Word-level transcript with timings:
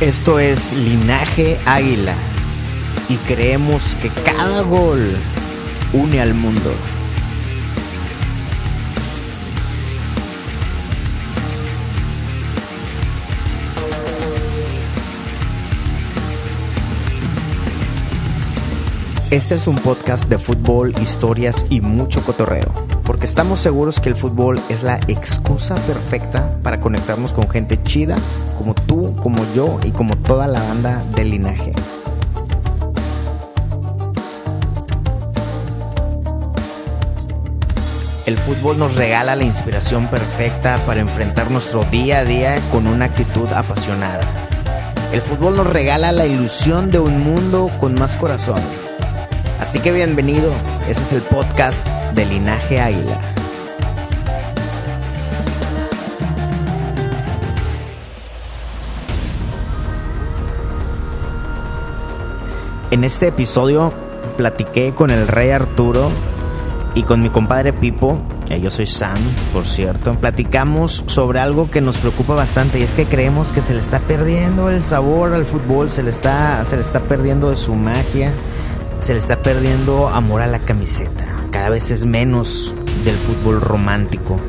Esto 0.00 0.40
es 0.40 0.72
Linaje 0.72 1.56
Águila 1.64 2.14
y 3.08 3.16
creemos 3.16 3.94
que 4.02 4.08
cada 4.08 4.62
gol 4.62 5.16
une 5.92 6.20
al 6.20 6.34
mundo. 6.34 6.74
Este 19.30 19.54
es 19.54 19.66
un 19.66 19.76
podcast 19.76 20.28
de 20.28 20.36
fútbol, 20.38 20.94
historias 21.00 21.66
y 21.70 21.80
mucho 21.80 22.22
cotorreo, 22.22 22.72
porque 23.04 23.24
estamos 23.24 23.58
seguros 23.58 23.98
que 23.98 24.10
el 24.10 24.14
fútbol 24.14 24.60
es 24.68 24.82
la 24.82 24.96
excusa 25.08 25.74
perfecta 25.74 26.50
para 26.62 26.78
conectarnos 26.78 27.32
con 27.32 27.48
gente 27.48 27.82
chida, 27.82 28.16
como 28.58 28.74
tú, 28.74 29.16
como 29.16 29.42
yo 29.54 29.80
y 29.82 29.90
como 29.92 30.14
toda 30.14 30.46
la 30.46 30.60
banda 30.60 31.02
del 31.16 31.30
linaje. 31.30 31.72
El 38.26 38.36
fútbol 38.36 38.78
nos 38.78 38.94
regala 38.94 39.36
la 39.36 39.44
inspiración 39.44 40.08
perfecta 40.08 40.76
para 40.86 41.00
enfrentar 41.00 41.50
nuestro 41.50 41.82
día 41.84 42.20
a 42.20 42.24
día 42.24 42.56
con 42.70 42.86
una 42.86 43.06
actitud 43.06 43.50
apasionada. 43.52 44.20
El 45.12 45.20
fútbol 45.22 45.56
nos 45.56 45.66
regala 45.66 46.12
la 46.12 46.26
ilusión 46.26 46.90
de 46.90 46.98
un 46.98 47.20
mundo 47.20 47.70
con 47.80 47.94
más 47.94 48.16
corazón. 48.16 48.83
Así 49.64 49.78
que 49.78 49.92
bienvenido, 49.92 50.52
este 50.86 51.02
es 51.04 51.12
el 51.14 51.22
podcast 51.22 51.88
de 52.14 52.26
Linaje 52.26 52.78
Águila. 52.82 53.18
En 62.90 63.04
este 63.04 63.28
episodio 63.28 63.94
platiqué 64.36 64.92
con 64.92 65.08
el 65.08 65.26
rey 65.26 65.52
Arturo 65.52 66.10
y 66.94 67.04
con 67.04 67.22
mi 67.22 67.30
compadre 67.30 67.72
Pipo, 67.72 68.22
yo 68.60 68.70
soy 68.70 68.86
Sam, 68.86 69.16
por 69.54 69.64
cierto, 69.64 70.14
platicamos 70.16 71.04
sobre 71.06 71.40
algo 71.40 71.70
que 71.70 71.80
nos 71.80 71.96
preocupa 71.96 72.34
bastante 72.34 72.80
y 72.80 72.82
es 72.82 72.92
que 72.92 73.06
creemos 73.06 73.54
que 73.54 73.62
se 73.62 73.72
le 73.72 73.80
está 73.80 74.00
perdiendo 74.00 74.68
el 74.68 74.82
sabor 74.82 75.32
al 75.32 75.46
fútbol, 75.46 75.90
se 75.90 76.02
le 76.02 76.10
está, 76.10 76.62
se 76.66 76.76
le 76.76 76.82
está 76.82 77.00
perdiendo 77.00 77.48
de 77.48 77.56
su 77.56 77.74
magia, 77.74 78.30
se 79.04 79.12
le 79.12 79.18
está 79.18 79.42
perdiendo 79.42 80.08
amor 80.08 80.40
a 80.40 80.46
la 80.46 80.60
camiseta. 80.60 81.26
Cada 81.50 81.68
vez 81.68 81.90
es 81.90 82.06
menos 82.06 82.74
del 83.04 83.14
fútbol 83.14 83.60
romántico. 83.60 84.40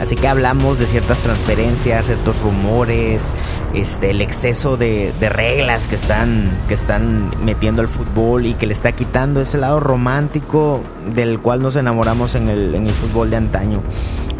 Así 0.00 0.14
que 0.14 0.28
hablamos 0.28 0.78
de 0.78 0.86
ciertas 0.86 1.18
transferencias, 1.18 2.06
ciertos 2.06 2.40
rumores, 2.42 3.34
este, 3.74 4.10
el 4.10 4.20
exceso 4.20 4.76
de, 4.76 5.12
reglas 5.20 5.88
que 5.88 5.96
están, 5.96 6.48
que 6.68 6.74
están 6.74 7.30
metiendo 7.42 7.82
al 7.82 7.88
fútbol 7.88 8.46
y 8.46 8.54
que 8.54 8.68
le 8.68 8.72
está 8.72 8.92
quitando 8.92 9.40
ese 9.40 9.58
lado 9.58 9.80
romántico 9.80 10.80
del 11.12 11.40
cual 11.40 11.60
nos 11.60 11.74
enamoramos 11.74 12.36
en 12.36 12.48
el, 12.48 12.76
en 12.76 12.86
el 12.86 12.92
fútbol 12.92 13.30
de 13.30 13.36
antaño. 13.36 13.82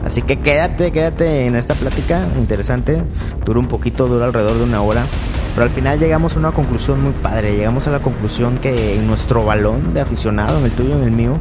Así 0.05 0.23
que 0.23 0.39
quédate, 0.39 0.93
quédate 0.93 1.47
en 1.47 1.57
esta 1.57 1.75
plática 1.75 2.29
interesante. 2.37 3.03
Dura 3.45 3.59
un 3.59 3.67
poquito, 3.67 4.07
dura 4.07 4.27
alrededor 4.27 4.57
de 4.59 4.63
una 4.63 4.83
hora. 4.83 5.05
Pero 5.59 5.71
al 5.71 5.75
final 5.75 5.99
llegamos 5.99 6.37
a 6.37 6.39
una 6.39 6.53
conclusión 6.53 7.03
muy 7.03 7.11
padre. 7.11 7.57
Llegamos 7.57 7.89
a 7.89 7.91
la 7.91 7.99
conclusión 7.99 8.59
que 8.59 8.95
en 8.95 9.09
nuestro 9.09 9.45
balón 9.45 9.93
de 9.93 10.01
aficionado, 10.01 10.61
en 10.61 10.67
el 10.67 10.71
tuyo 10.71 10.95
en 10.95 11.03
el 11.03 11.11
mío, 11.11 11.33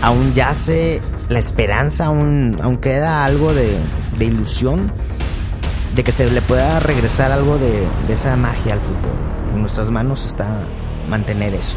aún 0.00 0.32
yace 0.32 1.02
la 1.28 1.40
esperanza, 1.40 2.06
aún, 2.06 2.56
aún 2.62 2.78
queda 2.78 3.22
algo 3.22 3.52
de, 3.52 3.76
ilusión 4.18 4.90
de 5.94 6.02
que 6.02 6.10
se 6.10 6.30
le 6.30 6.40
pueda 6.40 6.80
regresar 6.80 7.32
algo 7.32 7.58
de, 7.58 7.84
esa 8.10 8.34
magia 8.36 8.72
al 8.72 8.80
fútbol. 8.80 9.52
En 9.52 9.60
nuestras 9.60 9.90
manos 9.90 10.24
está 10.24 10.46
mantener 11.10 11.52
eso. 11.52 11.76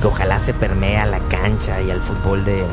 Que 0.00 0.06
ojalá 0.06 0.38
se 0.38 0.54
permee 0.54 0.96
a 0.96 1.04
la 1.04 1.18
cancha 1.28 1.82
y 1.82 1.90
al 1.90 2.00
fútbol 2.00 2.46
de, 2.46 2.64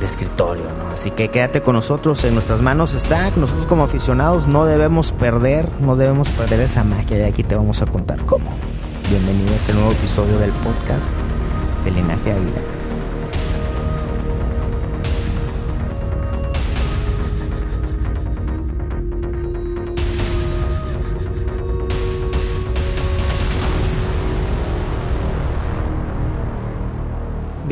de 0.00 0.06
escritorio, 0.06 0.64
¿no? 0.78 0.88
Así 0.92 1.10
que 1.10 1.28
quédate 1.28 1.62
con 1.62 1.74
nosotros, 1.74 2.24
en 2.24 2.34
nuestras 2.34 2.60
manos 2.62 2.92
está, 2.92 3.30
nosotros 3.36 3.66
como 3.66 3.84
aficionados 3.84 4.46
no 4.46 4.64
debemos 4.64 5.12
perder, 5.12 5.68
no 5.80 5.96
debemos 5.96 6.28
perder 6.30 6.60
esa 6.60 6.84
magia 6.84 7.18
y 7.18 7.22
aquí 7.22 7.42
te 7.42 7.54
vamos 7.54 7.82
a 7.82 7.86
contar 7.86 8.20
cómo. 8.22 8.50
Bienvenido 9.08 9.52
a 9.52 9.56
este 9.56 9.72
nuevo 9.74 9.92
episodio 9.92 10.38
del 10.38 10.52
podcast 10.52 11.12
de 11.84 11.90
Linaje 11.90 12.32
Águila. 12.32 12.73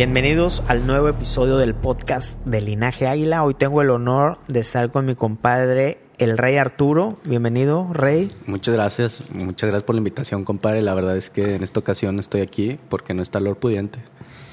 Bienvenidos 0.04 0.64
al 0.66 0.84
nuevo 0.84 1.08
episodio 1.08 1.58
del 1.58 1.76
podcast 1.76 2.36
de 2.44 2.60
Linaje 2.60 3.06
Águila. 3.06 3.44
Hoy 3.44 3.54
tengo 3.54 3.82
el 3.82 3.90
honor 3.90 4.36
de 4.48 4.58
estar 4.58 4.90
con 4.90 5.04
mi 5.04 5.14
compadre, 5.14 6.00
el 6.18 6.38
Rey 6.38 6.56
Arturo. 6.56 7.20
Bienvenido, 7.22 7.88
Rey. 7.92 8.28
Muchas 8.46 8.74
gracias, 8.74 9.22
muchas 9.30 9.70
gracias 9.70 9.84
por 9.84 9.94
la 9.94 10.00
invitación, 10.00 10.44
compadre. 10.44 10.82
La 10.82 10.94
verdad 10.94 11.16
es 11.16 11.30
que 11.30 11.54
en 11.54 11.62
esta 11.62 11.78
ocasión 11.78 12.18
estoy 12.18 12.40
aquí 12.40 12.80
porque 12.88 13.14
no 13.14 13.22
está 13.22 13.38
Lord 13.38 13.58
Pudiente. 13.58 14.00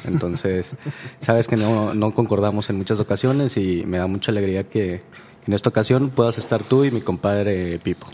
Entonces, 0.05 0.75
sabes 1.19 1.47
que 1.47 1.57
no, 1.57 1.95
no 1.95 2.13
concordamos 2.13 2.69
en 2.69 2.77
muchas 2.77 2.99
ocasiones 2.99 3.57
y 3.57 3.85
me 3.87 3.97
da 3.97 4.05
mucha 4.05 4.31
alegría 4.31 4.65
que 4.65 5.01
en 5.47 5.53
esta 5.53 5.69
ocasión 5.69 6.11
puedas 6.11 6.37
estar 6.37 6.61
tú 6.61 6.85
y 6.85 6.91
mi 6.91 7.01
compadre 7.01 7.79
Pipo. 7.79 8.05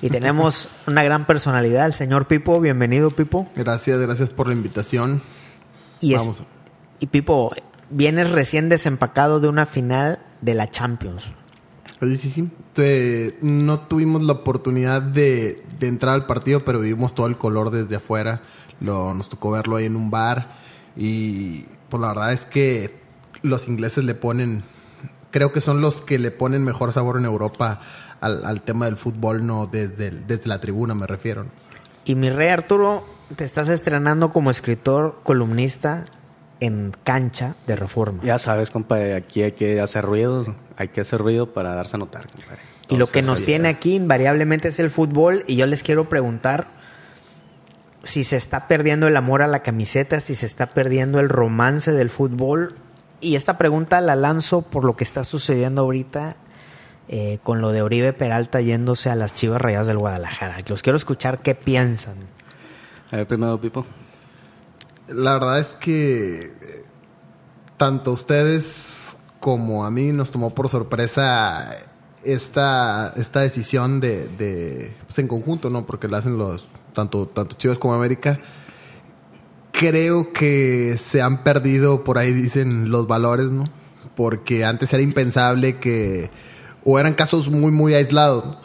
Y 0.00 0.10
tenemos 0.10 0.68
una 0.86 1.02
gran 1.02 1.24
personalidad, 1.26 1.86
el 1.86 1.94
señor 1.94 2.28
Pipo. 2.28 2.60
Bienvenido, 2.60 3.10
Pipo. 3.10 3.48
Gracias, 3.56 3.98
gracias 3.98 4.30
por 4.30 4.46
la 4.46 4.52
invitación. 4.52 5.22
Y 6.00 6.14
Vamos. 6.14 6.38
Es, 6.38 6.53
y 7.00 7.06
Pipo, 7.06 7.52
vienes 7.90 8.30
recién 8.30 8.68
desempacado 8.68 9.40
de 9.40 9.48
una 9.48 9.66
final 9.66 10.20
de 10.40 10.54
la 10.54 10.70
Champions. 10.70 11.24
Sí, 12.00 12.16
sí, 12.16 12.30
sí. 12.30 12.50
Eh, 12.76 13.38
no 13.40 13.80
tuvimos 13.80 14.22
la 14.22 14.34
oportunidad 14.34 15.00
de, 15.00 15.62
de, 15.78 15.88
entrar 15.88 16.14
al 16.14 16.26
partido, 16.26 16.60
pero 16.60 16.80
vimos 16.80 17.14
todo 17.14 17.26
el 17.26 17.36
color 17.36 17.70
desde 17.70 17.96
afuera. 17.96 18.42
Lo, 18.80 19.14
nos 19.14 19.28
tocó 19.28 19.50
verlo 19.50 19.76
ahí 19.76 19.86
en 19.86 19.96
un 19.96 20.10
bar. 20.10 20.56
Y 20.96 21.64
pues 21.88 22.00
la 22.00 22.08
verdad 22.08 22.32
es 22.32 22.44
que 22.46 23.00
los 23.42 23.68
ingleses 23.68 24.04
le 24.04 24.14
ponen, 24.14 24.64
creo 25.30 25.52
que 25.52 25.60
son 25.60 25.80
los 25.80 26.00
que 26.00 26.18
le 26.18 26.30
ponen 26.30 26.62
mejor 26.64 26.92
sabor 26.92 27.18
en 27.18 27.24
Europa 27.24 27.80
al, 28.20 28.44
al 28.44 28.62
tema 28.62 28.86
del 28.86 28.96
fútbol, 28.96 29.46
no 29.46 29.66
desde, 29.66 30.10
desde 30.10 30.48
la 30.48 30.60
tribuna 30.60 30.94
me 30.94 31.06
refiero. 31.06 31.46
Y 32.04 32.16
mi 32.16 32.28
rey 32.28 32.48
Arturo, 32.48 33.06
te 33.34 33.44
estás 33.44 33.68
estrenando 33.68 34.30
como 34.30 34.50
escritor, 34.50 35.20
columnista 35.22 36.06
en 36.60 36.92
cancha 37.04 37.56
de 37.66 37.76
reforma. 37.76 38.22
Ya 38.22 38.38
sabes, 38.38 38.70
compadre, 38.70 39.14
aquí 39.14 39.42
hay 39.42 39.52
que 39.52 39.80
hacer 39.80 40.04
ruido, 40.04 40.54
hay 40.76 40.88
que 40.88 41.00
hacer 41.00 41.20
ruido 41.20 41.52
para 41.52 41.74
darse 41.74 41.96
a 41.96 41.98
notar, 41.98 42.28
compadre. 42.28 42.62
Entonces, 42.82 42.96
y 42.96 42.96
lo 42.98 43.06
que 43.06 43.22
nos 43.22 43.42
tiene 43.42 43.70
está. 43.70 43.78
aquí 43.78 43.94
invariablemente 43.94 44.68
es 44.68 44.78
el 44.78 44.90
fútbol 44.90 45.42
y 45.46 45.56
yo 45.56 45.66
les 45.66 45.82
quiero 45.82 46.08
preguntar 46.08 46.68
si 48.02 48.24
se 48.24 48.36
está 48.36 48.68
perdiendo 48.68 49.08
el 49.08 49.16
amor 49.16 49.42
a 49.42 49.46
la 49.46 49.62
camiseta, 49.62 50.20
si 50.20 50.34
se 50.34 50.46
está 50.46 50.70
perdiendo 50.70 51.20
el 51.20 51.28
romance 51.28 51.92
del 51.92 52.10
fútbol. 52.10 52.74
Y 53.20 53.36
esta 53.36 53.56
pregunta 53.56 54.00
la 54.02 54.16
lanzo 54.16 54.62
por 54.62 54.84
lo 54.84 54.96
que 54.96 55.04
está 55.04 55.24
sucediendo 55.24 55.82
ahorita 55.82 56.36
eh, 57.08 57.38
con 57.42 57.60
lo 57.60 57.72
de 57.72 57.82
Oribe 57.82 58.12
Peralta 58.12 58.60
yéndose 58.60 59.10
a 59.10 59.14
las 59.14 59.34
Chivas 59.34 59.60
Rayadas 59.60 59.86
del 59.86 59.98
Guadalajara. 59.98 60.58
Los 60.68 60.82
quiero 60.82 60.96
escuchar 60.96 61.40
qué 61.40 61.54
piensan. 61.54 62.16
A 63.10 63.16
ver, 63.16 63.26
primero, 63.26 63.58
Pipo. 63.60 63.86
La 65.08 65.34
verdad 65.34 65.58
es 65.58 65.74
que 65.74 66.46
eh, 66.46 66.84
tanto 67.76 68.12
ustedes 68.12 69.18
como 69.40 69.84
a 69.84 69.90
mí 69.90 70.12
nos 70.12 70.30
tomó 70.30 70.54
por 70.54 70.68
sorpresa 70.68 71.70
esta, 72.22 73.12
esta 73.16 73.40
decisión 73.40 74.00
de, 74.00 74.28
de 74.28 74.92
pues 75.06 75.18
en 75.18 75.28
conjunto, 75.28 75.68
¿no? 75.68 75.84
Porque 75.84 76.08
la 76.08 76.18
hacen 76.18 76.38
los 76.38 76.66
tanto, 76.94 77.26
tanto 77.26 77.56
Chivas 77.56 77.78
como 77.78 77.92
América. 77.92 78.40
creo 79.72 80.32
que 80.32 80.96
se 80.96 81.20
han 81.20 81.42
perdido, 81.42 82.04
por 82.04 82.16
ahí 82.16 82.32
dicen, 82.32 82.90
los 82.90 83.06
valores, 83.06 83.50
¿no? 83.50 83.64
Porque 84.16 84.64
antes 84.64 84.92
era 84.92 85.02
impensable 85.02 85.78
que, 85.78 86.30
o 86.84 86.98
eran 86.98 87.12
casos 87.14 87.50
muy, 87.50 87.72
muy 87.72 87.92
aislados. 87.92 88.44
¿no? 88.44 88.56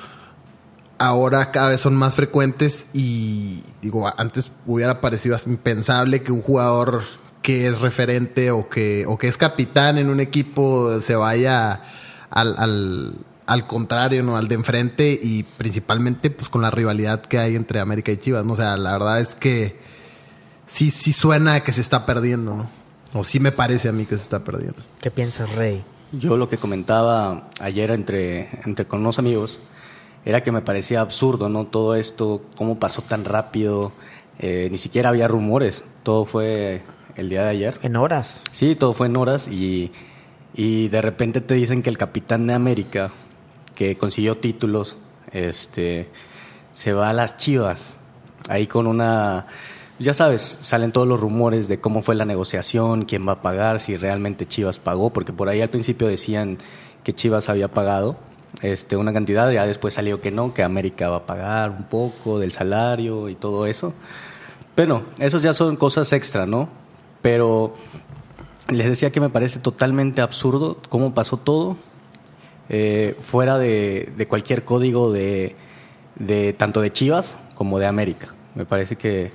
Ahora 0.99 1.51
cada 1.51 1.69
vez 1.69 1.81
son 1.81 1.95
más 1.95 2.13
frecuentes 2.13 2.85
y, 2.93 3.63
digo, 3.81 4.11
antes 4.17 4.51
hubiera 4.65 4.99
parecido 5.01 5.37
impensable 5.45 6.23
que 6.23 6.31
un 6.31 6.41
jugador 6.41 7.03
que 7.41 7.67
es 7.67 7.79
referente 7.79 8.51
o 8.51 8.67
que, 8.69 9.05
o 9.07 9.17
que 9.17 9.27
es 9.27 9.37
capitán 9.37 9.97
en 9.97 10.09
un 10.09 10.19
equipo 10.19 10.99
se 10.99 11.15
vaya 11.15 11.81
al, 12.29 12.55
al, 12.57 13.15
al 13.45 13.65
contrario, 13.65 14.23
¿no? 14.23 14.35
Al 14.35 14.47
de 14.47 14.55
enfrente 14.55 15.19
y 15.21 15.43
principalmente 15.43 16.29
pues 16.29 16.49
con 16.49 16.61
la 16.61 16.69
rivalidad 16.69 17.21
que 17.21 17.39
hay 17.39 17.55
entre 17.55 17.79
América 17.79 18.11
y 18.11 18.17
Chivas, 18.17 18.45
¿no? 18.45 18.53
O 18.53 18.57
sea, 18.57 18.77
la 18.77 18.91
verdad 18.91 19.21
es 19.21 19.35
que 19.35 19.79
sí, 20.67 20.91
sí 20.91 21.13
suena 21.13 21.61
que 21.61 21.71
se 21.71 21.81
está 21.81 22.05
perdiendo, 22.05 22.55
¿no? 22.55 22.69
O 23.13 23.23
sí 23.23 23.39
me 23.39 23.51
parece 23.51 23.89
a 23.89 23.91
mí 23.91 24.05
que 24.05 24.17
se 24.17 24.23
está 24.23 24.43
perdiendo. 24.43 24.83
¿Qué 25.01 25.09
piensas, 25.09 25.55
Rey? 25.55 25.83
Yo 26.11 26.37
lo 26.37 26.49
que 26.49 26.57
comentaba 26.57 27.49
ayer 27.59 27.91
entre, 27.91 28.49
entre 28.65 28.85
con 28.85 28.99
unos 28.99 29.17
amigos 29.17 29.59
era 30.25 30.43
que 30.43 30.51
me 30.51 30.61
parecía 30.61 31.01
absurdo, 31.01 31.49
¿no? 31.49 31.65
Todo 31.65 31.95
esto, 31.95 32.41
cómo 32.57 32.79
pasó 32.79 33.01
tan 33.01 33.25
rápido, 33.25 33.91
eh, 34.39 34.69
ni 34.71 34.77
siquiera 34.77 35.09
había 35.09 35.27
rumores, 35.27 35.83
todo 36.03 36.25
fue 36.25 36.81
el 37.15 37.29
día 37.29 37.43
de 37.43 37.49
ayer. 37.49 37.79
En 37.83 37.95
horas. 37.95 38.43
Sí, 38.51 38.75
todo 38.75 38.93
fue 38.93 39.07
en 39.07 39.17
horas 39.17 39.47
y, 39.47 39.91
y 40.53 40.87
de 40.89 41.01
repente 41.01 41.41
te 41.41 41.55
dicen 41.55 41.83
que 41.83 41.89
el 41.89 41.97
capitán 41.97 42.47
de 42.47 42.53
América, 42.53 43.11
que 43.75 43.97
consiguió 43.97 44.37
títulos, 44.37 44.97
este, 45.31 46.09
se 46.73 46.93
va 46.93 47.09
a 47.09 47.13
las 47.13 47.37
Chivas, 47.37 47.95
ahí 48.49 48.67
con 48.67 48.87
una 48.87 49.47
ya 49.99 50.13
sabes, 50.13 50.59
salen 50.61 50.93
todos 50.93 51.07
los 51.07 51.19
rumores 51.19 51.67
de 51.67 51.81
cómo 51.81 52.01
fue 52.01 52.15
la 52.15 52.23
negociación, 52.23 53.03
quién 53.03 53.27
va 53.27 53.33
a 53.33 53.41
pagar, 53.41 53.81
si 53.81 53.97
realmente 53.97 54.47
Chivas 54.47 54.79
pagó, 54.79 55.11
porque 55.11 55.33
por 55.33 55.49
ahí 55.49 55.59
al 55.59 55.69
principio 55.69 56.07
decían 56.07 56.57
que 57.03 57.13
Chivas 57.13 57.49
había 57.49 57.69
pagado 57.69 58.17
este, 58.61 58.97
una 58.97 59.13
cantidad, 59.13 59.51
ya 59.51 59.65
después 59.65 59.93
salió 59.93 60.21
que 60.21 60.31
no, 60.31 60.53
que 60.53 60.63
América 60.63 61.09
va 61.09 61.17
a 61.17 61.25
pagar 61.25 61.71
un 61.71 61.83
poco 61.83 62.39
del 62.39 62.51
salario 62.51 63.29
y 63.29 63.35
todo 63.35 63.65
eso. 63.65 63.93
Pero 64.75 65.03
esos 65.19 65.43
ya 65.43 65.53
son 65.53 65.75
cosas 65.75 66.11
extra, 66.13 66.45
¿no? 66.45 66.69
Pero 67.21 67.73
les 68.69 68.87
decía 68.87 69.11
que 69.11 69.19
me 69.19 69.29
parece 69.29 69.59
totalmente 69.59 70.21
absurdo 70.21 70.77
cómo 70.89 71.13
pasó 71.13 71.37
todo, 71.37 71.77
eh, 72.69 73.15
fuera 73.19 73.57
de, 73.57 74.25
cualquier 74.29 74.63
código 74.63 75.11
de 75.11 75.55
tanto 76.57 76.81
de 76.81 76.91
Chivas 76.91 77.37
como 77.55 77.79
de 77.79 77.87
América. 77.87 78.35
Me 78.55 78.65
parece 78.65 78.95
que 78.95 79.31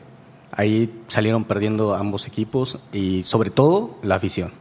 Ahí 0.56 1.02
salieron 1.08 1.44
perdiendo 1.44 1.94
ambos 1.94 2.28
equipos 2.28 2.78
y 2.92 3.24
sobre 3.24 3.50
todo 3.50 3.98
la 4.02 4.14
afición. 4.14 4.52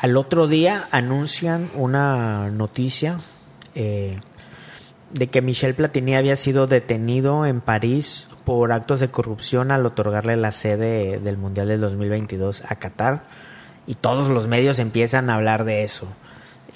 Al 0.00 0.16
otro 0.16 0.46
día 0.46 0.88
anuncian 0.92 1.68
una 1.74 2.48
noticia 2.48 3.18
eh, 3.74 4.18
de 5.12 5.26
que 5.26 5.42
Michel 5.42 5.74
Platini 5.74 6.16
había 6.16 6.36
sido 6.36 6.66
detenido 6.66 7.44
en 7.44 7.60
París 7.60 8.26
por 8.46 8.72
actos 8.72 9.00
de 9.00 9.10
corrupción 9.10 9.70
al 9.70 9.84
otorgarle 9.84 10.38
la 10.38 10.52
sede 10.52 11.20
del 11.20 11.36
Mundial 11.36 11.68
del 11.68 11.82
2022 11.82 12.62
a 12.66 12.76
Qatar 12.76 13.24
y 13.86 13.94
todos 13.94 14.28
los 14.28 14.48
medios 14.48 14.78
empiezan 14.78 15.28
a 15.28 15.34
hablar 15.34 15.64
de 15.64 15.82
eso. 15.82 16.08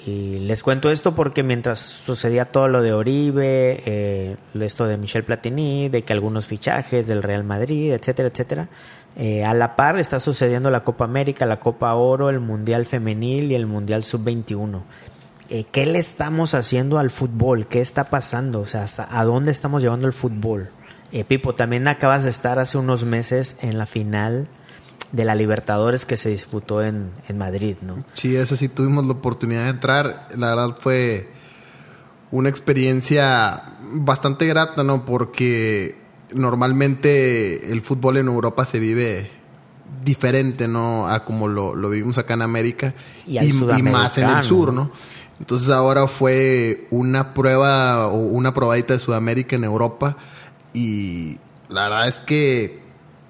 Y 0.05 0.41
les 0.41 0.62
cuento 0.62 0.91
esto 0.91 1.15
porque 1.15 1.43
mientras 1.43 1.79
sucedía 1.79 2.44
todo 2.44 2.69
lo 2.69 2.82
de 2.82 2.93
Oribe, 2.93 3.82
eh, 3.87 4.37
esto 4.61 4.87
de 4.87 4.99
Michel 4.99 5.25
Platini, 5.25 5.88
de 5.88 6.03
que 6.03 6.12
algunos 6.12 6.47
fichajes 6.47 7.06
del 7.06 7.23
Real 7.23 7.43
Madrid, 7.43 7.93
etcétera, 7.93 8.29
etcétera, 8.29 8.69
eh, 9.16 9.44
a 9.44 9.55
la 9.55 9.76
par 9.76 9.99
está 9.99 10.19
sucediendo 10.19 10.70
la 10.70 10.82
Copa 10.82 11.05
América, 11.05 11.46
la 11.46 11.61
Copa 11.61 11.94
Oro, 11.94 12.31
el 12.31 12.40
Mundial 12.40 12.84
Femenil 12.84 13.52
y 13.52 13.55
el 13.55 13.66
Mundial 13.66 14.05
Sub-21. 14.05 14.82
Eh, 15.50 15.64
¿Qué 15.70 15.87
le 15.87 15.99
estamos 15.99 16.55
haciendo 16.55 16.99
al 16.99 17.11
fútbol? 17.11 17.66
¿Qué 17.66 17.81
está 17.81 18.11
pasando? 18.11 18.61
O 18.61 18.66
sea, 18.66 18.87
¿a 19.08 19.25
dónde 19.25 19.50
estamos 19.50 19.82
llevando 19.82 20.06
el 20.06 20.12
fútbol? 20.12 20.70
Eh, 21.12 21.25
Pipo, 21.25 21.55
también 21.55 21.87
acabas 21.87 22.25
de 22.25 22.31
estar 22.31 22.58
hace 22.58 22.76
unos 22.76 23.05
meses 23.05 23.56
en 23.61 23.78
la 23.78 23.87
final 23.87 24.49
de 25.12 25.25
la 25.25 25.37
Libertadores 25.37 26.06
que 26.06 26.16
se 26.16 26.31
disputó 26.31 26.82
en, 26.82 27.12
en 27.28 27.38
Madrid, 27.38 27.76
¿no? 27.82 28.05
Sí, 28.14 28.34
esa 28.34 28.56
sí 28.56 28.69
tuvimos 28.69 29.06
la 29.06 29.12
oportunidad 29.12 29.64
de 29.64 29.70
entrar. 29.70 30.28
La 30.37 30.49
verdad 30.49 30.76
fue 30.81 31.28
una 32.32 32.49
experiencia 32.49 33.75
bastante 33.93 34.46
grata, 34.46 34.82
¿no? 34.82 35.05
Porque 35.05 36.04
normalmente 36.35 37.73
el 37.73 37.81
fútbol 37.83 38.19
en 38.19 38.27
Europa 38.27 38.65
se 38.65 38.79
vive 38.79 39.31
diferente, 40.05 40.69
¿no? 40.69 41.09
A 41.09 41.25
como 41.25 41.49
lo, 41.49 41.75
lo 41.75 41.89
vivimos 41.89 42.19
acá 42.19 42.35
en 42.35 42.43
América 42.43 42.95
Y 43.27 43.35
y, 43.35 43.39
al 43.39 43.79
y 43.79 43.83
más 43.83 44.19
en 44.19 44.29
el 44.29 44.43
sur, 44.43 44.73
¿no? 44.73 44.91
Entonces 45.41 45.71
ahora 45.71 46.07
fue 46.07 46.87
una 46.91 47.35
prueba 47.35 48.09
o 48.09 48.17
una 48.19 48.55
probadita 48.55 48.95
de 48.95 49.01
Sudamérica 49.01 49.57
en 49.57 49.65
Europa 49.65 50.17
y 50.73 51.39
la 51.69 51.85
verdad 51.85 52.09
es 52.09 52.21
que 52.21 52.85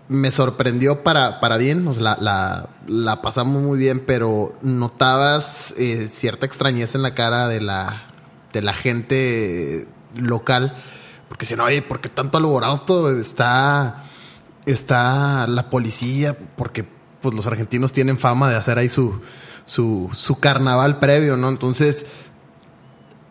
me 0.09 0.31
sorprendió 0.31 1.03
para, 1.03 1.41
para 1.41 1.56
bien, 1.56 1.87
la, 1.99 2.17
la, 2.21 2.69
la 2.87 3.23
pasamos 3.23 3.62
muy 3.62 3.79
bien, 3.79 4.05
pero 4.06 4.55
notabas 4.61 5.75
eh, 5.79 6.09
cierta 6.12 6.45
extrañeza 6.45 6.99
en 6.99 7.03
la 7.03 7.15
cara 7.15 7.49
de 7.49 7.61
la, 7.61 8.05
de 8.53 8.62
la 8.62 8.75
gente 8.75 9.89
local, 10.15 10.77
porque 11.34 11.46
si 11.46 11.56
no, 11.56 11.64
oye, 11.64 11.82
¿por 11.82 12.00
qué 12.00 12.08
tanto 12.08 12.38
alboroto? 12.38 13.10
Está, 13.10 14.04
está 14.66 15.48
la 15.48 15.69
policía, 15.69 16.38
porque 16.56 16.86
pues 17.20 17.34
los 17.34 17.48
argentinos 17.48 17.92
tienen 17.92 18.19
fama 18.19 18.48
de 18.48 18.54
hacer 18.54 18.78
ahí 18.78 18.88
su, 18.88 19.20
su, 19.64 20.10
su 20.14 20.38
carnaval 20.38 21.00
previo, 21.00 21.36
¿no? 21.36 21.48
Entonces, 21.48 22.06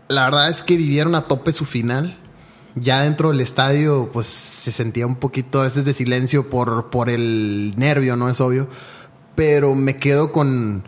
la 0.09 0.25
verdad 0.25 0.49
es 0.49 0.63
que 0.63 0.75
vivieron 0.75 1.15
a 1.15 1.29
tope 1.29 1.53
su 1.53 1.63
final. 1.63 2.19
Ya 2.75 3.03
dentro 3.03 3.29
del 3.29 3.39
estadio, 3.39 4.09
pues 4.11 4.27
se 4.27 4.73
sentía 4.73 5.07
un 5.07 5.15
poquito 5.15 5.61
a 5.61 5.63
veces 5.63 5.85
de 5.85 5.93
silencio 5.93 6.49
por, 6.49 6.89
por 6.89 7.09
el 7.09 7.73
nervio, 7.77 8.17
¿no? 8.17 8.27
Es 8.27 8.41
obvio. 8.41 8.67
Pero 9.35 9.75
me 9.75 9.95
quedo 9.95 10.33
con, 10.33 10.83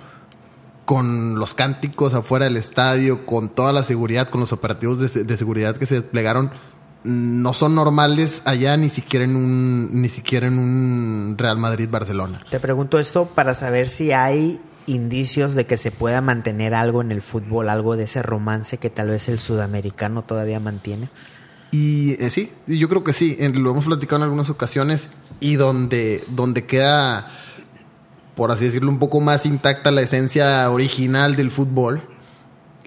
con 0.84 1.40
los 1.40 1.54
cánticos 1.54 2.14
afuera 2.14 2.44
del 2.44 2.58
estadio, 2.58 3.26
con 3.26 3.48
toda 3.48 3.72
la 3.72 3.86
seguridad, 3.86 4.28
con 4.28 4.42
los 4.42 4.52
operativos 4.52 5.00
de, 5.00 5.24
de 5.24 5.38
seguridad 5.38 5.78
que 5.78 5.86
se 5.86 6.02
desplegaron. 6.02 6.52
No 7.06 7.54
son 7.54 7.76
normales 7.76 8.42
allá 8.46 8.76
ni 8.78 8.90
siquiera 8.90 9.26
en 9.26 9.36
un, 9.36 10.02
ni 10.02 10.10
siquiera 10.10 10.48
en 10.48 10.58
un 10.60 11.36
Real 11.38 11.58
Madrid-Barcelona. 11.58 12.40
Te 12.50 12.60
pregunto 12.60 12.98
esto 13.00 13.28
para 13.28 13.54
saber 13.54 13.88
si 13.88 14.12
hay 14.12 14.60
indicios 14.88 15.56
de 15.56 15.66
que 15.66 15.78
se 15.78 15.92
pueda 15.92 16.22
mantener 16.22 16.74
algo 16.74 17.02
en 17.02 17.12
el 17.12 17.22
fútbol, 17.22 17.70
algo 17.70 17.96
de 17.96 18.04
ese 18.04 18.22
romance 18.22 18.78
que 18.78 18.90
tal 18.90 19.10
vez 19.10 19.30
el 19.30 19.40
sudamericano 19.40 20.24
todavía 20.24 20.60
mantiene. 20.60 21.10
Y 21.72 22.14
eh, 22.24 22.30
sí, 22.30 22.52
yo 22.68 22.88
creo 22.90 23.04
que 23.04 23.14
sí. 23.14 23.36
En- 23.40 23.62
lo 23.64 23.72
hemos 23.72 23.86
platicado 23.86 24.18
en 24.18 24.24
algunas 24.24 24.50
ocasiones. 24.50 25.10
Y 25.40 25.56
donde, 25.56 26.24
donde 26.30 26.66
queda, 26.66 27.28
por 28.36 28.52
así 28.52 28.66
decirlo, 28.66 28.90
un 28.90 29.00
poco 29.00 29.20
más 29.20 29.46
intacta 29.46 29.92
la 29.92 30.02
esencia 30.02 30.70
original 30.72 31.36
del 31.36 31.52
fútbol 31.52 32.02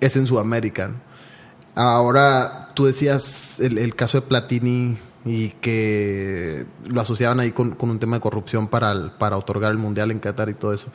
es 0.01 0.17
en 0.17 0.27
Sudamérica. 0.27 0.89
¿no? 0.89 0.95
Ahora, 1.75 2.68
tú 2.79 2.87
decías 2.87 3.59
el, 3.59 3.97
caso 3.97 4.21
de 4.21 4.29
Platini 4.29 4.97
y 5.25 5.49
que 5.49 6.65
lo 6.87 7.01
asociaban 7.01 7.41
ahí 7.41 7.51
con, 7.51 7.73
con 7.73 7.91
un 7.91 7.99
tema 7.99 8.19
de 8.19 8.21
corrupción 8.21 8.69
para, 8.69 9.19
para 9.19 9.37
otorgar 9.37 9.73
el 9.73 9.79
mundial 9.79 10.13
en 10.13 10.21
Qatar 10.21 10.49
y 10.49 10.55
todo 10.55 10.73
eso. 10.73 10.87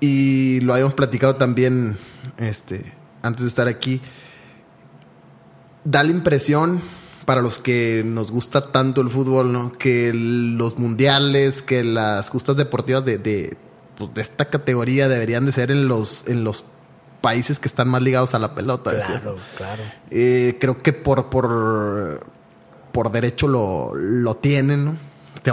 Y 0.00 0.58
lo 0.62 0.72
habíamos 0.72 0.94
platicado 0.94 1.36
también 1.36 1.96
este, 2.38 2.92
antes 3.22 3.42
de 3.42 3.48
estar 3.48 3.68
aquí 3.68 4.00
da 5.84 6.02
la 6.02 6.10
impresión 6.10 6.80
para 7.24 7.40
los 7.40 7.60
que 7.60 8.02
nos 8.04 8.32
gusta 8.32 8.72
tanto 8.72 9.00
el 9.00 9.10
fútbol, 9.10 9.52
¿no? 9.52 9.70
Que 9.70 10.10
los 10.12 10.76
mundiales, 10.76 11.62
que 11.62 11.84
las 11.84 12.30
justas 12.30 12.56
deportivas 12.56 13.04
de, 13.04 13.18
de, 13.18 13.56
pues, 13.96 14.12
de 14.12 14.22
esta 14.22 14.46
categoría 14.46 15.08
deberían 15.08 15.46
de 15.46 15.52
ser 15.52 15.70
en 15.70 15.86
los, 15.86 16.24
en 16.26 16.42
los 16.42 16.64
países 17.20 17.58
que 17.58 17.68
están 17.68 17.88
más 17.88 18.02
ligados 18.02 18.34
a 18.34 18.38
la 18.38 18.54
pelota. 18.54 18.92
decías, 18.92 19.22
¿no? 19.24 19.34
Claro, 19.34 19.42
claro. 19.56 19.82
Eh, 20.10 20.56
creo 20.60 20.78
que 20.78 20.92
por, 20.92 21.30
por, 21.30 22.26
por 22.92 23.10
derecho 23.10 23.48
lo, 23.48 23.94
lo 23.94 24.36
tienen, 24.36 24.84
¿no? 24.84 24.96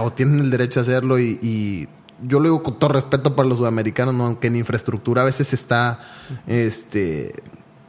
O 0.00 0.12
tienen 0.12 0.40
el 0.40 0.50
derecho 0.50 0.80
a 0.80 0.82
hacerlo 0.82 1.18
y, 1.18 1.38
y 1.42 1.88
yo 2.22 2.40
lo 2.40 2.44
digo 2.44 2.62
con 2.62 2.78
todo 2.78 2.92
respeto 2.92 3.34
para 3.34 3.48
los 3.48 3.58
sudamericanos, 3.58 4.14
¿no? 4.14 4.26
Aunque 4.26 4.48
en 4.48 4.56
infraestructura 4.56 5.22
a 5.22 5.24
veces 5.24 5.52
está 5.52 6.00
este 6.46 7.34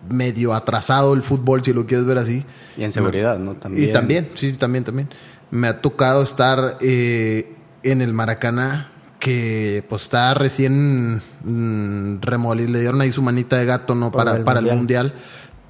medio 0.08 0.54
atrasado 0.54 1.14
el 1.14 1.24
fútbol, 1.24 1.64
si 1.64 1.74
lo 1.74 1.86
quieres 1.86 2.06
ver 2.06 2.18
así. 2.18 2.46
Y 2.78 2.84
en 2.84 2.92
seguridad, 2.92 3.38
¿no? 3.38 3.56
También. 3.56 3.90
Y 3.90 3.94
también, 3.94 4.32
sí, 4.36 4.54
también, 4.54 4.84
también. 4.84 5.10
Me 5.52 5.68
ha 5.68 5.82
tocado 5.82 6.22
estar 6.22 6.78
eh, 6.80 7.56
en 7.84 8.02
el 8.02 8.14
Maracaná, 8.14 8.92
que 9.20 9.84
pues 9.90 10.04
está 10.04 10.34
recién 10.34 11.22
mm, 11.44 12.22
remolido, 12.22 12.70
le 12.70 12.80
dieron 12.80 13.02
ahí 13.02 13.12
su 13.12 13.22
manita 13.22 13.58
de 13.58 13.66
gato, 13.66 13.94
¿no? 13.96 14.12
Para 14.12 14.32
Para, 14.32 14.38
el 14.38 14.44
para 14.44 14.60
el 14.60 14.66
Mundial. 14.78 15.14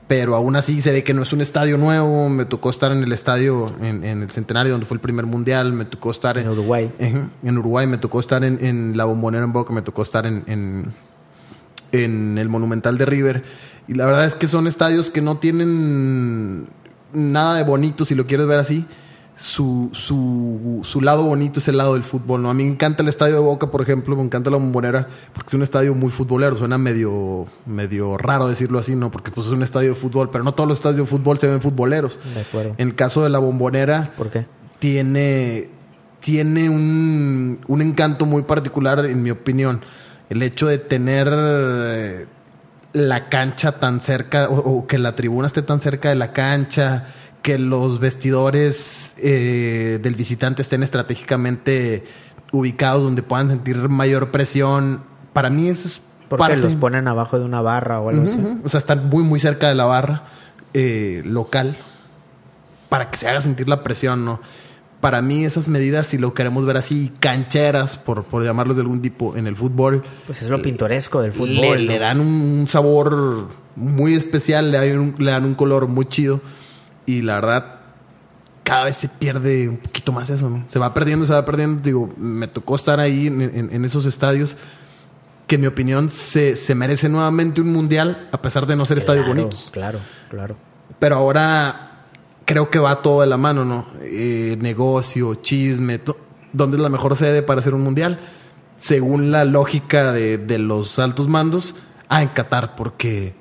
Pero 0.07 0.35
aún 0.35 0.55
así 0.55 0.81
se 0.81 0.91
ve 0.91 1.03
que 1.03 1.13
no 1.13 1.21
es 1.21 1.33
un 1.33 1.41
estadio 1.41 1.77
nuevo. 1.77 2.29
Me 2.29 2.45
tocó 2.45 2.71
estar 2.71 2.91
en 2.91 3.03
el 3.03 3.11
estadio, 3.11 3.71
en, 3.79 4.03
en 4.03 4.23
el 4.23 4.31
Centenario, 4.31 4.71
donde 4.71 4.87
fue 4.87 4.95
el 4.95 5.01
primer 5.01 5.27
mundial. 5.27 5.71
Me 5.71 5.85
tocó 5.85 6.09
estar 6.09 6.35
En 6.39 6.49
Uruguay. 6.49 6.91
En 6.97 7.57
Uruguay, 7.57 7.85
me 7.85 7.99
tocó 7.99 8.19
estar 8.19 8.43
en, 8.43 8.63
en 8.65 8.97
la 8.97 9.05
Bombonera 9.05 9.43
en 9.43 9.53
Boca, 9.53 9.71
me 9.71 9.83
tocó 9.83 10.01
estar 10.01 10.25
en, 10.25 10.43
en, 10.47 10.93
en 11.91 12.39
el 12.39 12.49
Monumental 12.49 12.97
de 12.97 13.05
River. 13.05 13.43
Y 13.87 13.93
la 13.93 14.07
verdad 14.07 14.25
es 14.25 14.33
que 14.33 14.47
son 14.47 14.65
estadios 14.65 15.11
que 15.11 15.21
no 15.21 15.37
tienen 15.37 16.69
nada 17.13 17.57
de 17.57 17.63
bonito, 17.63 18.03
si 18.03 18.15
lo 18.15 18.25
quieres 18.25 18.47
ver 18.47 18.59
así. 18.59 18.87
Su, 19.39 19.89
su, 19.93 20.81
su 20.83 20.99
lado 20.99 21.23
bonito 21.23 21.59
es 21.59 21.67
el 21.69 21.77
lado 21.77 21.93
del 21.93 22.03
fútbol, 22.03 22.41
¿no? 22.41 22.49
A 22.49 22.53
mí 22.53 22.65
me 22.65 22.71
encanta 22.71 23.03
el 23.03 23.07
estadio 23.07 23.35
de 23.35 23.39
Boca, 23.39 23.71
por 23.71 23.81
ejemplo, 23.81 24.15
me 24.17 24.23
encanta 24.23 24.49
la 24.49 24.57
Bombonera, 24.57 25.07
porque 25.33 25.47
es 25.47 25.53
un 25.53 25.63
estadio 25.63 25.95
muy 25.95 26.11
futbolero. 26.11 26.57
Suena 26.57 26.77
medio, 26.77 27.47
medio 27.65 28.17
raro 28.17 28.47
decirlo 28.49 28.79
así, 28.79 28.95
¿no? 28.95 29.11
Porque 29.11 29.31
pues 29.31 29.47
es 29.47 29.53
un 29.53 29.63
estadio 29.63 29.89
de 29.91 29.95
fútbol, 29.95 30.29
pero 30.29 30.43
no 30.43 30.51
todos 30.51 30.67
los 30.67 30.77
estadios 30.79 30.99
de 30.99 31.05
fútbol 31.05 31.39
se 31.39 31.47
ven 31.47 31.61
futboleros. 31.61 32.19
De 32.33 32.41
acuerdo. 32.41 32.75
En 32.77 32.89
el 32.89 32.95
caso 32.95 33.23
de 33.23 33.29
la 33.29 33.39
Bombonera, 33.39 34.11
¿Por 34.17 34.29
qué? 34.29 34.45
tiene, 34.79 35.69
tiene 36.19 36.69
un, 36.69 37.61
un 37.65 37.81
encanto 37.81 38.25
muy 38.25 38.43
particular, 38.43 39.05
en 39.05 39.23
mi 39.23 39.31
opinión. 39.31 39.79
El 40.29 40.43
hecho 40.43 40.67
de 40.67 40.79
tener 40.79 41.29
eh, 41.31 42.25
la 42.91 43.29
cancha 43.29 43.79
tan 43.79 44.01
cerca, 44.01 44.49
o, 44.49 44.57
o 44.57 44.85
que 44.85 44.97
la 44.97 45.15
tribuna 45.15 45.47
esté 45.47 45.61
tan 45.61 45.79
cerca 45.79 46.09
de 46.09 46.15
la 46.15 46.33
cancha, 46.33 47.07
que 47.41 47.57
los 47.59 47.99
vestidores 47.99 49.13
eh, 49.17 49.99
del 50.01 50.15
visitante 50.15 50.61
estén 50.61 50.83
estratégicamente 50.83 52.03
ubicados 52.51 53.03
donde 53.03 53.23
puedan 53.23 53.49
sentir 53.49 53.77
mayor 53.89 54.31
presión. 54.31 55.03
Para 55.33 55.49
mí 55.49 55.67
eso 55.69 55.87
es 55.87 56.01
Porque 56.27 56.41
parte- 56.41 56.57
los 56.57 56.75
ponen 56.75 57.07
abajo 57.07 57.39
de 57.39 57.45
una 57.45 57.61
barra 57.61 57.99
o 57.99 58.09
algo 58.09 58.23
así. 58.23 58.39
O 58.63 58.69
sea, 58.69 58.79
están 58.79 59.07
muy, 59.09 59.23
muy 59.23 59.39
cerca 59.39 59.67
de 59.69 59.75
la 59.75 59.85
barra 59.85 60.23
eh, 60.73 61.21
local 61.25 61.77
para 62.89 63.09
que 63.11 63.17
se 63.17 63.27
haga 63.27 63.41
sentir 63.41 63.69
la 63.69 63.83
presión, 63.83 64.25
¿no? 64.25 64.39
Para 64.99 65.21
mí 65.21 65.45
esas 65.45 65.69
medidas, 65.69 66.07
si 66.07 66.17
lo 66.17 66.33
queremos 66.33 66.65
ver 66.65 66.75
así, 66.75 67.13
cancheras, 67.21 67.95
por, 67.95 68.25
por 68.25 68.43
llamarlos 68.43 68.75
de 68.75 68.81
algún 68.81 69.01
tipo, 69.01 69.37
en 69.37 69.47
el 69.47 69.55
fútbol, 69.55 70.03
Pues 70.25 70.41
es 70.41 70.49
lo 70.49 70.61
pintoresco 70.61 71.21
del 71.21 71.31
fútbol. 71.31 71.85
le 71.87 71.93
¿no? 71.95 71.99
dan 72.01 72.19
un, 72.19 72.27
un 72.27 72.67
sabor 72.67 73.47
muy 73.77 74.13
especial, 74.15 74.71
le 74.71 74.77
dan, 74.89 74.99
un, 74.99 75.15
le 75.19 75.31
dan 75.31 75.45
un 75.45 75.53
color 75.55 75.87
muy 75.87 76.05
chido 76.07 76.41
y 77.17 77.21
la 77.21 77.35
verdad 77.35 77.75
cada 78.63 78.83
vez 78.85 78.97
se 78.97 79.09
pierde 79.09 79.67
un 79.67 79.77
poquito 79.77 80.11
más 80.11 80.29
eso, 80.29 80.49
¿no? 80.49 80.63
Se 80.67 80.77
va 80.79 80.93
perdiendo, 80.93 81.25
se 81.25 81.33
va 81.33 81.43
perdiendo. 81.43 81.81
Digo, 81.81 82.13
me 82.17 82.47
tocó 82.47 82.75
estar 82.75 82.99
ahí 82.99 83.27
en, 83.27 83.41
en- 83.41 83.69
en 83.73 83.85
esos 83.85 84.05
estadios 84.05 84.55
que 85.47 85.55
en 85.55 85.61
mi 85.61 85.67
opinión 85.67 86.11
se, 86.11 86.55
se 86.55 86.75
merece 86.75 87.09
nuevamente 87.09 87.61
un 87.61 87.73
mundial 87.73 88.29
a 88.31 88.39
pesar 88.41 88.67
de 88.67 88.75
no 88.75 88.85
ser 88.85 88.99
estadios 88.99 89.25
Claro, 89.25 89.41
bonitos. 89.41 89.69
Claro, 89.71 89.99
claro. 90.29 90.55
Pero 90.99 91.15
ahora 91.15 92.03
creo 92.45 92.69
que 92.69 92.77
va 92.77 93.01
todo 93.01 93.21
de 93.21 93.27
la 93.27 93.37
mano, 93.37 93.65
¿no? 93.65 93.87
Eh, 94.01 94.55
negocio, 94.61 95.35
chisme, 95.35 95.99
¿dónde 96.53 96.77
es 96.77 96.83
la 96.83 96.89
mejor 96.89 97.15
sede 97.15 97.41
para 97.41 97.61
hacer 97.61 97.73
un 97.73 97.81
mundial? 97.81 98.19
Según 98.77 99.31
la 99.31 99.43
lógica 99.45 100.11
de, 100.11 100.37
de 100.37 100.59
los 100.59 100.99
altos 100.99 101.27
mandos, 101.27 101.73
ah, 102.07 102.21
en 102.21 102.29
Qatar, 102.29 102.75
porque 102.75 103.33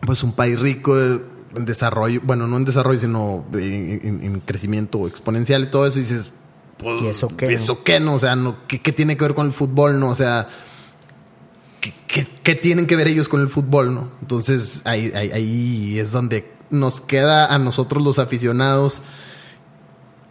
pues 0.00 0.22
un 0.22 0.32
país 0.32 0.58
rico 0.58 0.98
eh, 0.98 1.20
desarrollo, 1.64 2.20
bueno, 2.24 2.46
no 2.46 2.56
en 2.56 2.64
desarrollo, 2.64 3.00
sino 3.00 3.44
en, 3.54 4.00
en- 4.02 4.22
en 4.24 4.40
crecimiento 4.40 5.06
exponencial 5.06 5.62
y 5.64 5.66
todo 5.66 5.86
eso, 5.86 5.98
y 5.98 6.02
dices, 6.02 6.30
pues, 6.78 7.00
¿Y 7.00 7.06
eso 7.06 7.28
qué, 7.36 7.52
¿Eso 7.54 7.82
qué, 7.84 8.00
no? 8.00 8.14
O 8.14 8.18
sea, 8.18 8.36
no, 8.36 8.56
¿qué, 8.68 8.80
qué 8.80 8.92
tiene 8.92 9.16
que 9.16 9.24
ver 9.24 9.34
con 9.34 9.46
el 9.46 9.52
fútbol, 9.52 9.98
no? 9.98 10.10
O 10.10 10.14
sea, 10.14 10.48
¿qué, 11.80 11.94
qué- 12.06 12.26
qué 12.42 12.54
tienen 12.54 12.86
que 12.86 12.96
ver 12.96 13.08
ellos 13.08 13.28
con 13.28 13.40
el 13.40 13.48
fútbol, 13.48 13.94
no? 13.94 14.10
Entonces, 14.20 14.82
ahí, 14.84 15.10
ahí, 15.14 15.30
ahí 15.32 15.98
es 15.98 16.12
donde 16.12 16.50
nos 16.68 17.00
queda 17.00 17.46
a 17.54 17.58
nosotros 17.58 18.02
los 18.04 18.18
aficionados 18.18 19.02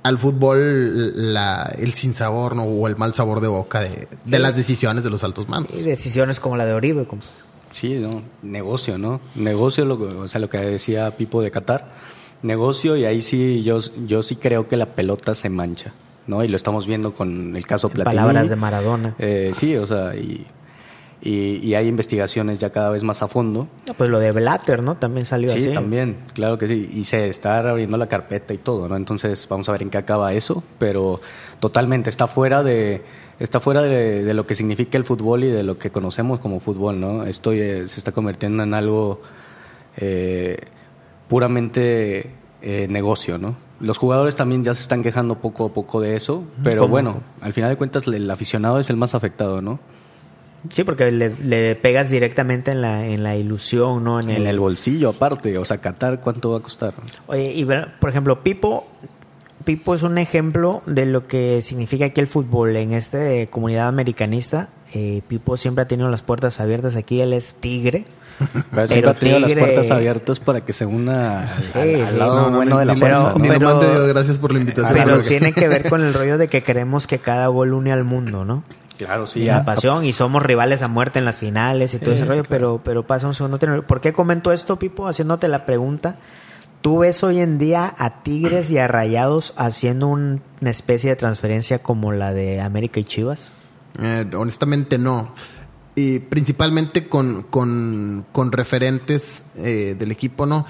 al 0.03 0.20
fútbol 0.20 1.34
la, 1.34 1.74
el 1.79 1.94
sinsabor, 1.96 2.55
¿no? 2.55 2.63
O 2.63 2.88
el 2.88 2.96
mal 2.96 3.15
sabor 3.15 3.41
de 3.41 3.48
boca 3.48 3.79
de, 3.82 4.08
de 4.24 4.38
las 4.39 4.55
decisiones 4.55 5.03
de 5.03 5.10
los 5.10 5.24
altos 5.24 5.50
mandos. 5.50 5.72
Y 5.79 5.82
decisiones 5.82 6.39
como 6.39 6.58
la 6.58 6.65
de 6.67 6.74
Oribe. 6.74 7.05
como- 7.08 7.24
Sí, 7.75 7.96
¿no? 8.00 8.22
Negocio, 8.41 8.98
¿no? 8.98 9.20
Negocio, 9.36 9.84
lo, 9.84 9.98
que- 9.98 10.05
o 10.05 10.27
sea, 10.29 10.39
lo 10.39 10.50
que 10.50 10.58
decía 10.60 11.12
Pipo 11.17 11.41
de 11.41 11.51
Qatar. 11.51 11.89
Negocio 12.41 12.96
y 12.96 13.03
ahí 13.03 13.22
sí, 13.22 13.63
yo, 13.63 13.79
yo 14.08 14.24
sí 14.24 14.38
creo 14.38 14.70
que 14.70 14.77
la 14.77 14.86
pelota 14.96 15.36
se 15.36 15.50
mancha, 15.50 15.94
¿no? 16.25 16.41
Y 16.41 16.48
lo 16.48 16.55
estamos 16.55 16.88
viendo 16.88 17.13
con 17.13 17.53
el 17.55 17.65
caso 17.67 17.89
Platini. 17.89 18.15
palabras 18.15 18.50
de 18.50 18.55
Maradona. 18.55 19.15
Eh, 19.20 19.51
sí, 19.55 19.75
o 19.75 19.86
sea, 19.86 20.15
y, 20.15 20.46
y, 21.22 21.58
y 21.67 21.75
hay 21.75 21.88
investigaciones 21.89 22.60
ya 22.60 22.70
cada 22.70 22.91
vez 22.91 23.03
más 23.03 23.22
a 23.24 23.27
fondo. 23.27 23.67
Pues 23.98 24.10
lo 24.10 24.20
de 24.20 24.32
Blatter, 24.32 24.82
¿no? 24.84 24.96
También 24.96 25.25
salió 25.25 25.50
Sí, 25.51 25.60
así. 25.60 25.74
también, 25.74 26.17
claro 26.34 26.58
que 26.58 26.67
sí. 26.70 26.89
Y 26.94 27.03
se 27.03 27.27
está 27.27 27.58
abriendo 27.58 27.98
la 27.98 28.08
carpeta 28.08 28.53
y 28.53 28.58
todo, 28.58 28.88
¿no? 28.88 28.96
Entonces 28.96 29.48
vamos 29.50 29.67
a 29.67 29.74
ver 29.74 29.82
en 29.84 29.89
qué 29.89 29.98
acaba 29.98 30.32
eso, 30.34 30.63
pero 30.79 31.20
totalmente 31.60 32.10
está 32.10 32.27
fuera 32.27 32.63
de 32.63 33.01
está 33.39 33.60
fuera 33.60 33.82
de, 33.82 34.24
de 34.24 34.34
lo 34.34 34.46
que 34.48 34.56
significa 34.56 34.98
el 34.98 35.04
fútbol 35.04 35.44
y 35.44 35.48
de 35.48 35.63
lo 35.63 35.77
que 35.77 35.92
conocemos 35.92 36.39
como 36.39 36.60
fútbol, 36.60 37.00
¿no? 37.00 37.25
Esto 37.25 37.51
eh, 37.51 37.88
se 37.88 38.00
está 38.00 38.12
convirtiendo 38.12 38.63
en 38.63 38.74
algo 38.74 39.22
eh, 39.98 40.58
puramente 41.27 42.32
eh, 42.62 42.88
negocio, 42.89 43.38
¿no? 43.38 43.58
Los 43.80 43.98
jugadores 43.98 44.36
también 44.36 44.63
ya 44.63 44.74
se 44.74 44.82
están 44.82 45.04
quejando 45.04 45.39
poco 45.39 45.65
a 45.65 45.74
poco 45.74 46.00
de 46.00 46.15
eso, 46.15 46.46
pero 46.63 46.82
¿Cómo? 46.82 46.92
bueno, 46.92 47.22
al 47.42 47.51
final 47.51 47.70
de 47.70 47.75
cuentas 47.75 48.08
el 48.08 48.30
aficionado 48.32 48.80
es 48.80 48.89
el 48.89 48.96
más 48.96 49.15
afectado, 49.15 49.62
¿no? 49.62 49.80
Sí, 50.72 50.84
porque 50.84 51.12
le, 51.12 51.36
le 51.36 51.75
pegas 51.75 52.10
directamente 52.10 52.72
en 52.72 52.82
la, 52.82 53.06
en 53.06 53.22
la 53.22 53.36
ilusión, 53.36 54.04
¿no? 54.04 54.20
En 54.20 54.30
el, 54.30 54.42
En 54.44 54.48
el 54.48 54.60
bolsillo 54.60 55.10
aparte, 55.10 55.58
o 55.58 55.65
sea, 55.65 55.77
Qatar, 55.80 56.22
¿cuánto 56.22 56.51
va 56.51 56.58
a 56.58 56.62
costar? 56.62 56.94
Oye, 57.27 57.51
y 57.54 57.65
por 57.65 58.10
ejemplo, 58.10 58.42
Pipo, 58.42 58.88
Pipo 59.64 59.96
es 59.96 60.04
un 60.04 60.18
ejemplo 60.18 60.84
de 60.86 61.06
lo 61.06 61.28
que 61.28 61.62
significa 61.62 62.06
aquí 62.06 62.20
el 62.22 62.28
fútbol 62.28 62.76
en 62.76 62.94
esta 62.94 63.32
eh, 63.32 63.48
comunidad 63.48 63.88
americanista. 63.88 64.70
Eh, 64.94 65.22
Pipo 65.28 65.58
siempre 65.58 65.84
ha 65.84 65.88
tenido 65.88 66.10
las 66.10 66.22
puertas 66.22 66.60
abiertas 66.60 66.96
aquí, 66.96 67.22
él 67.22 67.34
es 67.34 67.54
tigre. 67.56 68.06
Pero 68.76 68.88
siempre 68.88 69.12
ha 69.12 69.14
tenido 69.14 69.40
las 69.40 69.50
Tigre- 69.50 69.60
puertas 69.62 69.92
abiertas 69.92 70.40
para 70.42 70.62
que 70.62 70.74
se 70.74 70.86
una 70.86 71.56
al, 71.56 71.64
Sí, 71.64 71.72
al- 71.74 72.02
al 72.02 72.10
sí, 72.12 72.18
lado 72.18 72.50
no, 72.52 72.58
bueno 72.58 72.72
no, 72.76 72.80
de 72.80 72.86
la 72.86 72.96
fuerza. 72.96 73.34
pero- 73.34 73.40
¿no? 73.40 73.54
Pero- 73.54 73.70
nomás 73.70 73.86
te 73.88 73.92
digo 73.94 74.08
gracias 74.08 74.40
por 74.40 74.52
la 74.54 74.60
invitación. 74.60 74.94
Pero 75.04 75.22
tiene 75.24 75.54
que 75.54 75.68
ver 75.70 75.90
con 75.90 76.02
el 76.02 76.14
rollo 76.14 76.38
de 76.38 76.48
que 76.48 76.62
queremos 76.62 77.08
que 77.08 77.20
cada 77.20 77.48
gol 77.48 77.74
une 77.74 77.92
al 77.94 78.04
mundo, 78.04 78.44
¿no? 78.46 78.64
Claro, 78.98 79.26
sí. 79.28 79.42
y 79.42 79.46
la 79.46 79.58
a- 79.58 79.66
pasión 79.66 80.06
y 80.06 80.14
somos 80.14 80.44
rivales 80.44 80.82
a 80.82 80.88
muerte 80.88 81.20
en 81.20 81.26
las 81.26 81.38
finales 81.40 81.94
y 81.94 82.00
todo 82.00 82.14
ese 82.14 82.24
rollo, 82.26 82.44
pero, 82.48 82.82
pero 82.84 83.04
pasa 83.08 83.26
un 83.28 83.34
segundo. 83.34 83.58
¿Por 83.88 84.00
qué 84.02 84.14
comento 84.14 84.52
esto, 84.52 84.78
Pipo? 84.78 85.08
Haciéndote 85.08 85.48
la 85.48 85.66
pregunta. 85.66 86.16
¿Tú 86.86 87.00
ves 87.00 87.24
hoy 87.24 87.39
en 87.39 87.58
día 87.58 87.96
a 87.98 88.22
Tigres 88.22 88.70
y 88.70 88.77
a 88.77 88.88
Rayados 88.88 89.56
haciendo 89.58 90.06
un- 90.06 90.39
una 90.62 90.70
especie 90.70 91.10
de 91.10 91.15
transferencia 91.15 91.82
como 91.82 92.12
la 92.12 92.32
de 92.32 92.62
América 92.62 93.00
y 93.00 93.04
Chivas? 93.06 93.51
Eh, 94.00 94.24
honestamente 94.38 95.00
no. 95.00 95.34
Y 95.96 96.20
principalmente 96.20 97.08
con, 97.10 97.42
con, 97.42 98.27
con 98.32 98.51
referentes 98.51 99.42
eh, 99.56 99.96
del 99.98 100.12
equipo, 100.12 100.46
¿no? 100.46 100.68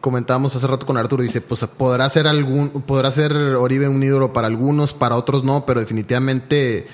Comentábamos 0.00 0.56
hace 0.56 0.66
rato 0.66 0.84
con 0.86 0.96
Arturo, 0.96 1.22
dice, 1.22 1.40
pues 1.40 1.64
podrá 1.76 2.10
ser 2.10 2.26
algún, 2.26 2.70
podrá 2.70 3.12
ser 3.12 3.32
Oribe 3.32 3.86
un 3.86 4.02
ídolo 4.02 4.32
para 4.32 4.48
algunos, 4.48 4.92
para 4.92 5.14
otros 5.14 5.44
no, 5.44 5.64
pero 5.64 5.78
definitivamente 5.78 6.88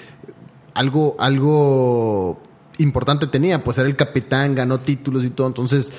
algo, 0.74 1.16
algo 1.18 2.42
importante 2.76 3.26
tenía, 3.26 3.64
pues 3.64 3.78
era 3.78 3.88
el 3.88 3.96
capitán, 3.96 4.54
ganó 4.54 4.80
títulos 4.80 5.24
y 5.24 5.30
todo, 5.30 5.46
entonces 5.46 5.92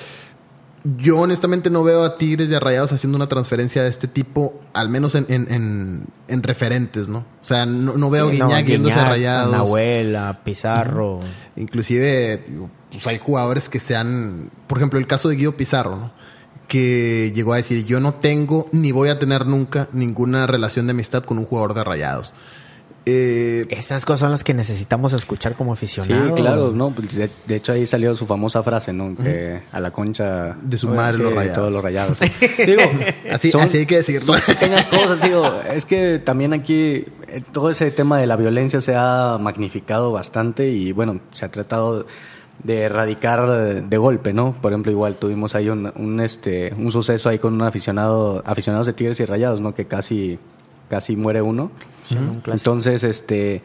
yo 0.96 1.18
honestamente 1.18 1.68
no 1.68 1.82
veo 1.82 2.04
a 2.04 2.16
Tigres 2.16 2.48
de 2.48 2.60
Rayados 2.60 2.92
haciendo 2.92 3.16
una 3.16 3.26
transferencia 3.26 3.82
de 3.82 3.88
este 3.88 4.06
tipo, 4.06 4.60
al 4.72 4.88
menos 4.88 5.14
en, 5.16 5.26
en, 5.28 5.52
en, 5.52 6.06
en 6.28 6.42
referentes, 6.42 7.08
¿no? 7.08 7.18
O 7.42 7.44
sea, 7.44 7.66
no, 7.66 7.94
no 7.96 8.08
veo 8.08 8.30
Sí, 8.30 8.40
a 8.40 8.44
Guiñac 8.46 8.62
no, 8.64 8.68
yéndose 8.68 8.98
a 8.98 9.08
Rayados. 9.08 9.52
Nahuel, 9.52 10.14
a 10.14 10.44
Pizarro. 10.44 11.20
Inclusive, 11.56 12.44
pues 12.92 13.06
hay 13.06 13.18
jugadores 13.18 13.68
que 13.68 13.80
se 13.80 13.96
han... 13.96 14.50
Por 14.68 14.78
ejemplo, 14.78 14.98
el 14.98 15.06
caso 15.06 15.28
de 15.28 15.36
Guido 15.36 15.56
Pizarro, 15.56 15.96
¿no? 15.96 16.12
Que 16.68 17.32
llegó 17.34 17.52
a 17.52 17.56
decir, 17.56 17.84
yo 17.84 18.00
no 18.00 18.14
tengo 18.14 18.68
ni 18.72 18.92
voy 18.92 19.08
a 19.08 19.18
tener 19.18 19.46
nunca 19.46 19.88
ninguna 19.92 20.46
relación 20.46 20.86
de 20.86 20.92
amistad 20.92 21.24
con 21.24 21.38
un 21.38 21.46
jugador 21.46 21.74
de 21.74 21.82
Rayados. 21.84 22.32
Eh, 23.08 23.66
Esas 23.70 24.04
cosas 24.04 24.20
son 24.20 24.30
las 24.32 24.42
que 24.42 24.52
necesitamos 24.52 25.12
escuchar 25.12 25.54
como 25.54 25.76
Sí, 25.76 25.84
aficionados. 25.86 26.32
claro, 26.34 26.72
no, 26.72 26.90
pues, 26.92 27.14
de, 27.14 27.30
de 27.46 27.54
hecho 27.56 27.72
ahí 27.72 27.86
salió 27.86 28.16
su 28.16 28.26
famosa 28.26 28.64
frase, 28.64 28.92
¿no? 28.92 29.14
Que 29.14 29.62
a 29.70 29.78
la 29.78 29.92
concha 29.92 30.56
De 30.60 30.76
su 30.76 30.88
madre 30.88 31.18
Sí, 31.18 31.22
los 31.22 31.32
rayados. 31.34 31.56
todos 31.58 31.72
los 31.72 31.82
rayados. 31.84 32.18
digo, 32.66 32.82
Así- 33.32 33.52
así 33.56 33.78
hay 33.78 33.86
que 33.86 33.98
decirlo. 33.98 34.36
Son 34.38 34.54
pequeñas 34.54 34.86
cosas, 34.86 35.22
digo, 35.22 35.44
es 35.72 35.84
que 35.84 36.18
también 36.18 36.52
aquí 36.52 37.04
eh, 37.28 37.42
todo 37.52 37.70
ese 37.70 37.92
tema 37.92 38.18
de 38.18 38.26
la 38.26 38.34
violencia 38.36 38.80
se 38.80 38.96
ha 38.96 39.38
magnificado 39.40 40.10
bastante 40.10 40.68
y 40.70 40.90
bueno, 40.90 41.20
se 41.30 41.44
ha 41.44 41.50
tratado 41.50 42.06
de 42.64 42.80
erradicar 42.82 43.84
de 43.88 43.96
golpe, 43.98 44.32
¿no? 44.32 44.56
Por 44.60 44.72
ejemplo, 44.72 44.90
igual 44.90 45.14
tuvimos 45.14 45.54
ahí 45.54 45.68
un, 45.68 45.92
un, 45.94 46.18
este 46.20 46.74
un 46.76 46.90
suceso 46.90 47.28
ahí 47.28 47.38
con 47.38 47.54
un 47.54 47.62
aficionado, 47.62 48.42
aficionados 48.44 48.88
de 48.88 48.94
Tigres 48.94 49.20
y 49.20 49.26
Rayados, 49.26 49.60
¿no? 49.60 49.74
Que 49.74 49.84
casi 49.86 50.40
casi 50.88 51.16
muere 51.16 51.42
uno. 51.42 51.70
Sí, 52.02 52.16
un 52.16 52.40
clásico. 52.40 52.52
Entonces, 52.52 53.04
este 53.04 53.62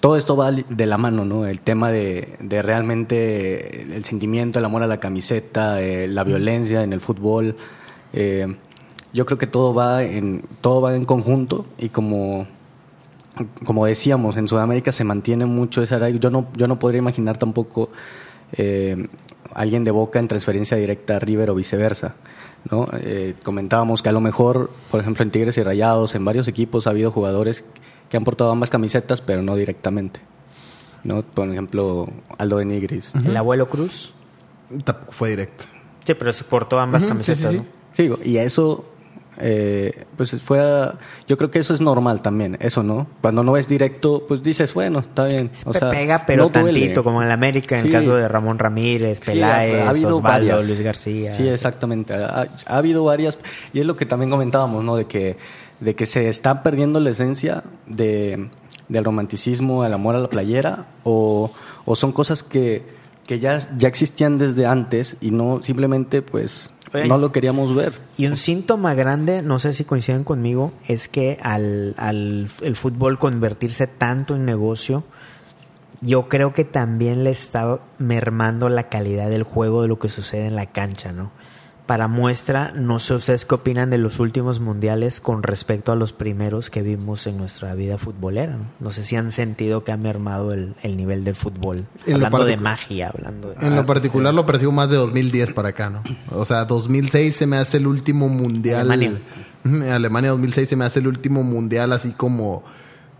todo 0.00 0.16
esto 0.16 0.36
va 0.36 0.52
de 0.52 0.86
la 0.86 0.96
mano, 0.96 1.24
¿no? 1.24 1.46
El 1.46 1.60
tema 1.60 1.90
de, 1.90 2.36
de 2.40 2.62
realmente 2.62 3.82
el 3.96 4.04
sentimiento, 4.04 4.58
el 4.58 4.64
amor 4.64 4.82
a 4.82 4.86
la 4.86 5.00
camiseta, 5.00 5.82
eh, 5.82 6.06
la 6.06 6.22
violencia 6.22 6.82
en 6.82 6.92
el 6.92 7.00
fútbol. 7.00 7.56
Eh, 8.12 8.56
yo 9.12 9.26
creo 9.26 9.38
que 9.38 9.46
todo 9.46 9.74
va 9.74 10.04
en 10.04 10.42
todo 10.60 10.80
va 10.80 10.94
en 10.94 11.04
conjunto 11.04 11.66
y 11.78 11.88
como 11.88 12.46
como 13.64 13.86
decíamos 13.86 14.36
en 14.36 14.48
Sudamérica 14.48 14.92
se 14.92 15.04
mantiene 15.04 15.46
mucho 15.46 15.82
esa 15.82 16.08
yo 16.10 16.30
no 16.30 16.48
yo 16.54 16.68
no 16.68 16.78
podría 16.78 16.98
imaginar 16.98 17.38
tampoco 17.38 17.90
eh, 18.52 19.08
alguien 19.54 19.84
de 19.84 19.90
Boca 19.90 20.18
en 20.18 20.28
transferencia 20.28 20.76
directa 20.76 21.16
a 21.16 21.18
River 21.18 21.50
o 21.50 21.54
viceversa 21.54 22.16
no 22.70 22.88
eh, 22.92 23.34
comentábamos 23.42 24.02
que 24.02 24.08
a 24.08 24.12
lo 24.12 24.20
mejor 24.20 24.70
por 24.90 25.00
ejemplo 25.00 25.22
en 25.22 25.30
Tigres 25.30 25.56
y 25.58 25.62
Rayados 25.62 26.14
en 26.14 26.24
varios 26.24 26.48
equipos 26.48 26.86
ha 26.86 26.90
habido 26.90 27.10
jugadores 27.10 27.64
que 28.08 28.16
han 28.16 28.24
portado 28.24 28.50
ambas 28.50 28.70
camisetas 28.70 29.20
pero 29.20 29.42
no 29.42 29.56
directamente 29.56 30.20
no 31.04 31.22
por 31.22 31.48
ejemplo 31.50 32.08
Aldo 32.38 32.58
de 32.58 32.64
Nigris. 32.64 33.12
El 33.24 33.36
abuelo 33.36 33.68
Cruz. 33.68 34.14
Fue 35.10 35.30
directo. 35.30 35.64
Sí 36.00 36.14
pero 36.14 36.32
se 36.32 36.44
portó 36.44 36.78
ambas 36.78 37.04
camisetas 37.04 37.52
sí, 37.52 37.60
sí, 37.94 38.10
y 38.24 38.36
eso 38.38 38.84
eh, 39.40 40.04
pues 40.16 40.30
fuera, 40.42 40.98
yo 41.26 41.36
creo 41.36 41.50
que 41.50 41.60
eso 41.60 41.72
es 41.72 41.80
normal 41.80 42.22
también, 42.22 42.56
eso, 42.60 42.82
¿no? 42.82 43.06
Cuando 43.20 43.42
no 43.42 43.56
es 43.56 43.68
directo, 43.68 44.24
pues 44.26 44.42
dices, 44.42 44.74
bueno, 44.74 45.00
está 45.00 45.24
bien. 45.26 45.50
O 45.64 45.72
sea, 45.72 45.90
pega, 45.90 46.24
pero 46.26 46.50
tantito, 46.50 47.04
como 47.04 47.22
en 47.22 47.28
la 47.28 47.34
América, 47.34 47.78
en 47.78 47.86
el 47.86 47.92
caso 47.92 48.16
de 48.16 48.26
Ramón 48.26 48.58
Ramírez, 48.58 49.20
Peláez, 49.20 49.82
ha, 49.82 49.90
habido 49.90 50.16
Osvaldo, 50.16 50.56
Luis 50.62 50.80
García. 50.80 51.34
Sí, 51.34 51.48
exactamente. 51.48 52.14
Ha, 52.14 52.48
habido 52.66 53.04
varias, 53.04 53.38
y 53.72 53.80
es 53.80 53.86
lo 53.86 53.96
que 53.96 54.06
también 54.06 54.30
comentábamos, 54.30 54.82
¿no? 54.82 54.96
De 54.96 55.06
que, 55.06 55.36
de 55.80 55.94
que 55.94 56.06
se 56.06 56.28
está 56.28 56.62
perdiendo 56.62 56.98
la 56.98 57.10
esencia 57.10 57.62
de, 57.86 58.48
del 58.88 59.04
romanticismo, 59.04 59.84
el 59.84 59.92
amor 59.92 60.16
a 60.16 60.20
la 60.20 60.28
playera, 60.28 60.86
o, 61.04 61.52
o 61.84 61.96
son 61.96 62.12
cosas 62.12 62.42
que, 62.42 62.82
que 63.28 63.38
ya, 63.38 63.58
ya 63.76 63.86
existían 63.86 64.38
desde 64.38 64.66
antes 64.66 65.16
y 65.20 65.30
no 65.30 65.62
simplemente, 65.62 66.22
pues 66.22 66.72
no 66.92 67.18
lo 67.18 67.32
queríamos 67.32 67.74
ver. 67.74 67.92
Y 68.16 68.26
un 68.26 68.36
síntoma 68.36 68.94
grande, 68.94 69.42
no 69.42 69.58
sé 69.58 69.72
si 69.72 69.84
coinciden 69.84 70.24
conmigo, 70.24 70.72
es 70.86 71.08
que 71.08 71.38
al, 71.42 71.94
al 71.96 72.48
el 72.62 72.76
fútbol 72.76 73.18
convertirse 73.18 73.86
tanto 73.86 74.34
en 74.34 74.44
negocio, 74.44 75.04
yo 76.00 76.28
creo 76.28 76.52
que 76.52 76.64
también 76.64 77.24
le 77.24 77.30
está 77.30 77.80
mermando 77.98 78.68
la 78.68 78.88
calidad 78.88 79.30
del 79.30 79.42
juego 79.42 79.82
de 79.82 79.88
lo 79.88 79.98
que 79.98 80.08
sucede 80.08 80.46
en 80.46 80.56
la 80.56 80.66
cancha, 80.66 81.12
¿no? 81.12 81.30
Para 81.88 82.06
muestra, 82.06 82.70
no 82.78 82.98
sé 82.98 83.14
ustedes 83.14 83.46
qué 83.46 83.54
opinan 83.54 83.88
de 83.88 83.96
los 83.96 84.20
últimos 84.20 84.60
mundiales 84.60 85.22
con 85.22 85.42
respecto 85.42 85.90
a 85.90 85.96
los 85.96 86.12
primeros 86.12 86.68
que 86.68 86.82
vimos 86.82 87.26
en 87.26 87.38
nuestra 87.38 87.74
vida 87.74 87.96
futbolera. 87.96 88.58
No, 88.78 88.90
sé 88.90 89.02
si 89.02 89.16
han 89.16 89.32
sentido 89.32 89.84
que 89.84 89.92
ha 89.92 89.96
mermado 89.96 90.52
el, 90.52 90.74
nivel 90.84 91.24
del 91.24 91.34
fútbol. 91.34 91.86
hablando 92.06 92.44
de 92.44 92.58
magia, 92.58 93.08
hablando 93.08 93.54
En 93.58 93.74
lo 93.74 93.86
particular 93.86 94.34
lo 94.34 94.44
percibo 94.44 94.70
más 94.70 94.90
de 94.90 94.96
2010 94.96 95.54
para 95.54 95.70
acá, 95.70 95.88
¿no? 95.88 96.02
O 96.30 96.44
sea, 96.44 96.66
2006 96.66 97.34
se 97.34 97.46
me 97.46 97.56
hace 97.56 97.78
el 97.78 97.86
último 97.86 98.28
mundial. 98.28 98.90
Alemania. 98.90 99.22
Alemania 99.90 100.30
2006 100.32 100.68
se 100.68 100.76
me 100.76 100.84
hace 100.84 100.98
el 100.98 101.06
último 101.06 101.42
mundial 101.42 101.94
así 101.94 102.10
como 102.10 102.64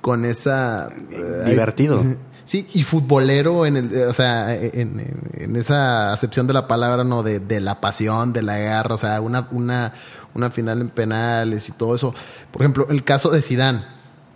con 0.02 0.26
esa... 0.26 0.90
Eh, 1.10 1.44
Divertido. 1.46 2.04
Sí, 2.48 2.66
y 2.72 2.82
futbolero 2.82 3.66
en 3.66 3.76
el, 3.76 4.04
o 4.08 4.12
sea, 4.14 4.54
en, 4.54 5.54
esa 5.54 6.14
acepción 6.14 6.46
de 6.46 6.54
la 6.54 6.66
palabra, 6.66 7.04
¿no? 7.04 7.22
De, 7.22 7.60
la 7.60 7.78
pasión, 7.78 8.32
de 8.32 8.40
la 8.40 8.56
guerra, 8.56 8.94
o 8.94 8.96
sea, 8.96 9.20
una, 9.20 9.48
una, 9.50 9.92
una 10.32 10.50
final 10.50 10.80
en 10.80 10.88
penales 10.88 11.68
y 11.68 11.72
todo 11.72 11.94
eso. 11.94 12.14
Por 12.50 12.62
ejemplo, 12.62 12.86
el 12.88 13.04
caso 13.04 13.28
de 13.28 13.42
Sidán. 13.42 13.86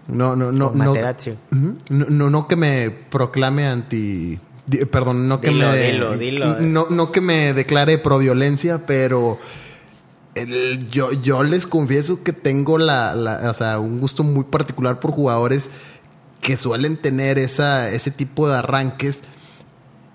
No, 0.09 0.37
no, 0.37 0.53
no, 0.53 0.73
no, 0.75 0.95
no, 1.89 2.31
no, 2.31 2.49
que 2.49 2.57
me 2.57 2.91
proclame 2.91 3.67
anti, 3.67 4.39
perdón, 4.91 5.27
no 5.27 5.41
que 5.41 5.51
me, 5.51 5.75
dilo, 5.79 6.19
dilo. 6.19 6.61
no, 6.61 6.89
no 6.91 7.13
que 7.13 7.23
me 7.23 7.55
declare 7.55 7.97
pro 7.97 8.19
violencia, 8.19 8.85
pero 8.85 9.39
el, 10.35 10.91
yo, 10.91 11.13
yo 11.13 11.45
les 11.45 11.67
confieso 11.67 12.23
que 12.23 12.35
tengo 12.35 12.77
la, 12.77 13.15
la, 13.15 13.51
o 13.51 13.55
sea, 13.55 13.79
un 13.79 14.01
gusto 14.01 14.23
muy 14.23 14.45
particular 14.45 15.01
por 15.01 15.13
jugadores 15.13 15.71
que 16.43 16.59
suelen 16.59 16.97
tener 16.99 17.39
esa, 17.39 17.91
ese 17.91 18.11
tipo 18.11 18.49
de 18.49 18.59
arranques, 18.59 19.23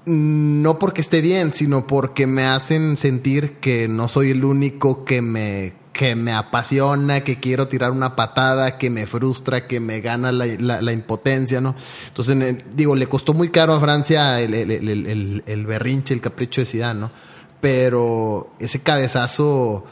no 0.06 0.78
porque 0.78 1.02
esté 1.02 1.22
bien, 1.22 1.54
sino 1.54 1.88
porque 1.88 2.28
me 2.28 2.46
hacen 2.46 2.98
sentir 2.98 3.56
que 3.56 3.88
no 3.88 4.08
soy 4.08 4.32
el 4.32 4.44
único 4.46 5.06
que 5.06 5.22
me, 5.22 5.74
que 5.94 6.16
me 6.16 6.34
apasiona, 6.34 7.22
que 7.22 7.40
quiero 7.40 7.68
tirar 7.68 7.92
una 7.92 8.16
patada, 8.16 8.78
que 8.78 8.90
me 8.90 9.08
frustra, 9.08 9.68
que 9.68 9.80
me 9.80 10.02
gana 10.02 10.32
la, 10.32 10.92
impotencia, 10.92 11.60
¿no? 11.60 11.76
Entonces, 12.10 12.58
digo, 12.76 12.96
le 12.96 13.08
costó 13.08 13.34
muy 13.34 13.50
caro 13.50 13.74
a 13.74 13.80
Francia 13.80 14.40
el, 14.40 14.54
el, 14.54 15.66
berrinche, 15.66 16.14
el 16.14 16.22
capricho 16.22 16.62
de 16.62 16.66
Zidane, 16.66 17.00
¿no? 17.00 17.12
Pero 17.60 18.54
ese 18.60 18.82
cabezazo 18.82 19.86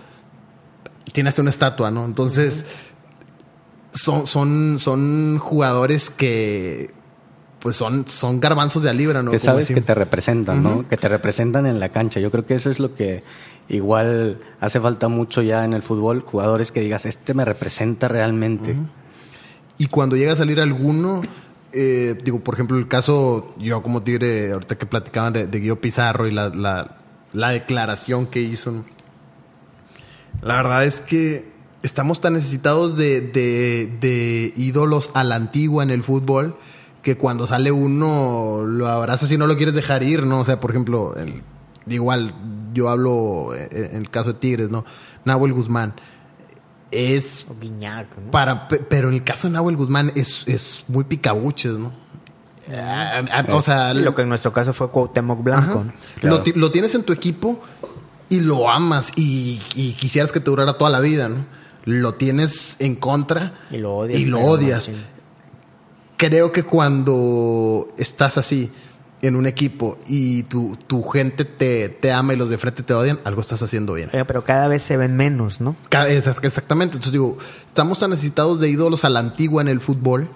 tiene 1.12 1.30
hasta 1.30 1.42
una 1.42 1.52
estatua, 1.52 1.92
¿no? 1.92 2.06
Entonces, 2.06 2.66
son, 3.96 4.28
son, 4.28 4.78
son 4.80 5.40
jugadores 5.40 6.10
que 6.10 6.94
pues 7.60 7.78
son, 7.78 8.08
son 8.08 8.40
garbanzos 8.40 8.84
de 8.84 8.92
a 8.92 8.94
libra, 8.94 9.24
¿no? 9.24 9.32
Que 9.32 9.40
sabes 9.40 9.70
que 9.70 9.82
te 9.82 9.96
representan, 9.96 10.62
¿no? 10.62 10.88
Que 10.88 10.98
te 10.98 11.08
representan 11.08 11.66
en 11.66 11.80
la 11.80 11.90
cancha. 11.90 12.20
Yo 12.20 12.30
creo 12.30 12.46
que 12.46 12.54
eso 12.54 12.70
es 12.70 12.80
lo 12.80 12.94
que 12.94 13.24
igual 13.70 14.40
hace 14.60 14.80
falta 14.80 15.08
mucho 15.08 15.42
ya 15.42 15.66
en 15.66 15.74
el 15.74 15.82
fútbol, 15.82 16.22
jugadores 16.22 16.72
que 16.72 16.82
digas, 16.82 17.08
este 17.08 17.34
me 17.34 17.44
representa 17.44 18.08
realmente. 18.08 18.76
Y 19.80 19.88
cuando 19.88 20.16
llega 20.16 20.34
a 20.34 20.36
salir 20.36 20.62
alguno, 20.62 21.24
eh, 21.74 22.16
digo, 22.24 22.42
por 22.42 22.54
ejemplo, 22.54 22.78
el 22.78 22.88
caso, 22.88 23.56
yo 23.58 23.82
como 23.82 24.04
Tigre, 24.04 24.52
ahorita 24.52 24.78
que 24.78 24.86
platicaban 24.86 25.34
de, 25.34 25.48
de 25.48 25.60
Guido 25.60 25.78
Pizarro 25.78 26.28
y 26.28 26.32
la, 26.32 26.50
la, 26.50 26.98
la 27.34 27.50
declaración 27.50 28.28
que 28.28 28.42
hizo, 28.42 28.86
la 30.44 30.58
verdad 30.58 30.86
es 30.86 31.00
que 31.00 31.55
estamos 31.86 32.20
tan 32.20 32.34
necesitados 32.34 32.98
de, 32.98 33.22
de, 33.22 34.54
ídolos 34.58 35.12
a 35.14 35.24
la 35.24 35.36
antigua 35.36 35.84
en 35.84 35.92
el 35.92 36.04
fútbol 36.04 36.58
que 37.02 37.16
cuando 37.18 37.46
sale 37.46 37.72
uno 37.72 38.64
lo 38.66 38.88
abrazas 38.88 39.32
y 39.32 39.38
no 39.38 39.46
lo 39.46 39.56
quieres 39.56 39.76
dejar 39.76 40.02
ir, 40.02 40.26
¿no? 40.26 40.40
O 40.40 40.46
sea, 40.46 40.60
por 40.60 40.72
ejemplo, 40.72 41.16
el, 41.16 41.44
igual 41.88 42.34
yo 42.74 42.90
hablo 42.90 43.54
en 43.54 43.96
el 43.96 44.10
caso 44.10 44.34
de 44.34 44.40
Tigres, 44.40 44.70
¿no? 44.70 44.84
Nahuel 45.24 45.54
Guzmán 45.54 45.94
es 46.90 47.46
¿no? 47.50 48.32
para 48.32 48.68
pero 48.68 49.10
en 49.10 49.16
el 49.16 49.24
caso 49.24 49.48
de 49.48 49.54
Nahuel 49.54 49.76
Guzmán 49.76 50.12
es, 50.16 50.44
es 50.48 50.84
muy 50.88 51.04
picabuches, 51.04 51.74
¿no? 51.74 51.94
o 53.50 53.62
sea, 53.62 53.94
lo 53.94 54.16
que 54.16 54.24
en 54.24 54.30
nuestro 54.30 54.52
caso 54.52 54.74
fue 54.74 54.90
Cuauhtémoc 54.90 55.44
Blanco. 55.44 55.86
Lo, 56.24 56.42
lo, 56.56 56.72
tienes 56.72 56.96
en 56.96 57.04
tu 57.04 57.14
equipo 57.14 57.62
y 58.28 58.40
lo 58.40 58.72
amas 58.72 59.12
y, 59.16 59.62
y 59.76 59.94
quisieras 59.94 60.32
que 60.32 60.40
te 60.40 60.50
durara 60.50 60.74
toda 60.74 60.90
la 60.90 61.00
vida, 61.00 61.30
¿no? 61.30 61.46
Lo 61.86 62.16
tienes 62.16 62.76
en 62.80 62.96
contra 62.96 63.54
y 63.72 63.78
lo 63.78 63.96
odias. 63.96 64.20
Y 64.20 64.26
lo 64.26 64.40
odias. 64.42 64.90
Creo 66.18 66.52
que 66.52 66.64
cuando 66.64 67.88
estás 67.98 68.38
así 68.38 68.72
en 69.22 69.36
un 69.36 69.46
equipo 69.46 69.98
y 70.08 70.44
tu, 70.44 70.78
tu 70.88 71.04
gente 71.04 71.46
te, 71.46 71.90
te, 71.90 72.12
ama 72.12 72.34
y 72.34 72.38
los 72.38 72.50
de 72.50 72.58
frente 72.58 72.84
te 72.84 72.94
odian, 72.94 73.20
algo 73.24 73.42
estás 73.42 73.62
haciendo 73.62 73.94
bien. 73.94 74.10
Pero 74.12 74.44
cada 74.44 74.68
vez 74.68 74.84
se 74.84 74.98
ven 74.98 75.16
menos, 75.16 75.62
¿no? 75.62 75.76
Exactamente. 76.08 76.98
Entonces 76.98 77.12
digo, 77.12 77.38
estamos 77.66 78.00
tan 78.00 78.12
necesitados 78.12 78.60
de 78.60 78.70
ídolos 78.70 79.06
a 79.06 79.10
la 79.10 79.20
antigua 79.20 79.62
en 79.62 79.68
el 79.68 79.82
fútbol 79.82 80.30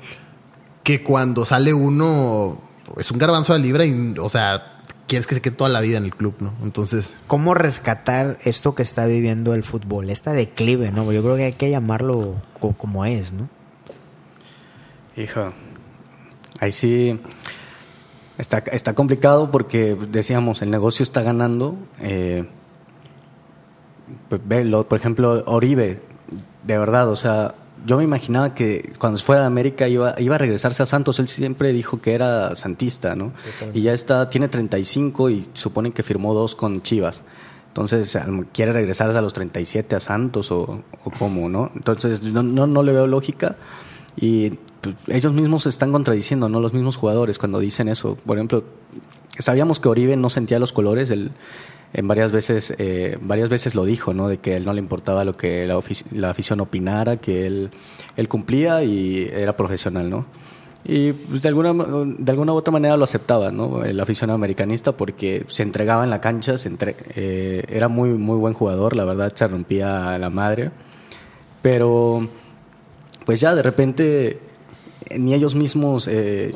que 0.83 1.03
cuando 1.03 1.45
sale 1.45 1.73
uno 1.73 2.61
es 2.97 3.11
un 3.11 3.17
garbanzo 3.17 3.53
de 3.53 3.59
libra 3.59 3.85
y, 3.85 4.15
o 4.19 4.29
sea, 4.29 4.78
quieres 5.09 5.27
que 5.27 5.35
se 5.35 5.41
quede 5.41 5.55
toda 5.55 5.69
la 5.69 5.81
vida 5.81 5.97
en 5.97 6.05
el 6.05 6.15
club, 6.15 6.35
¿no? 6.39 6.53
Entonces. 6.63 7.13
¿Cómo 7.27 7.53
rescatar 7.53 8.37
esto 8.45 8.75
que 8.75 8.83
está 8.83 9.05
viviendo 9.05 9.53
el 9.53 9.63
fútbol? 9.63 10.09
Esta 10.09 10.31
declive, 10.31 10.91
¿no? 10.91 11.11
Yo 11.11 11.21
creo 11.21 11.35
que 11.35 11.45
hay 11.45 11.53
que 11.53 11.69
llamarlo 11.69 12.35
como 12.77 13.03
es, 13.03 13.33
¿no? 13.33 13.49
Hijo, 15.17 15.51
ahí 16.61 16.71
sí 16.71 17.19
está, 18.37 18.59
está 18.59 18.93
complicado 18.93 19.51
porque 19.51 19.97
decíamos, 20.09 20.61
el 20.61 20.69
negocio 20.69 21.03
está 21.03 21.23
ganando. 21.23 21.75
Eh, 21.99 22.47
pues, 24.29 24.41
por 24.85 24.97
ejemplo, 24.97 25.43
Oribe, 25.47 26.01
de 26.63 26.77
verdad, 26.77 27.09
o 27.09 27.15
sea, 27.15 27.55
yo 27.85 27.97
me 27.97 28.03
imaginaba 28.03 28.53
que 28.53 28.93
cuando 28.99 29.19
fuera 29.19 29.41
de 29.41 29.47
América 29.47 29.87
iba, 29.87 30.15
iba 30.19 30.35
a 30.35 30.37
regresarse 30.37 30.83
a 30.83 30.85
Santos. 30.85 31.19
Él 31.19 31.27
siempre 31.27 31.71
dijo 31.73 32.01
que 32.01 32.13
era 32.13 32.55
santista, 32.55 33.15
¿no? 33.15 33.31
Y 33.73 33.81
ya 33.81 33.93
está, 33.93 34.29
tiene 34.29 34.47
35 34.47 35.29
y 35.29 35.45
suponen 35.53 35.91
que 35.91 36.03
firmó 36.03 36.33
dos 36.33 36.55
con 36.55 36.81
Chivas. 36.81 37.23
Entonces, 37.67 38.17
¿quiere 38.51 38.73
regresarse 38.73 39.17
a 39.17 39.21
los 39.21 39.33
37 39.33 39.95
a 39.95 39.99
Santos 39.99 40.51
o, 40.51 40.83
o 41.03 41.11
cómo, 41.17 41.49
no? 41.49 41.71
Entonces, 41.75 42.21
no, 42.23 42.43
no, 42.43 42.67
no 42.67 42.83
le 42.83 42.91
veo 42.91 43.07
lógica. 43.07 43.55
Y 44.17 44.51
pues, 44.81 44.95
ellos 45.07 45.33
mismos 45.33 45.63
se 45.63 45.69
están 45.69 45.91
contradiciendo, 45.91 46.49
¿no? 46.49 46.59
Los 46.59 46.73
mismos 46.73 46.97
jugadores 46.97 47.37
cuando 47.37 47.59
dicen 47.59 47.87
eso. 47.87 48.17
Por 48.25 48.37
ejemplo, 48.37 48.63
sabíamos 49.37 49.79
que 49.79 49.87
Oribe 49.89 50.15
no 50.17 50.29
sentía 50.29 50.59
los 50.59 50.73
colores. 50.73 51.09
El, 51.11 51.31
en 51.93 52.07
varias 52.07 52.31
veces, 52.31 52.73
eh, 52.77 53.17
varias 53.21 53.49
veces 53.49 53.75
lo 53.75 53.85
dijo, 53.85 54.13
¿no? 54.13 54.27
De 54.27 54.37
que 54.37 54.55
él 54.55 54.65
no 54.65 54.73
le 54.73 54.79
importaba 54.79 55.23
lo 55.23 55.35
que 55.35 55.65
la, 55.65 55.81
la, 56.11 56.29
afición 56.29 56.59
opinara, 56.59 57.17
que 57.17 57.47
él, 57.47 57.71
él 58.15 58.27
cumplía 58.27 58.83
y 58.83 59.29
era 59.33 59.57
profesional, 59.57 60.09
¿no? 60.09 60.25
Y 60.85 61.13
pues, 61.13 61.41
de, 61.41 61.49
alguna, 61.49 61.73
de 61.73 62.31
alguna 62.31 62.53
u 62.53 62.55
otra 62.55 62.71
manera 62.71 62.95
lo 62.95 63.03
aceptaba, 63.03 63.51
¿no? 63.51 63.83
El 63.83 63.99
aficionado 63.99 64.35
americanista 64.35 64.91
porque 64.91 65.45
se 65.47 65.63
entregaba 65.63 66.03
en 66.03 66.09
la 66.09 66.21
cancha, 66.21 66.57
se 66.57 66.67
entre, 66.67 66.95
eh, 67.15 67.63
era 67.69 67.87
muy, 67.87 68.09
muy 68.09 68.37
buen 68.37 68.53
jugador, 68.53 68.95
la 68.95 69.05
verdad 69.05 69.31
se 69.33 69.47
rompía 69.47 70.17
la 70.17 70.29
madre. 70.29 70.71
Pero 71.61 72.27
pues 73.25 73.41
ya 73.41 73.53
de 73.53 73.61
repente 73.61 74.39
ni 75.17 75.33
ellos 75.33 75.55
mismos 75.55 76.07
eh, 76.07 76.53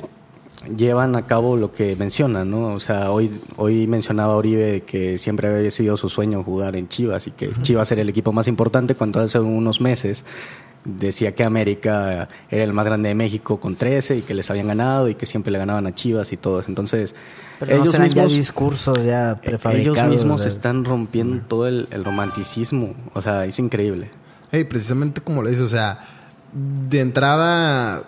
llevan 0.78 1.16
a 1.16 1.26
cabo 1.26 1.58
lo 1.58 1.72
que 1.72 1.96
mencionan, 1.96 2.50
¿no? 2.50 2.74
O 2.74 2.80
sea, 2.80 3.12
hoy, 3.12 3.32
hoy 3.58 3.88
mencionaba 3.88 4.36
Oribe 4.36 4.82
que 4.82 5.18
siempre 5.18 5.48
había 5.48 5.72
sido 5.72 5.98
su 5.98 6.10
sueño 6.10 6.44
jugar 6.44 6.76
en 6.76 6.88
Chivas 6.88 7.28
y 7.28 7.32
que 7.32 7.52
Chivas 7.62 7.92
era 7.92 8.02
el 8.02 8.10
equipo 8.10 8.32
más 8.32 8.48
importante 8.48 8.96
cuando 8.96 9.20
hace 9.20 9.40
unos 9.40 9.82
meses 9.82 10.26
decía 10.86 11.34
que 11.34 11.44
América 11.44 12.28
era 12.50 12.64
el 12.64 12.74
más 12.74 12.86
grande 12.86 13.10
de 13.10 13.16
México 13.16 13.60
con 13.60 13.76
13 13.76 14.18
y 14.18 14.22
que 14.22 14.34
les 14.34 14.50
habían 14.50 14.68
ganado 14.68 15.08
y 15.10 15.16
que 15.16 15.26
siempre 15.26 15.52
le 15.52 15.60
ganaban 15.60 15.88
a 15.88 15.96
Chivas 15.96 16.34
y 16.34 16.38
todo 16.38 16.62
Entonces, 16.68 17.16
ellos 17.62 17.98
mismos 18.00 18.14
ya 18.14 18.26
discursos 18.26 19.06
ya 19.06 19.40
prefabricados. 19.42 19.98
Ellos 19.98 20.10
mismos 20.10 20.46
están 20.46 20.84
rompiendo 20.84 21.44
todo 21.48 21.68
el, 21.68 21.88
romanticismo, 22.04 22.96
o 23.14 23.22
sea, 23.22 23.46
es 23.46 23.58
increíble. 23.60 24.12
Hey, 24.52 24.66
precisamente 24.66 25.22
como 25.22 25.42
lo 25.42 25.50
dice, 25.50 25.62
o 25.62 25.70
sea, 25.70 26.00
de 26.54 27.00
entrada 27.00 28.04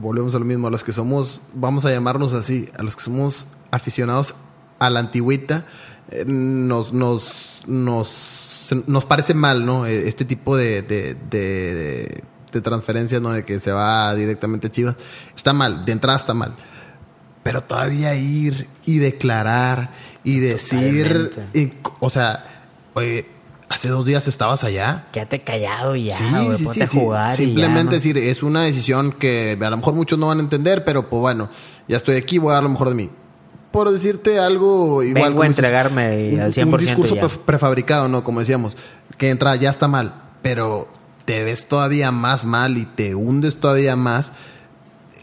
volvemos 0.00 0.34
a 0.34 0.38
lo 0.38 0.44
mismo, 0.44 0.68
a 0.68 0.70
los 0.70 0.84
que 0.84 0.92
somos, 0.92 1.42
vamos 1.54 1.84
a 1.84 1.90
llamarnos 1.90 2.34
así, 2.34 2.68
a 2.78 2.82
los 2.82 2.96
que 2.96 3.02
somos 3.02 3.46
aficionados 3.70 4.34
a 4.78 4.90
la 4.90 5.00
antigüita, 5.00 5.66
eh, 6.10 6.24
nos, 6.26 6.92
nos, 6.92 7.62
nos, 7.66 8.74
nos 8.86 9.06
parece 9.06 9.34
mal, 9.34 9.66
¿no? 9.66 9.86
Eh, 9.86 10.08
este 10.08 10.24
tipo 10.24 10.56
de, 10.56 10.82
de, 10.82 11.14
de, 11.30 12.22
de 12.52 12.60
transferencias, 12.60 13.20
¿no? 13.20 13.32
De 13.32 13.44
que 13.44 13.60
se 13.60 13.72
va 13.72 14.14
directamente 14.14 14.68
a 14.68 14.70
Chivas. 14.70 14.96
Está 15.34 15.52
mal, 15.52 15.84
de 15.84 15.92
entrada 15.92 16.18
está 16.18 16.34
mal. 16.34 16.56
Pero 17.42 17.62
todavía 17.62 18.14
ir 18.14 18.68
y 18.84 18.98
declarar 18.98 19.92
y 20.22 20.38
decir, 20.38 21.30
o 22.00 22.10
sea, 22.10 22.44
oye, 22.94 23.26
Hace 23.68 23.88
dos 23.88 24.06
días 24.06 24.26
estabas 24.28 24.64
allá. 24.64 25.06
Quédate 25.12 25.42
callado 25.42 25.94
y 25.94 26.04
ya, 26.04 26.16
sí, 26.16 26.80
a 26.80 26.86
jugar. 26.86 27.36
Simplemente 27.36 27.96
decir, 27.96 28.16
es 28.16 28.42
una 28.42 28.62
decisión 28.62 29.12
que 29.12 29.58
a 29.60 29.70
lo 29.70 29.76
mejor 29.76 29.94
muchos 29.94 30.18
no 30.18 30.28
van 30.28 30.38
a 30.38 30.40
entender, 30.40 30.84
pero 30.84 31.10
pues 31.10 31.20
bueno, 31.20 31.50
ya 31.86 31.98
estoy 31.98 32.16
aquí, 32.16 32.38
voy 32.38 32.52
a 32.52 32.54
dar 32.54 32.62
lo 32.62 32.70
mejor 32.70 32.88
de 32.88 32.94
mí. 32.94 33.10
Por 33.70 33.90
decirte 33.90 34.38
algo 34.38 35.02
igual. 35.02 35.30
Vengo 35.30 35.42
a 35.42 35.46
entregarme 35.46 36.40
al 36.40 36.54
100%. 36.54 36.72
Un 36.72 36.78
discurso 36.78 37.16
prefabricado, 37.44 38.08
¿no? 38.08 38.24
Como 38.24 38.40
decíamos, 38.40 38.74
que 39.18 39.28
entra, 39.28 39.54
ya 39.56 39.70
está 39.70 39.86
mal, 39.86 40.14
pero 40.40 40.88
te 41.26 41.44
ves 41.44 41.68
todavía 41.68 42.10
más 42.10 42.46
mal 42.46 42.78
y 42.78 42.86
te 42.86 43.14
hundes 43.14 43.60
todavía 43.60 43.96
más 43.96 44.32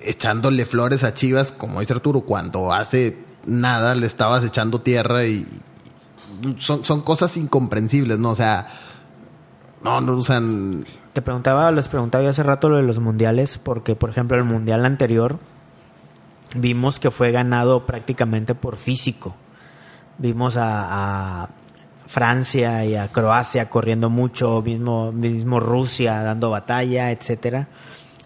echándole 0.01 0.65
flores 0.65 1.03
a 1.03 1.15
Chivas, 1.15 1.51
como 1.51 1.79
dice 1.79 1.93
Arturo, 1.93 2.21
cuando 2.21 2.71
hace 2.71 3.17
nada 3.45 3.95
le 3.95 4.05
estabas 4.05 4.43
echando 4.43 4.81
tierra 4.81 5.25
y, 5.25 5.47
son, 6.59 7.01
cosas 7.01 7.37
incomprensibles, 7.37 8.19
¿no? 8.19 8.31
O 8.31 8.35
sea, 8.35 8.67
no, 9.83 10.01
no 10.01 10.13
usan... 10.13 10.85
Te 11.13 11.21
preguntaba, 11.21 11.71
les 11.71 11.87
preguntaba 11.87 12.23
yo 12.23 12.29
hace 12.29 12.43
rato 12.43 12.69
lo 12.69 12.77
de 12.77 12.83
los 12.83 12.99
mundiales, 12.99 13.57
porque, 13.57 13.95
por 13.95 14.09
ejemplo, 14.09 14.37
el 14.37 14.43
mundial 14.43 14.85
anterior 14.85 15.39
vimos 16.55 16.99
que 16.99 17.11
fue 17.11 17.31
ganado 17.31 17.85
prácticamente 17.85 18.55
por 18.55 18.75
físico. 18.77 19.35
Vimos 20.17 20.57
a, 20.57 21.49
Francia 22.07 22.85
y 22.85 22.95
a 22.95 23.07
Croacia 23.07 23.67
corriendo 23.67 24.11
mucho, 24.11 24.61
mismo, 24.61 25.11
mismo 25.11 25.59
Rusia 25.59 26.21
dando 26.21 26.51
batalla, 26.51 27.11
etcétera. 27.11 27.67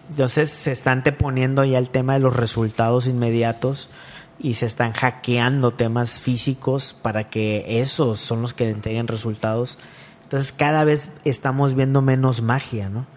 Entonces 0.10 0.50
se 0.50 0.74
están 0.74 1.02
poniendo 1.18 1.64
ya 1.64 1.78
el 1.78 1.90
tema 1.90 2.14
de 2.14 2.20
los 2.20 2.36
resultados 2.36 3.08
inmediatos 3.08 3.90
y 4.40 4.56
se 4.56 4.66
están 4.66 4.94
hackeando 4.94 5.72
temas 5.72 6.20
físicos 6.20 6.96
para 7.02 7.30
que 7.30 7.82
esos 7.82 8.20
son 8.20 8.42
los 8.42 8.54
que 8.54 8.70
entreguen 8.70 9.08
resultados. 9.08 9.78
Entonces 10.24 10.52
cada 10.52 10.84
vez 10.84 11.10
estamos 11.26 11.74
viendo 11.74 12.04
menos 12.04 12.44
magia, 12.44 12.88
¿no? 12.88 13.08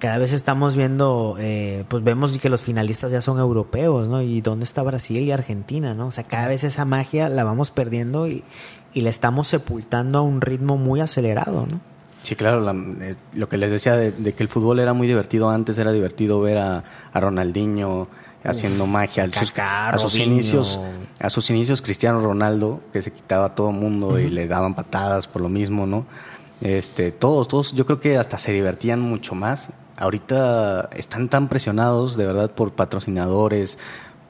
Cada 0.00 0.18
vez 0.18 0.32
estamos 0.32 0.74
viendo, 0.74 1.36
eh, 1.38 1.84
pues 1.88 2.02
vemos 2.02 2.36
que 2.38 2.48
los 2.48 2.60
finalistas 2.60 3.12
ya 3.12 3.20
son 3.20 3.38
europeos, 3.38 4.08
¿no? 4.08 4.20
Y 4.20 4.40
dónde 4.40 4.64
está 4.64 4.82
Brasil 4.82 5.20
y 5.20 5.30
Argentina, 5.30 5.94
¿no? 5.94 6.08
O 6.08 6.10
sea, 6.10 6.24
cada 6.24 6.48
vez 6.48 6.64
esa 6.64 6.84
magia 6.84 7.28
la 7.28 7.44
vamos 7.44 7.70
perdiendo 7.70 8.26
y, 8.26 8.42
y 8.92 9.02
la 9.02 9.10
estamos 9.10 9.46
sepultando 9.46 10.18
a 10.18 10.22
un 10.22 10.40
ritmo 10.40 10.76
muy 10.76 11.00
acelerado, 11.00 11.66
¿no? 11.70 11.80
Sí, 12.24 12.34
claro, 12.34 12.68
eh, 12.72 13.14
lo 13.34 13.48
que 13.48 13.56
les 13.56 13.70
decía 13.70 13.94
de, 13.94 14.32
que 14.32 14.42
el 14.42 14.48
fútbol 14.48 14.80
era 14.80 14.92
muy 14.92 15.06
divertido 15.06 15.48
antes, 15.48 15.78
era 15.78 15.92
divertido 15.92 16.40
ver 16.40 16.58
a, 16.58 16.82
a 17.12 17.20
Ronaldinho, 17.20 18.08
haciendo 18.46 18.86
magia. 18.86 19.28
a 19.94 19.98
sus 19.98 20.16
inicios, 20.16 20.80
a 21.20 21.30
sus 21.30 21.50
inicios 21.50 21.82
Cristiano 21.82 22.20
Ronaldo, 22.20 22.80
que 22.92 23.02
se 23.02 23.12
quitaba 23.12 23.46
a 23.46 23.54
todo 23.54 23.72
mundo 23.72 24.18
y 24.18 24.28
le 24.28 24.46
daban 24.46 24.74
patadas 24.74 25.28
por 25.28 25.42
lo 25.42 25.48
mismo, 25.48 25.86
¿no? 25.86 26.06
Este, 26.60 27.12
todos, 27.12 27.48
todos, 27.48 27.72
yo 27.72 27.84
creo 27.84 28.00
que 28.00 28.16
hasta 28.16 28.38
se 28.38 28.52
divertían 28.52 29.00
mucho 29.00 29.34
más. 29.34 29.70
Ahorita 29.96 30.88
están 30.94 31.28
tan 31.28 31.48
presionados, 31.48 32.16
de 32.16 32.26
verdad, 32.26 32.50
por 32.50 32.72
patrocinadores, 32.72 33.78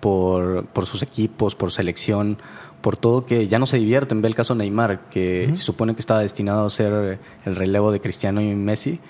por, 0.00 0.66
por 0.66 0.86
sus 0.86 1.02
equipos, 1.02 1.54
por 1.54 1.72
selección, 1.72 2.38
por 2.80 2.96
todo 2.96 3.26
que 3.26 3.48
ya 3.48 3.58
no 3.58 3.66
se 3.66 3.78
divierten. 3.78 4.22
Ve 4.22 4.28
el 4.28 4.34
caso 4.34 4.54
Neymar, 4.54 5.08
que 5.10 5.50
se 5.54 5.62
supone 5.62 5.94
que 5.94 6.00
estaba 6.00 6.20
destinado 6.20 6.66
a 6.66 6.70
ser 6.70 7.18
el 7.44 7.56
relevo 7.56 7.92
de 7.92 8.00
Cristiano 8.00 8.40
y 8.40 8.54
Messi 8.54 9.00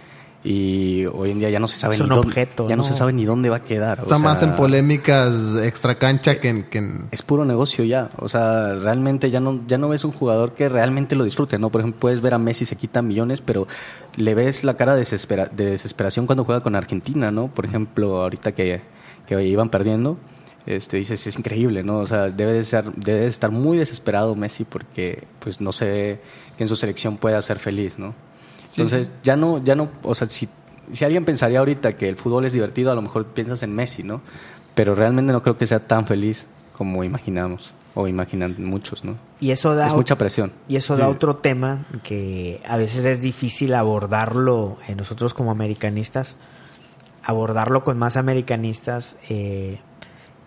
y 0.47 1.07
hoy 1.07 1.33
en 1.33 1.41
día 1.41 1.51
ya 1.51 1.59
no 1.59 1.67
se 1.67 1.77
sabe 1.77 1.99
ni 1.99 2.07
dónde, 2.07 2.49
ya 2.69 2.77
¿no? 2.77 2.85
se 2.85 2.95
sabe 2.95 3.13
ni 3.13 3.25
dónde 3.25 3.51
va 3.51 3.57
a 3.57 3.65
quedar. 3.65 3.99
Está 4.01 4.19
más 4.19 4.43
en 4.43 4.55
polémicas 4.55 5.57
extra 5.61 5.99
cancha 5.99 6.41
que 6.41 6.49
en, 6.49 7.09
Es 7.11 7.23
puro 7.23 7.45
negocio 7.45 7.83
ya. 7.85 8.11
O 8.19 8.29
sea, 8.29 8.75
realmente 8.75 9.31
ya 9.31 9.41
no, 9.41 9.61
ya 9.67 9.77
no 9.77 9.89
ves 9.89 10.05
un 10.05 10.13
jugador 10.13 10.53
que 10.53 10.69
realmente 10.69 11.17
lo 11.17 11.25
disfrute, 11.25 11.59
¿no? 11.59 11.71
Por 11.71 11.81
ejemplo, 11.81 11.99
puedes 11.99 12.21
ver 12.21 12.35
a 12.35 12.39
Messi 12.39 12.65
se 12.65 12.77
quita 12.77 13.03
millones, 13.03 13.41
pero 13.41 13.67
le 14.15 14.37
ves 14.37 14.63
la 14.63 14.77
cara 14.77 14.95
de, 14.95 15.05
de 15.05 15.65
desesperación 15.65 16.27
cuando 16.27 16.45
juega 16.45 16.63
con 16.63 16.77
Argentina, 16.77 17.33
¿no? 17.33 17.49
Por 17.49 17.67
ejemplo, 17.67 18.23
ahorita 18.23 18.53
que, 18.53 18.83
que 19.27 19.45
iban 19.45 19.69
perdiendo, 19.69 20.17
este, 20.65 20.99
dices, 20.99 21.27
es 21.27 21.37
increíble, 21.37 21.83
¿no? 21.83 21.99
O 21.99 22.07
sea, 22.07 22.31
debe 22.31 22.53
de, 22.53 22.63
ser, 22.63 22.93
debe 22.93 23.21
de 23.21 23.27
estar 23.27 23.51
muy 23.51 23.79
desesperado 23.79 24.37
Messi 24.37 24.63
porque 24.63 25.25
pues 25.41 25.61
no 25.61 25.73
se 25.73 25.87
ve 25.87 26.21
que 26.57 26.63
en 26.63 26.69
su 26.69 26.77
selección 26.77 27.17
pueda 27.17 27.43
ser 27.43 27.59
feliz, 27.59 27.99
¿no? 27.99 28.15
Entonces, 28.77 29.13
ya 29.23 29.37
no, 29.37 29.63
ya 29.65 29.75
no, 29.75 29.91
o 30.03 30.15
sea, 30.15 30.29
si, 30.29 30.49
si 30.93 31.05
alguien 31.05 31.25
pensaría 31.25 31.59
ahorita 31.59 31.97
que 31.97 32.09
el 32.09 32.17
fútbol 32.17 32.45
es 32.45 32.53
divertido, 32.53 32.93
a 32.93 32.95
lo 32.95 33.03
mejor 33.03 33.27
piensas 33.27 33.63
en 33.63 33.75
Messi, 33.75 34.03
¿no? 34.03 34.21
Pero 34.75 34.95
realmente 34.95 35.33
no 35.33 35.43
creo 35.43 35.57
que 35.57 35.67
sea 35.67 35.81
tan 35.87 36.07
feliz 36.07 36.47
como 36.77 37.03
imaginamos 37.05 37.75
o 37.95 38.07
imaginan 38.07 38.57
muchos, 38.59 39.05
¿no? 39.05 39.17
Y 39.41 39.51
eso 39.51 39.75
da 39.75 39.87
es 39.87 39.95
mucha 39.95 40.19
presión. 40.19 40.53
Y 40.69 40.77
eso 40.77 40.97
da 40.97 41.09
otro 41.09 41.37
tema 41.37 41.87
que 42.03 42.61
a 42.67 42.77
veces 42.77 43.07
es 43.07 43.23
difícil 43.23 43.75
abordarlo 43.75 44.77
en 44.87 44.99
nosotros 44.99 45.33
como 45.33 45.51
americanistas, 45.51 46.37
abordarlo 47.23 47.83
con 47.83 47.99
más 47.99 48.19
americanistas 48.19 49.17
eh, 49.31 49.79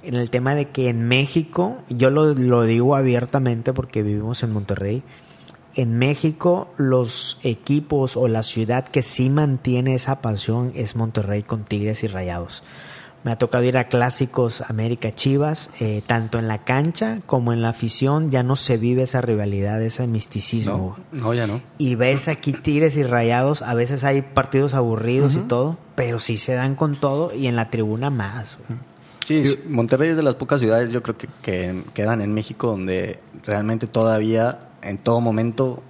en 0.03 0.15
el 0.15 0.29
tema 0.29 0.53
de 0.53 0.69
que 0.69 0.89
en 0.89 1.07
México, 1.07 1.79
yo 1.89 2.11
lo, 2.11 2.35
lo 2.35 2.63
digo 2.63 2.95
abiertamente 2.95 3.73
porque 3.73 4.03
vivimos 4.03 4.43
en 4.43 4.53
Monterrey, 4.53 5.01
en 5.75 5.97
México 5.97 6.69
los 6.77 7.39
equipos 7.43 8.17
o 8.17 8.27
la 8.27 8.43
ciudad 8.43 8.87
que 8.87 9.01
sí 9.01 9.29
mantiene 9.29 9.95
esa 9.95 10.21
pasión 10.21 10.71
es 10.75 10.95
Monterrey 10.95 11.43
con 11.43 11.63
Tigres 11.63 12.03
y 12.03 12.07
Rayados. 12.07 12.63
Me 13.23 13.31
ha 13.31 13.37
tocado 13.37 13.65
ir 13.65 13.77
a 13.77 13.89
clásicos 13.89 14.61
América 14.61 15.13
Chivas, 15.13 15.71
eh, 15.81 16.01
tanto 16.07 16.39
en 16.39 16.47
la 16.47 16.63
cancha 16.63 17.19
como 17.25 17.51
en 17.51 17.61
la 17.61 17.69
afición, 17.69 18.31
ya 18.31 18.43
no 18.43 18.55
se 18.55 18.77
vive 18.77 19.03
esa 19.03 19.19
rivalidad, 19.19 19.81
ese 19.81 20.07
misticismo. 20.07 20.95
No, 21.11 21.33
ya 21.33 21.45
no. 21.45 21.61
Y 21.77 21.95
ves 21.95 22.29
aquí 22.29 22.53
Tigres 22.53 22.95
y 22.95 23.03
Rayados, 23.03 23.61
a 23.61 23.73
veces 23.73 24.05
hay 24.05 24.21
partidos 24.21 24.73
aburridos 24.73 25.35
y 25.35 25.39
todo, 25.39 25.77
pero 25.95 26.19
sí 26.19 26.37
se 26.37 26.53
dan 26.53 26.75
con 26.75 26.95
todo 26.95 27.33
y 27.35 27.47
en 27.47 27.57
la 27.57 27.69
tribuna 27.69 28.09
más. 28.09 28.57
Sí, 29.25 29.43
Monterrey 29.67 30.11
es 30.11 30.17
de 30.17 30.23
las 30.23 30.35
pocas 30.35 30.61
ciudades, 30.61 30.91
yo 30.91 31.03
creo 31.03 31.17
que, 31.17 31.27
que 31.41 31.83
quedan 31.93 32.21
en 32.21 32.33
México 32.33 32.67
donde 32.67 33.19
realmente 33.45 33.85
todavía 33.85 34.68
en 34.81 34.97
todo 34.97 35.21
momento 35.21 35.81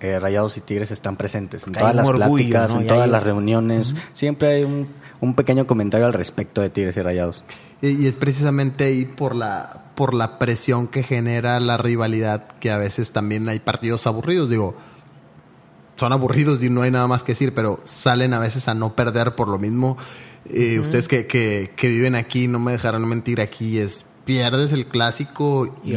eh, 0.00 0.20
Rayados 0.20 0.56
y 0.56 0.60
Tigres 0.60 0.90
están 0.90 1.16
presentes 1.16 1.66
en 1.66 1.72
todas 1.72 1.94
las 1.94 2.10
pláticas, 2.10 2.74
en 2.74 2.86
todas 2.86 3.08
las 3.08 3.22
reuniones. 3.22 3.96
Siempre 4.12 4.48
hay 4.48 4.64
un, 4.64 4.88
un, 5.20 5.34
pequeño 5.34 5.66
comentario 5.66 6.06
al 6.06 6.12
respecto 6.12 6.60
de 6.60 6.68
Tigres 6.68 6.96
y 6.96 7.02
Rayados. 7.02 7.42
Y, 7.80 8.06
es 8.06 8.16
precisamente 8.16 8.84
ahí 8.84 9.06
por 9.06 9.34
la, 9.34 9.84
por 9.94 10.12
la 10.12 10.38
presión 10.38 10.88
que 10.88 11.02
genera 11.02 11.58
la 11.58 11.78
rivalidad, 11.78 12.48
que 12.60 12.70
a 12.70 12.76
veces 12.76 13.12
también 13.12 13.48
hay 13.48 13.60
partidos 13.60 14.06
aburridos. 14.06 14.50
Digo, 14.50 14.74
son 15.96 16.12
aburridos 16.12 16.62
y 16.62 16.68
no 16.68 16.82
hay 16.82 16.90
nada 16.90 17.06
más 17.06 17.22
que 17.22 17.32
decir, 17.32 17.54
pero 17.54 17.80
salen 17.84 18.34
a 18.34 18.40
veces 18.40 18.68
a 18.68 18.74
no 18.74 18.94
perder 18.94 19.34
por 19.36 19.48
lo 19.48 19.58
mismo. 19.58 19.96
Eh, 20.46 20.80
ustedes 20.80 21.08
que, 21.08 21.26
que, 21.26 21.72
que 21.74 21.88
viven 21.88 22.14
aquí, 22.14 22.46
no 22.46 22.58
me 22.58 22.72
dejarán 22.72 23.08
mentir, 23.08 23.40
aquí 23.40 23.78
es 23.78 24.04
pierdes 24.24 24.72
el 24.72 24.86
clásico 24.86 25.80
y, 25.84 25.94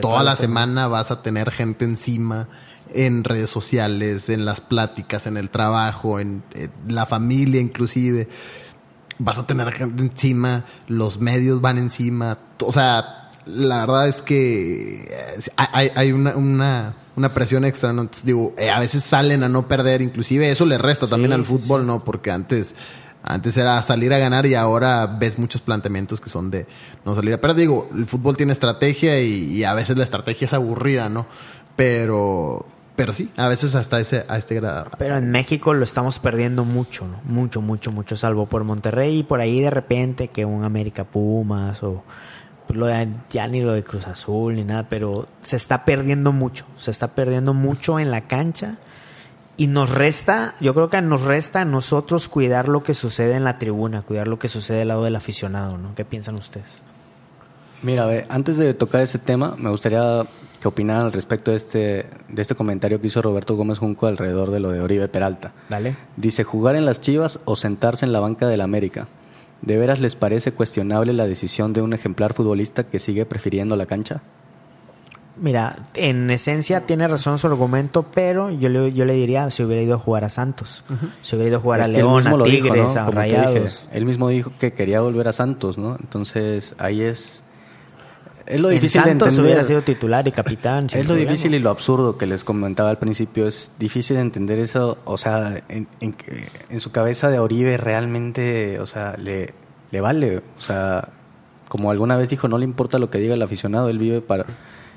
toda 0.00 0.22
la 0.22 0.36
semana 0.36 0.88
vas 0.88 1.10
a 1.10 1.22
tener 1.22 1.50
gente 1.50 1.84
encima 1.84 2.48
en 2.92 3.24
redes 3.24 3.50
sociales, 3.50 4.28
en 4.28 4.44
las 4.44 4.60
pláticas, 4.60 5.26
en 5.26 5.36
el 5.36 5.50
trabajo, 5.50 6.20
en, 6.20 6.42
la 6.88 7.06
familia 7.06 7.60
inclusive. 7.60 8.28
vas 9.18 9.38
a 9.38 9.46
tener 9.46 9.72
gente 9.72 10.02
encima, 10.02 10.64
los 10.88 11.20
medios 11.20 11.60
van 11.60 11.78
encima, 11.78 12.38
o 12.62 12.72
sea, 12.72 13.30
la 13.46 13.80
verdad 13.80 14.08
es 14.08 14.22
que 14.22 15.04
eh, 15.04 15.40
hay, 15.56 15.90
hay 15.94 16.12
una, 16.12 16.36
una, 16.36 16.94
una, 17.16 17.28
presión 17.30 17.64
extra, 17.64 17.92
¿no? 17.92 18.02
Entonces, 18.02 18.24
digo, 18.24 18.54
eh, 18.58 18.70
a 18.70 18.78
veces 18.78 19.02
salen 19.02 19.42
a 19.42 19.48
no 19.48 19.66
perder, 19.66 20.02
inclusive 20.02 20.50
eso 20.50 20.66
le 20.66 20.78
resta 20.78 21.06
también 21.06 21.32
al 21.32 21.44
fútbol, 21.44 21.86
¿no? 21.86 22.04
Porque 22.04 22.30
antes 22.30 22.74
antes 23.22 23.56
era 23.56 23.80
salir 23.82 24.12
a 24.12 24.18
ganar 24.18 24.46
y 24.46 24.54
ahora 24.54 25.06
ves 25.06 25.38
muchos 25.38 25.60
planteamientos 25.60 26.20
que 26.20 26.30
son 26.30 26.50
de 26.50 26.66
no 27.04 27.14
salir 27.14 27.34
a 27.34 27.40
perder. 27.40 27.56
Digo, 27.56 27.88
el 27.94 28.06
fútbol 28.06 28.36
tiene 28.36 28.52
estrategia 28.52 29.20
y, 29.20 29.62
a 29.64 29.74
veces 29.74 29.96
la 29.96 30.04
estrategia 30.04 30.46
es 30.46 30.54
aburrida, 30.54 31.08
¿no? 31.08 31.26
Pero, 31.76 32.66
pero 32.96 33.12
sí, 33.12 33.30
a 33.36 33.48
veces 33.48 33.74
hasta 33.74 34.00
ese, 34.00 34.24
a 34.28 34.38
este 34.38 34.54
grado. 34.54 34.90
Pero 34.98 35.16
en 35.16 35.30
México 35.30 35.74
lo 35.74 35.84
estamos 35.84 36.18
perdiendo 36.18 36.64
mucho, 36.64 37.06
¿no? 37.06 37.20
Mucho, 37.24 37.60
mucho, 37.60 37.92
mucho, 37.92 38.16
salvo 38.16 38.46
por 38.46 38.64
Monterrey 38.64 39.18
y 39.18 39.22
por 39.22 39.40
ahí 39.40 39.60
de 39.60 39.70
repente 39.70 40.28
que 40.28 40.44
un 40.44 40.64
América 40.64 41.04
Pumas 41.04 41.82
o 41.82 42.02
pues, 42.66 42.78
lo 42.78 42.86
de, 42.86 43.08
ya 43.28 43.46
ni 43.48 43.60
lo 43.60 43.72
de 43.72 43.84
Cruz 43.84 44.06
Azul 44.06 44.54
ni 44.54 44.64
nada, 44.64 44.88
pero 44.88 45.26
se 45.42 45.56
está 45.56 45.84
perdiendo 45.84 46.32
mucho, 46.32 46.64
se 46.76 46.90
está 46.90 47.08
perdiendo 47.08 47.52
mucho 47.52 48.00
en 48.00 48.10
la 48.10 48.22
cancha 48.22 48.78
y 49.60 49.66
nos 49.66 49.90
resta, 49.90 50.54
yo 50.58 50.72
creo 50.72 50.88
que 50.88 51.02
nos 51.02 51.20
resta 51.20 51.60
a 51.60 51.64
nosotros 51.66 52.30
cuidar 52.30 52.66
lo 52.66 52.82
que 52.82 52.94
sucede 52.94 53.34
en 53.34 53.44
la 53.44 53.58
tribuna, 53.58 54.00
cuidar 54.00 54.26
lo 54.26 54.38
que 54.38 54.48
sucede 54.48 54.80
al 54.80 54.88
lado 54.88 55.04
del 55.04 55.16
aficionado, 55.16 55.76
¿no? 55.76 55.94
¿Qué 55.94 56.06
piensan 56.06 56.36
ustedes? 56.36 56.80
Mira, 57.82 58.08
antes 58.30 58.56
de 58.56 58.72
tocar 58.72 59.02
ese 59.02 59.18
tema, 59.18 59.56
me 59.58 59.68
gustaría 59.68 60.24
que 60.62 60.66
opinaran 60.66 61.04
al 61.04 61.12
respecto 61.12 61.50
de 61.50 61.58
este, 61.58 62.06
de 62.30 62.40
este 62.40 62.54
comentario 62.54 63.02
que 63.02 63.08
hizo 63.08 63.20
Roberto 63.20 63.54
Gómez 63.54 63.78
Junco 63.78 64.06
alrededor 64.06 64.50
de 64.50 64.60
lo 64.60 64.70
de 64.70 64.80
Oribe 64.80 65.08
Peralta. 65.08 65.52
Dale. 65.68 65.94
Dice, 66.16 66.42
jugar 66.42 66.74
en 66.74 66.86
las 66.86 67.02
Chivas 67.02 67.38
o 67.44 67.54
sentarse 67.54 68.06
en 68.06 68.12
la 68.12 68.20
banca 68.20 68.46
del 68.46 68.62
América. 68.62 69.08
¿De 69.60 69.76
veras 69.76 70.00
les 70.00 70.16
parece 70.16 70.52
cuestionable 70.52 71.12
la 71.12 71.26
decisión 71.26 71.74
de 71.74 71.82
un 71.82 71.92
ejemplar 71.92 72.32
futbolista 72.32 72.84
que 72.84 72.98
sigue 72.98 73.26
prefiriendo 73.26 73.76
la 73.76 73.84
cancha? 73.84 74.22
Mira, 75.36 75.76
en 75.94 76.28
esencia 76.30 76.82
tiene 76.82 77.08
razón 77.08 77.38
su 77.38 77.46
argumento, 77.46 78.04
pero 78.12 78.50
yo 78.50 78.68
le, 78.68 78.92
yo 78.92 79.04
le 79.04 79.14
diría 79.14 79.48
si 79.50 79.62
hubiera 79.62 79.82
ido 79.82 79.94
a 79.94 79.98
jugar 79.98 80.24
a 80.24 80.28
Santos, 80.28 80.84
si 81.22 81.36
hubiera 81.36 81.50
ido 81.50 81.58
a 81.58 81.60
jugar 81.60 81.80
a 81.80 81.88
León, 81.88 82.26
a 82.26 82.44
Tigres, 82.44 82.96
a 82.96 83.10
Rayados. 83.10 83.88
él 83.92 84.04
mismo 84.04 84.28
dijo 84.28 84.52
que 84.58 84.72
quería 84.72 85.00
volver 85.00 85.28
a 85.28 85.32
Santos, 85.32 85.78
¿no? 85.78 85.96
Entonces 86.00 86.74
ahí 86.78 87.02
es 87.02 87.44
es 88.50 88.60
lo 88.60 88.68
difícil 88.68 89.02
de 89.04 89.10
entender. 89.12 89.40
hubiera 89.40 89.64
sido 89.64 89.82
titular 89.82 90.26
y 90.26 90.32
capitán. 90.32 90.88
Es 90.92 91.06
lo 91.06 91.14
difícil 91.14 91.54
y 91.54 91.60
lo 91.60 91.70
absurdo 91.70 92.18
que 92.18 92.26
les 92.26 92.42
comentaba 92.42 92.90
al 92.90 92.98
principio. 92.98 93.46
Es 93.46 93.70
difícil 93.78 94.16
de 94.16 94.22
entender 94.22 94.58
eso. 94.58 94.98
O 95.04 95.16
sea, 95.16 95.62
en, 95.68 95.86
en, 96.00 96.80
su 96.80 96.90
cabeza 96.90 97.30
de 97.30 97.38
Oribe 97.38 97.76
realmente, 97.76 98.80
o 98.80 98.86
sea, 98.86 99.14
le, 99.16 99.54
le 99.92 100.00
vale. 100.00 100.42
O 100.58 100.60
sea, 100.60 101.10
como 101.68 101.92
alguna 101.92 102.16
vez 102.16 102.30
dijo, 102.30 102.48
no 102.48 102.58
le 102.58 102.64
importa 102.64 102.98
lo 102.98 103.08
que 103.08 103.18
diga 103.18 103.34
el 103.34 103.42
aficionado. 103.42 103.88
Él 103.88 103.98
vive 103.98 104.20
para 104.20 104.46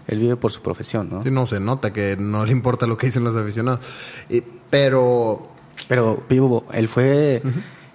él 0.08 0.20
vive 0.20 0.36
por 0.36 0.52
su 0.52 0.62
profesión, 0.62 1.10
¿no? 1.10 1.24
Sí, 1.24 1.32
no 1.32 1.46
se 1.46 1.60
nota 1.60 1.94
que 1.94 2.18
no 2.18 2.46
le 2.46 2.52
importa 2.52 2.88
lo 2.88 2.98
que 2.98 3.08
dicen 3.08 3.24
los 3.24 3.36
aficionados. 3.36 3.80
pero. 4.70 5.50
Pero, 5.88 6.24
Pivo, 6.28 6.66
él 6.74 6.88
fue. 6.88 7.42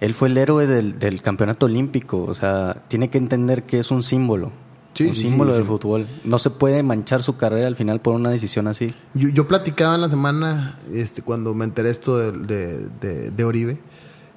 Él 0.00 0.14
fue 0.14 0.28
el 0.28 0.38
héroe 0.38 0.66
del, 0.66 1.22
campeonato 1.22 1.66
olímpico. 1.66 2.22
O 2.24 2.34
sea, 2.34 2.84
tiene 2.88 3.10
que 3.10 3.18
entender 3.18 3.64
que 3.64 3.80
es 3.80 3.90
un 3.90 4.02
símbolo. 4.02 4.52
un 5.00 5.14
símbolo 5.14 5.54
del 5.54 5.64
fútbol. 5.64 6.06
No 6.24 6.38
se 6.38 6.50
puede 6.50 6.82
manchar 6.82 7.22
su 7.22 7.36
carrera 7.36 7.66
al 7.66 7.76
final 7.76 8.00
por 8.00 8.14
una 8.14 8.30
decisión 8.30 8.68
así. 8.68 8.94
Yo, 9.14 9.28
yo 9.28 9.48
platicaba 9.48 9.96
en 9.96 10.00
la 10.02 10.08
semana, 10.08 10.78
este, 10.92 11.22
cuando 11.22 11.54
me 11.54 11.64
enteré 11.64 11.90
esto 11.90 12.16
de, 12.32 12.88
de, 13.00 13.30
de 13.30 13.44
Oribe. 13.44 13.80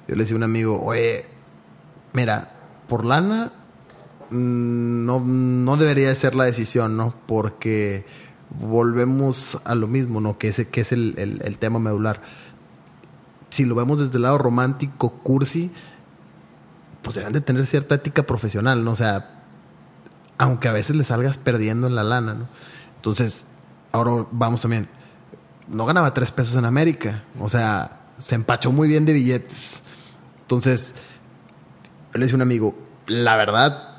Yo 0.08 0.16
le 0.16 0.24
decía 0.24 0.34
a 0.34 0.38
un 0.38 0.42
amigo, 0.42 0.82
oye, 0.82 1.26
mira, 2.12 2.52
por 2.88 3.04
lana 3.04 3.52
no, 4.32 5.20
no 5.20 5.76
debería 5.76 6.14
ser 6.14 6.34
la 6.34 6.44
decisión, 6.44 6.96
¿no? 6.96 7.14
Porque 7.26 8.04
volvemos 8.60 9.58
a 9.64 9.74
lo 9.74 9.86
mismo, 9.86 10.20
¿no? 10.20 10.38
Que, 10.38 10.50
que 10.50 10.80
es 10.80 10.92
el, 10.92 11.14
el, 11.18 11.58
tema 11.58 11.78
medular. 11.78 12.22
Si 13.50 13.64
lo 13.64 13.74
vemos 13.74 13.98
desde 13.98 14.16
el 14.16 14.22
lado 14.22 14.38
romántico, 14.38 15.18
cursi, 15.22 15.70
pues 17.02 17.16
deben 17.16 17.32
de 17.32 17.40
tener 17.40 17.66
cierta 17.66 17.94
ética 17.94 18.24
profesional, 18.24 18.84
¿no? 18.84 18.92
O 18.92 18.96
sea, 18.96 19.42
aunque 20.38 20.68
a 20.68 20.72
veces 20.72 20.96
le 20.96 21.04
salgas 21.04 21.38
perdiendo 21.38 21.86
en 21.86 21.94
la 21.94 22.02
lana, 22.02 22.34
¿no? 22.34 22.48
Entonces, 22.96 23.44
ahora 23.92 24.26
vamos 24.30 24.60
también. 24.60 24.88
No 25.68 25.86
ganaba 25.86 26.12
tres 26.14 26.30
pesos 26.30 26.56
en 26.56 26.64
América. 26.64 27.24
O 27.38 27.48
sea, 27.48 28.00
se 28.18 28.34
empachó 28.34 28.72
muy 28.72 28.88
bien 28.88 29.06
de 29.06 29.12
billetes. 29.12 29.82
Entonces, 30.42 30.94
le 32.14 32.30
a 32.30 32.34
un 32.34 32.42
amigo, 32.42 32.74
la 33.06 33.36
verdad, 33.36 33.91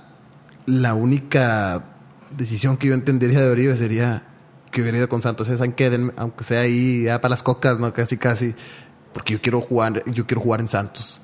la 0.66 0.94
única 0.94 1.84
decisión 2.32 2.78
que 2.78 2.88
yo 2.88 2.94
entendería 2.94 3.42
de 3.42 3.50
Oribe 3.50 3.76
sería 3.78 4.24
que 4.72 4.82
hubiera 4.82 4.98
ido 4.98 5.10
con 5.10 5.22
Santos. 5.22 5.48
¿Saben 5.48 5.72
qué? 5.72 6.12
aunque 6.18 6.44
sea 6.44 6.62
ahí 6.62 7.04
ya 7.04 7.22
para 7.22 7.32
las 7.32 7.44
cocas, 7.44 7.80
¿no? 7.80 7.94
Casi, 7.94 8.18
casi. 8.18 8.56
Porque 9.14 9.34
yo 9.34 9.42
quiero 9.42 9.62
jugar, 9.62 10.04
yo 10.12 10.26
quiero 10.26 10.42
jugar 10.42 10.60
en 10.60 10.68
Santos. 10.68 11.22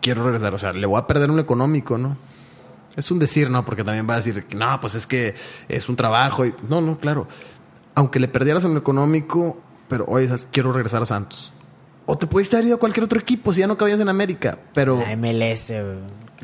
Quiero 0.00 0.22
regresar. 0.24 0.54
O 0.54 0.58
sea, 0.58 0.72
le 0.72 0.86
voy 0.86 1.00
a 1.00 1.06
perder 1.06 1.30
un 1.30 1.40
económico, 1.40 1.96
¿no? 1.96 2.16
Es 2.94 3.10
un 3.10 3.18
decir, 3.18 3.50
¿no? 3.50 3.64
Porque 3.64 3.84
también 3.84 4.06
va 4.08 4.14
a 4.14 4.16
decir, 4.18 4.46
no, 4.54 4.80
pues 4.80 4.94
es 4.94 5.06
que 5.06 5.34
es 5.68 5.88
un 5.88 5.96
trabajo. 5.96 6.44
Y... 6.44 6.54
No, 6.68 6.80
no, 6.80 6.98
claro. 6.98 7.26
Aunque 7.94 8.20
le 8.20 8.28
perdieras 8.28 8.64
un 8.64 8.76
económico, 8.76 9.62
pero 9.88 10.04
oye, 10.08 10.28
quiero 10.50 10.72
regresar 10.72 11.02
a 11.02 11.06
Santos. 11.06 11.52
O 12.04 12.18
te 12.18 12.26
pudiste 12.26 12.56
haber 12.56 12.66
ido 12.66 12.76
a 12.76 12.78
cualquier 12.78 13.04
otro 13.04 13.18
equipo 13.18 13.52
si 13.52 13.60
ya 13.60 13.66
no 13.66 13.78
cabías 13.78 14.00
en 14.00 14.08
América, 14.08 14.58
pero... 14.74 15.00
La 15.00 15.16
MLS, 15.16 15.72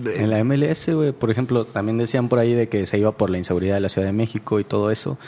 En 0.04 0.30
la 0.30 0.42
MLS, 0.44 0.88
güey, 0.94 1.12
por 1.12 1.30
ejemplo, 1.30 1.64
también 1.64 1.98
decían 1.98 2.28
por 2.28 2.38
ahí 2.38 2.54
de 2.54 2.68
que 2.68 2.86
se 2.86 2.98
iba 2.98 3.12
por 3.12 3.30
la 3.30 3.38
inseguridad 3.38 3.74
de 3.74 3.80
la 3.80 3.88
Ciudad 3.88 4.06
de 4.06 4.12
México 4.12 4.60
y 4.60 4.64
todo 4.64 4.90
eso. 4.90 5.18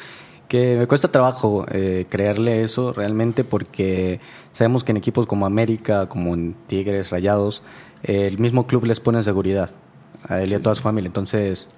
Que 0.48 0.76
me 0.76 0.87
cuesta 0.87 1.12
trabajo 1.12 1.64
eh, 1.70 2.06
creerle 2.09 2.62
eso 2.62 2.92
realmente 2.92 3.44
porque 3.44 4.20
sabemos 4.52 4.83
que 4.83 4.90
en 4.92 4.96
equipos 4.96 5.26
como 5.26 5.46
América, 5.46 6.09
como 6.09 6.35
en 6.35 6.54
Tigres, 6.66 7.11
Rayados, 7.11 7.62
el 8.02 8.38
mismo 8.38 8.66
club 8.66 8.85
les 8.85 9.00
pone 9.00 9.22
seguridad 9.22 9.70
a 10.28 10.42
él 10.42 10.50
y 10.50 10.54
a 10.54 10.62
toda 10.62 10.74
su 10.74 10.83
familia. 10.83 11.09
Entonces, 11.09 11.68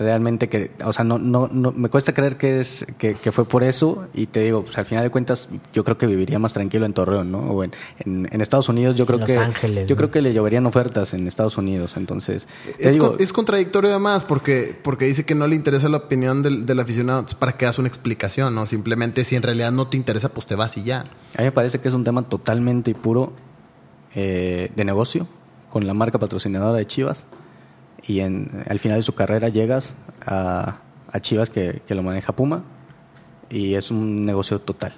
realmente 0.00 0.48
que, 0.48 0.70
o 0.84 0.92
sea, 0.92 1.04
no, 1.04 1.18
no, 1.18 1.48
no 1.52 1.72
me 1.72 1.88
cuesta 1.88 2.14
creer 2.14 2.36
que 2.36 2.60
es 2.60 2.86
que, 2.98 3.14
fue 3.30 3.44
por 3.44 3.62
eso 3.62 4.08
y 4.14 4.26
te 4.26 4.40
digo, 4.40 4.64
pues 4.64 4.76
al 4.78 4.86
final 4.86 5.04
de 5.04 5.10
cuentas 5.10 5.48
yo 5.72 5.84
creo 5.84 5.98
que 5.98 6.06
viviría 6.06 6.38
más 6.38 6.52
tranquilo 6.52 6.86
en 6.86 6.94
Torreón, 6.94 7.30
¿no? 7.30 7.38
O 7.38 7.62
en, 7.62 7.72
en, 8.04 8.40
Estados 8.40 8.68
Unidos 8.68 8.96
yo 8.96 9.06
creo 9.06 9.24
que 9.24 9.36
Ángeles, 9.36 9.86
yo 9.86 9.94
creo 9.96 10.10
que 10.10 10.22
le 10.22 10.32
lloverían 10.32 10.66
ofertas 10.66 11.14
en 11.14 11.26
Estados 11.26 11.58
Unidos, 11.58 11.96
entonces 11.96 12.48
es, 12.78 12.98
es 13.18 13.32
contradictorio 13.32 13.90
además 13.90 14.24
porque 14.24 14.76
porque 14.82 15.04
dice 15.04 15.24
que 15.24 15.34
no 15.34 15.46
le 15.46 15.54
interesa 15.54 15.88
la 15.88 15.98
opinión 15.98 16.42
del, 16.42 16.66
del 16.66 16.80
aficionado, 16.80 17.26
para 17.38 17.52
que 17.52 17.66
hagas 17.66 17.78
una 17.78 17.88
explicación, 17.88 18.54
¿no? 18.54 18.66
Simplemente 18.66 19.24
si 19.24 19.36
en 19.36 19.42
realidad 19.42 19.70
no 19.70 19.88
te 19.88 19.96
interesa, 19.96 20.30
pues 20.30 20.46
te 20.46 20.54
vas 20.54 20.76
y 20.78 20.84
ya. 20.84 21.00
A 21.36 21.38
mí 21.38 21.44
me 21.44 21.52
parece 21.52 21.78
que 21.78 21.88
es 21.88 21.94
un 21.94 22.04
tema 22.04 22.22
totalmente 22.22 22.94
puro 22.94 23.32
eh, 24.14 24.72
de 24.74 24.84
negocio 24.84 25.28
con 25.70 25.86
la 25.86 25.94
marca 25.94 26.18
patrocinadora 26.18 26.76
de 26.76 26.86
Chivas 26.86 27.26
y 28.10 28.20
en, 28.20 28.64
al 28.68 28.80
final 28.80 28.98
de 28.98 29.02
su 29.04 29.14
carrera 29.14 29.48
llegas 29.48 29.94
a, 30.26 30.80
Chivas 31.20 31.50
que, 31.50 31.82
lo 31.88 32.02
maneja 32.02 32.34
Puma 32.34 32.64
y 33.48 33.74
es 33.74 33.90
un 33.90 34.24
negocio 34.24 34.60
total. 34.60 34.92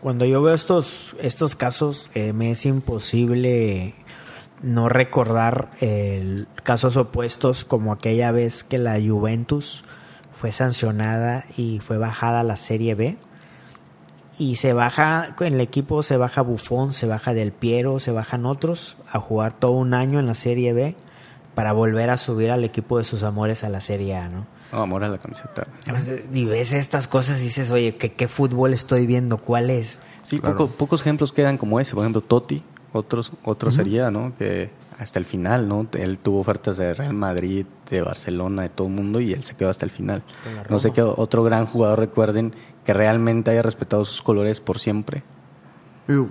Cuando 0.00 0.24
yo 0.24 0.42
veo 0.42 0.54
estos, 0.54 1.16
estos 1.20 1.56
casos 1.56 2.08
eh, 2.14 2.32
me 2.32 2.50
es 2.50 2.66
imposible 2.66 3.94
no 4.62 4.88
recordar 4.88 5.70
el, 5.80 6.48
casos 6.62 6.96
opuestos 6.96 7.64
como 7.64 7.92
aquella 7.92 8.30
vez 8.32 8.64
que 8.64 8.78
la 8.78 8.94
Juventus 8.94 9.84
fue 10.32 10.52
sancionada 10.52 11.44
y 11.56 11.80
fue 11.80 11.98
bajada 11.98 12.40
a 12.40 12.44
la 12.44 12.56
Serie 12.56 12.94
B 12.94 13.16
y 14.38 14.56
se 14.56 14.72
baja, 14.72 15.34
en 15.40 15.54
el 15.54 15.60
equipo 15.60 16.02
se 16.02 16.16
baja 16.16 16.42
Bufón, 16.42 16.92
se 16.92 17.06
baja 17.06 17.32
Del 17.32 17.52
Piero, 17.52 18.00
se 18.00 18.12
bajan 18.12 18.44
otros 18.44 18.96
a 19.10 19.18
jugar 19.18 19.52
todo 19.52 19.72
un 19.72 19.94
año 19.94 20.18
en 20.20 20.26
la 20.26 20.34
Serie 20.34 20.72
B 20.72 20.96
para 21.56 21.72
volver 21.72 22.10
a 22.10 22.18
subir 22.18 22.50
al 22.50 22.64
equipo 22.64 22.98
de 22.98 23.04
sus 23.04 23.22
amores 23.22 23.64
a 23.64 23.70
la 23.70 23.80
Serie 23.80 24.14
A, 24.14 24.28
¿no? 24.28 24.46
amor 24.70 25.02
a 25.04 25.08
la 25.08 25.16
camiseta. 25.16 25.66
y 26.32 26.44
ves 26.44 26.74
estas 26.74 27.08
cosas 27.08 27.40
y 27.40 27.44
dices, 27.44 27.70
oye, 27.70 27.96
¿qué, 27.96 28.12
qué 28.12 28.28
fútbol 28.28 28.74
estoy 28.74 29.06
viendo? 29.06 29.38
¿Cuál 29.38 29.70
es? 29.70 29.96
Sí, 30.22 30.38
pocos 30.38 31.00
ejemplos 31.00 31.32
quedan 31.32 31.56
como 31.56 31.80
ese. 31.80 31.94
Por 31.94 32.04
ejemplo, 32.04 32.20
Totti, 32.20 32.62
otros, 32.92 33.32
otro 33.42 33.70
sería, 33.70 34.10
¿no? 34.10 34.34
Que 34.36 34.70
hasta 34.98 35.18
el 35.18 35.24
final, 35.24 35.66
¿no? 35.66 35.86
Él 35.92 36.18
tuvo 36.18 36.40
ofertas 36.40 36.76
de 36.76 36.92
Real 36.92 37.14
Madrid, 37.14 37.64
de 37.90 38.02
Barcelona, 38.02 38.62
de 38.62 38.68
todo 38.68 38.88
el 38.88 38.92
mundo 38.92 39.20
y 39.20 39.32
él 39.32 39.44
se 39.44 39.54
quedó 39.56 39.70
hasta 39.70 39.86
el 39.86 39.90
final. 39.90 40.22
No 40.68 40.78
sé 40.78 40.92
qué 40.92 41.00
otro 41.00 41.42
gran 41.42 41.64
jugador 41.64 41.98
recuerden 41.98 42.54
que 42.84 42.92
realmente 42.92 43.50
haya 43.50 43.62
respetado 43.62 44.04
sus 44.04 44.20
colores 44.20 44.60
por 44.60 44.78
siempre. 44.78 45.22
Eh, 46.08 46.26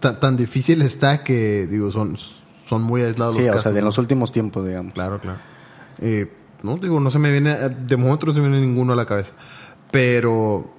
tan 0.00 0.36
difícil 0.36 0.80
está 0.80 1.22
que, 1.24 1.66
digo, 1.66 1.92
son 1.92 2.16
son 2.68 2.82
muy 2.82 3.02
aislados 3.02 3.36
los 3.36 3.46
casos. 3.46 3.60
o 3.60 3.62
sea, 3.64 3.72
de 3.72 3.82
los 3.82 3.98
últimos 3.98 4.32
tiempos, 4.32 4.66
digamos. 4.66 4.94
Claro, 4.94 5.20
claro. 5.20 5.38
Eh, 6.00 6.32
no, 6.62 6.76
digo, 6.76 7.00
no 7.00 7.10
se 7.10 7.18
me 7.18 7.30
viene, 7.30 7.56
de 7.56 7.96
momento 7.96 8.26
no 8.26 8.32
se 8.32 8.40
me 8.40 8.48
viene 8.48 8.64
ninguno 8.64 8.92
a 8.92 8.96
la 8.96 9.06
cabeza. 9.06 9.32
Pero, 9.90 10.70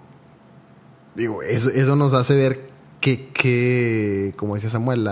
digo, 1.15 1.43
eso, 1.43 1.69
eso 1.69 1.96
nos 1.96 2.13
hace 2.13 2.36
ver 2.36 2.67
que, 3.00 3.30
que 3.30 4.34
como 4.38 4.56
decía 4.56 4.69
Samuel, 4.69 5.08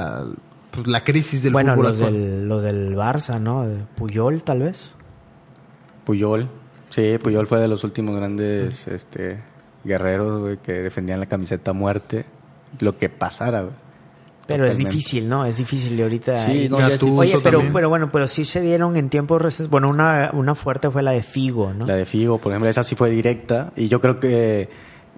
pues, 0.72 0.88
la 0.88 1.04
crisis 1.04 1.44
del 1.44 1.54
bueno, 1.54 1.74
fútbol 1.74 1.88
los 1.88 1.96
actual. 1.98 2.14
del, 2.14 2.48
los 2.48 2.64
del 2.64 2.96
Barça, 2.96 3.40
¿no? 3.40 3.68
De 3.68 3.84
Puyol, 3.96 4.44
tal 4.44 4.62
vez. 4.62 4.92
Puyol. 6.06 6.50
Sí, 6.90 7.18
Puyol 7.22 7.48
fue 7.48 7.60
de 7.60 7.68
los 7.68 7.84
últimos 7.84 8.16
grandes 8.16 8.88
este, 8.88 9.40
guerreros 9.84 10.42
güey, 10.42 10.58
que 10.58 10.74
defendían 10.74 11.20
la 11.20 11.26
camiseta 11.26 11.72
a 11.72 11.74
muerte. 11.74 12.26
Lo 12.80 12.98
que 12.98 13.10
pasara. 13.10 13.62
güey. 13.64 13.74
Pero 14.52 14.66
es 14.66 14.78
difícil, 14.78 15.28
¿no? 15.30 15.46
Es 15.46 15.58
difícil 15.58 15.96
de 15.98 16.04
ahorita. 16.04 16.46
Sí, 16.46 16.68
no, 16.70 16.80
ya 16.80 16.98
Oye, 17.16 17.36
pero, 17.44 17.62
pero 17.74 17.90
bueno, 17.90 18.12
pero 18.12 18.28
sí 18.28 18.46
se 18.46 18.62
dieron 18.62 18.96
en 18.98 19.10
tiempos 19.10 19.42
recientes. 19.42 19.70
Bueno, 19.72 19.90
una, 19.90 20.30
una 20.34 20.56
fuerte 20.56 20.90
fue 20.92 21.02
la 21.04 21.12
de 21.12 21.24
Figo, 21.24 21.74
¿no? 21.74 21.86
La 21.86 21.96
de 21.96 22.06
Figo, 22.06 22.38
por 22.38 22.52
ejemplo, 22.52 22.70
esa 22.70 22.84
sí 22.84 22.96
fue 22.96 23.10
directa. 23.10 23.72
Y 23.76 23.88
yo 23.88 24.02
creo 24.02 24.20
que 24.20 24.70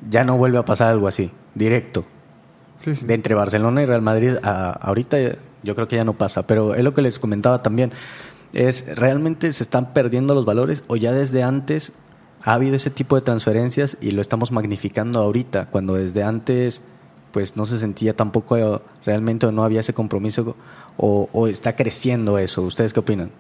ya 0.10 0.24
no 0.24 0.38
vuelve 0.38 0.58
a 0.58 0.66
pasar 0.66 0.90
algo 0.92 1.08
así. 1.08 1.32
Directo. 1.56 2.06
Sí, 2.84 2.96
sí. 2.96 3.06
De 3.06 3.14
entre 3.14 3.36
Barcelona 3.36 3.82
y 3.82 3.86
Real 3.86 4.02
Madrid, 4.02 4.34
a- 4.44 4.72
ahorita 4.72 5.18
yo 5.64 5.76
creo 5.76 5.88
que 5.88 5.96
ya 5.96 6.04
no 6.04 6.14
pasa. 6.14 6.46
Pero 6.48 6.76
es 6.76 6.84
lo 6.84 6.94
que 6.94 7.02
les 7.02 7.20
comentaba 7.20 7.62
también. 7.62 7.92
Es, 8.54 8.86
¿realmente 8.96 9.52
se 9.54 9.64
están 9.64 9.94
perdiendo 9.94 10.36
los 10.36 10.46
valores 10.46 10.84
o 10.88 10.96
ya 10.96 11.12
desde 11.12 11.42
antes 11.44 11.94
ha 12.44 12.54
habido 12.54 12.76
ese 12.76 12.90
tipo 12.90 13.16
de 13.16 13.22
transferencias 13.22 13.98
y 14.02 14.12
lo 14.12 14.22
estamos 14.22 14.52
magnificando 14.52 15.20
ahorita? 15.22 15.68
Cuando 15.72 15.96
desde 15.96 16.24
antes 16.24 16.82
pues 17.34 17.58
no 17.58 17.66
se 17.66 17.78
sentía 17.80 18.16
tampoco 18.16 18.56
eh, 18.56 18.80
realmente 19.06 19.46
o 19.48 19.52
no 19.52 19.66
había 19.66 19.82
ese 19.82 19.94
compromiso 19.94 20.56
o, 20.96 21.28
o 21.34 21.48
está 21.48 21.76
creciendo 21.76 22.38
eso. 22.38 22.62
¿Ustedes 22.62 22.94
qué 22.94 23.02
opinan? 23.02 23.32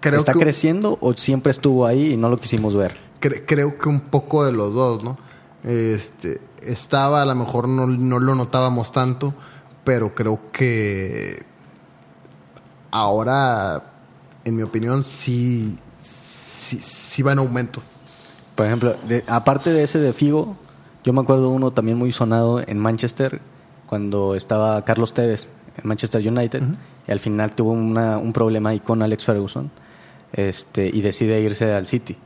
Creo 0.00 0.18
¿Está 0.20 0.32
que- 0.32 0.38
creciendo 0.38 0.96
o 1.02 1.12
siempre 1.14 1.50
estuvo 1.50 1.84
ahí 1.84 2.12
y 2.12 2.16
no 2.16 2.30
lo 2.30 2.38
quisimos 2.40 2.74
ver? 2.74 2.96
Cre- 3.20 3.42
creo 3.46 3.76
que 3.76 3.88
un 3.90 4.00
poco 4.00 4.46
de 4.46 4.52
los 4.52 4.72
dos, 4.72 5.04
¿no? 5.04 5.18
Este, 5.64 6.40
estaba, 6.62 7.20
a 7.20 7.26
lo 7.26 7.34
mejor 7.34 7.68
no, 7.68 7.86
no 7.86 8.18
lo 8.18 8.34
notábamos 8.34 8.92
tanto, 8.92 9.34
pero 9.84 10.14
creo 10.14 10.40
que 10.52 11.42
ahora, 12.90 13.82
en 14.44 14.56
mi 14.56 14.62
opinión, 14.62 15.04
sí, 15.04 15.76
sí, 16.02 16.78
sí 16.80 17.22
va 17.22 17.32
en 17.32 17.38
aumento. 17.40 17.82
Por 18.54 18.66
ejemplo, 18.66 18.94
de- 19.06 19.24
aparte 19.26 19.70
de 19.72 19.82
ese 19.82 19.98
de 19.98 20.12
Figo, 20.12 20.56
yo 21.04 21.12
me 21.12 21.20
acuerdo 21.20 21.50
uno 21.50 21.70
también 21.72 21.96
muy 21.98 22.12
sonado 22.12 22.60
en 22.66 22.78
Manchester, 22.78 23.40
cuando 23.86 24.34
estaba 24.34 24.84
Carlos 24.84 25.14
Tevez 25.14 25.48
en 25.82 25.88
Manchester 25.88 26.26
United, 26.26 26.62
y 27.08 27.10
al 27.12 27.20
final 27.20 27.52
tuvo 27.54 27.72
una- 27.72 28.18
un 28.18 28.32
problema 28.32 28.70
ahí 28.70 28.80
con 28.80 29.02
Alex 29.02 29.24
Ferguson, 29.24 29.70
este, 30.32 30.86
y 30.88 31.00
decide 31.00 31.40
irse 31.40 31.72
al 31.72 31.86
City. 31.86 32.16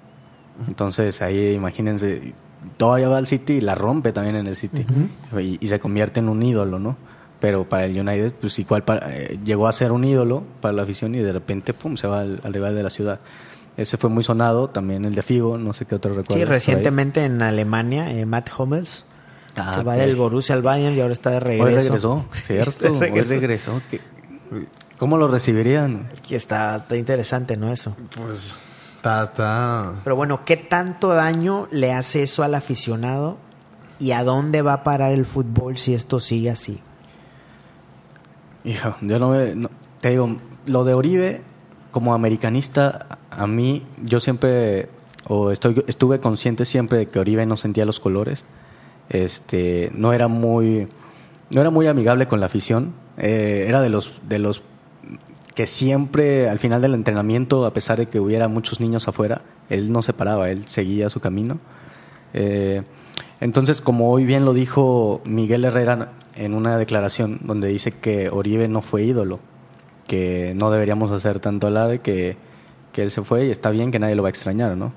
Entonces 0.68 1.20
ahí 1.22 1.52
imagínense, 1.52 2.34
todavía 2.76 3.08
va 3.08 3.18
al 3.18 3.26
City 3.26 3.54
y 3.54 3.60
la 3.60 3.74
rompe 3.74 4.12
también 4.12 4.36
en 4.36 4.46
el 4.46 4.56
City, 4.56 4.84
y, 5.40 5.58
y 5.60 5.68
se 5.68 5.78
convierte 5.80 6.20
en 6.20 6.28
un 6.28 6.42
ídolo, 6.42 6.78
¿no? 6.78 6.96
Pero 7.40 7.68
para 7.68 7.84
el 7.86 7.98
United, 7.98 8.32
pues 8.40 8.58
igual 8.58 8.84
para- 8.84 9.14
eh, 9.14 9.38
llegó 9.44 9.66
a 9.68 9.72
ser 9.72 9.92
un 9.92 10.04
ídolo 10.04 10.44
para 10.60 10.72
la 10.72 10.82
afición 10.82 11.14
y 11.14 11.18
de 11.18 11.32
repente, 11.32 11.74
pum, 11.74 11.96
se 11.96 12.06
va 12.06 12.20
al, 12.20 12.40
al 12.42 12.52
rival 12.54 12.74
de 12.74 12.82
la 12.82 12.90
ciudad. 12.90 13.20
Ese 13.76 13.96
fue 13.96 14.08
muy 14.10 14.22
sonado, 14.22 14.70
también 14.70 15.04
el 15.04 15.14
de 15.14 15.22
Figo, 15.22 15.58
no 15.58 15.72
sé 15.72 15.84
qué 15.84 15.96
otro 15.96 16.10
recuerdo. 16.14 16.34
Sí, 16.34 16.44
recientemente 16.44 17.24
en 17.24 17.42
Alemania, 17.42 18.10
eh, 18.12 18.24
Matt 18.26 18.50
Hummels, 18.56 19.04
Ah, 19.56 19.76
que 19.78 19.84
va 19.84 19.94
del 19.94 20.16
Borussia 20.16 20.54
al 20.54 20.62
Bayern 20.62 20.96
y 20.96 21.00
ahora 21.00 21.12
está 21.12 21.30
de 21.30 21.40
regreso. 21.40 21.64
Hoy 21.64 21.74
regresó, 21.74 22.26
¿cierto? 22.32 22.92
Hoy 22.92 22.98
regresó. 23.00 23.14
Hoy 23.32 23.38
regresó. 23.40 23.82
¿Qué- 23.90 24.00
¿Cómo 24.98 25.16
lo 25.16 25.26
recibirían? 25.28 26.08
Está, 26.30 26.76
está 26.76 26.96
interesante, 26.96 27.56
¿no? 27.56 27.72
Eso. 27.72 27.96
Pues 28.16 28.68
está, 28.96 29.24
está. 29.24 30.00
Pero 30.04 30.14
bueno, 30.16 30.40
¿qué 30.44 30.56
tanto 30.56 31.08
daño 31.08 31.66
le 31.72 31.92
hace 31.92 32.22
eso 32.22 32.42
al 32.44 32.54
aficionado? 32.54 33.36
¿Y 33.98 34.12
a 34.12 34.22
dónde 34.24 34.62
va 34.62 34.72
a 34.74 34.82
parar 34.84 35.12
el 35.12 35.24
fútbol 35.24 35.76
si 35.78 35.94
esto 35.94 36.20
sigue 36.20 36.50
así? 36.50 36.80
Hijo, 38.64 38.96
yo 39.02 39.18
no, 39.18 39.30
me- 39.30 39.54
no- 39.54 39.70
te 40.00 40.10
digo, 40.10 40.36
lo 40.66 40.84
de 40.84 40.94
Oribe, 40.94 41.42
como 41.94 42.12
americanista, 42.12 43.06
a 43.30 43.46
mí, 43.46 43.84
yo 44.02 44.18
siempre, 44.18 44.88
o 45.28 45.52
estoy, 45.52 45.84
estuve 45.86 46.18
consciente 46.18 46.64
siempre 46.64 46.98
de 46.98 47.06
que 47.06 47.20
Oribe 47.20 47.46
no 47.46 47.56
sentía 47.56 47.84
los 47.84 48.00
colores. 48.00 48.44
Este, 49.10 49.92
no 49.94 50.12
era 50.12 50.26
muy, 50.26 50.88
no 51.50 51.60
era 51.60 51.70
muy 51.70 51.86
amigable 51.86 52.26
con 52.26 52.40
la 52.40 52.46
afición. 52.46 52.94
Eh, 53.16 53.66
era 53.68 53.80
de 53.80 53.90
los, 53.90 54.20
de 54.28 54.40
los 54.40 54.64
que 55.54 55.68
siempre, 55.68 56.48
al 56.48 56.58
final 56.58 56.82
del 56.82 56.94
entrenamiento, 56.94 57.64
a 57.64 57.72
pesar 57.72 57.96
de 57.96 58.06
que 58.06 58.18
hubiera 58.18 58.48
muchos 58.48 58.80
niños 58.80 59.06
afuera, 59.06 59.42
él 59.70 59.92
no 59.92 60.02
se 60.02 60.14
paraba, 60.14 60.50
él 60.50 60.66
seguía 60.66 61.08
su 61.10 61.20
camino. 61.20 61.60
Eh, 62.32 62.82
entonces, 63.38 63.80
como 63.80 64.10
hoy 64.10 64.24
bien 64.24 64.44
lo 64.44 64.52
dijo 64.52 65.22
Miguel 65.26 65.64
Herrera 65.64 66.10
en 66.34 66.54
una 66.54 66.76
declaración 66.76 67.38
donde 67.44 67.68
dice 67.68 67.92
que 67.92 68.30
Oribe 68.30 68.66
no 68.66 68.82
fue 68.82 69.04
ídolo, 69.04 69.38
que 70.06 70.52
no 70.56 70.70
deberíamos 70.70 71.10
hacer 71.10 71.40
tanto 71.40 71.66
alarde, 71.66 72.00
que, 72.00 72.36
que 72.92 73.02
él 73.02 73.10
se 73.10 73.22
fue 73.22 73.46
y 73.46 73.50
está 73.50 73.70
bien 73.70 73.90
que 73.90 73.98
nadie 73.98 74.14
lo 74.16 74.22
va 74.22 74.28
a 74.28 74.30
extrañar, 74.30 74.76
¿no? 74.76 74.92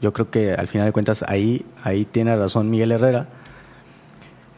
Yo 0.00 0.12
creo 0.12 0.30
que 0.30 0.54
al 0.54 0.68
final 0.68 0.86
de 0.86 0.92
cuentas 0.92 1.24
ahí, 1.28 1.66
ahí 1.84 2.04
tiene 2.04 2.34
razón 2.36 2.70
Miguel 2.70 2.92
Herrera. 2.92 3.28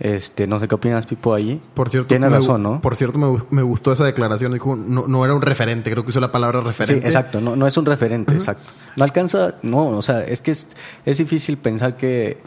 Este, 0.00 0.46
no 0.46 0.58
sé 0.58 0.66
qué 0.66 0.74
opinas, 0.74 1.06
Pipo, 1.06 1.34
ahí. 1.34 1.60
Por 1.72 1.88
cierto, 1.88 2.08
Tiene 2.08 2.28
razón, 2.28 2.62
¿no? 2.62 2.80
Por 2.80 2.96
cierto, 2.96 3.18
me, 3.18 3.38
me 3.50 3.62
gustó 3.62 3.92
esa 3.92 4.04
declaración. 4.04 4.52
Dijo, 4.52 4.74
no, 4.76 5.06
no 5.06 5.24
era 5.24 5.34
un 5.34 5.42
referente, 5.42 5.90
creo 5.90 6.02
que 6.04 6.10
usó 6.10 6.20
la 6.20 6.32
palabra 6.32 6.60
Sí, 6.60 6.66
referente. 6.66 7.06
exacto, 7.06 7.40
no, 7.40 7.54
no 7.56 7.66
es 7.66 7.76
un 7.76 7.86
referente, 7.86 8.32
exacto. 8.34 8.72
No 8.96 9.04
alcanza, 9.04 9.54
no, 9.62 9.88
o 9.88 10.02
sea, 10.02 10.22
es 10.22 10.42
que 10.42 10.50
es, 10.50 10.66
es 11.06 11.18
difícil 11.18 11.56
pensar 11.58 11.96
que 11.96 12.38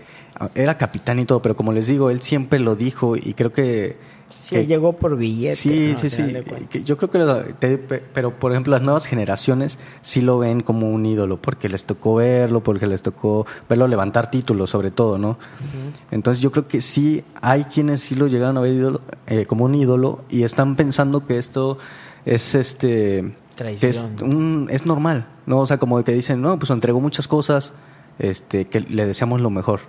era 0.56 0.78
capitán 0.78 1.20
y 1.20 1.26
todo, 1.26 1.41
pero 1.41 1.56
como 1.56 1.72
les 1.72 1.88
digo, 1.88 2.10
él 2.10 2.22
siempre 2.22 2.60
lo 2.60 2.76
dijo 2.76 3.15
y 3.15 3.34
creo 3.34 3.52
que... 3.52 4.16
Sí, 4.41 4.55
que- 4.55 4.65
llegó 4.65 4.93
por 4.93 5.17
billete. 5.17 5.55
Sí, 5.55 5.89
¿no? 5.93 5.99
sí, 5.99 6.09
sí. 6.09 6.83
yo 6.85 6.95
creo 6.97 7.09
que, 7.09 7.17
lo- 7.19 7.43
te- 7.43 7.77
pe- 7.77 8.01
pero 8.13 8.31
por 8.39 8.51
ejemplo, 8.51 8.71
las 8.71 8.81
nuevas 8.81 9.05
generaciones 9.05 9.77
sí 10.01 10.21
lo 10.21 10.37
ven 10.39 10.61
como 10.61 10.89
un 10.89 11.05
ídolo, 11.05 11.37
porque 11.37 11.67
les 11.69 11.83
tocó 11.83 12.15
verlo, 12.15 12.61
porque 12.63 12.87
les 12.87 13.01
tocó 13.01 13.45
verlo 13.67 13.87
levantar 13.87 14.31
títulos, 14.31 14.69
sobre 14.69 14.91
todo, 14.91 15.17
¿no? 15.17 15.37
Entonces 16.11 16.41
yo 16.41 16.51
creo 16.51 16.67
que 16.67 16.81
sí 16.81 17.23
hay 17.41 17.65
quienes 17.65 18.01
sí 18.01 18.15
lo 18.15 18.27
llegaron 18.27 18.57
a 18.57 18.61
ver 18.61 18.73
ídolo, 18.73 19.01
eh, 19.25 19.45
como 19.45 19.65
un 19.65 19.75
ídolo 19.75 20.23
y 20.29 20.43
están 20.43 20.75
pensando 20.77 21.25
que 21.25 21.37
esto 21.37 21.77
es 22.25 22.55
este 22.55 23.33
que 23.79 23.89
es, 23.89 24.03
un, 24.21 24.67
es 24.71 24.85
normal, 24.85 25.27
¿no? 25.45 25.59
O 25.59 25.65
sea, 25.65 25.77
como 25.77 26.01
que 26.03 26.11
dicen, 26.13 26.41
no, 26.41 26.57
pues 26.59 26.69
entregó 26.69 27.01
muchas 27.01 27.27
cosas, 27.27 27.73
este, 28.19 28.65
que 28.65 28.81
le 28.81 29.05
deseamos 29.05 29.41
lo 29.41 29.49
mejor. 29.49 29.81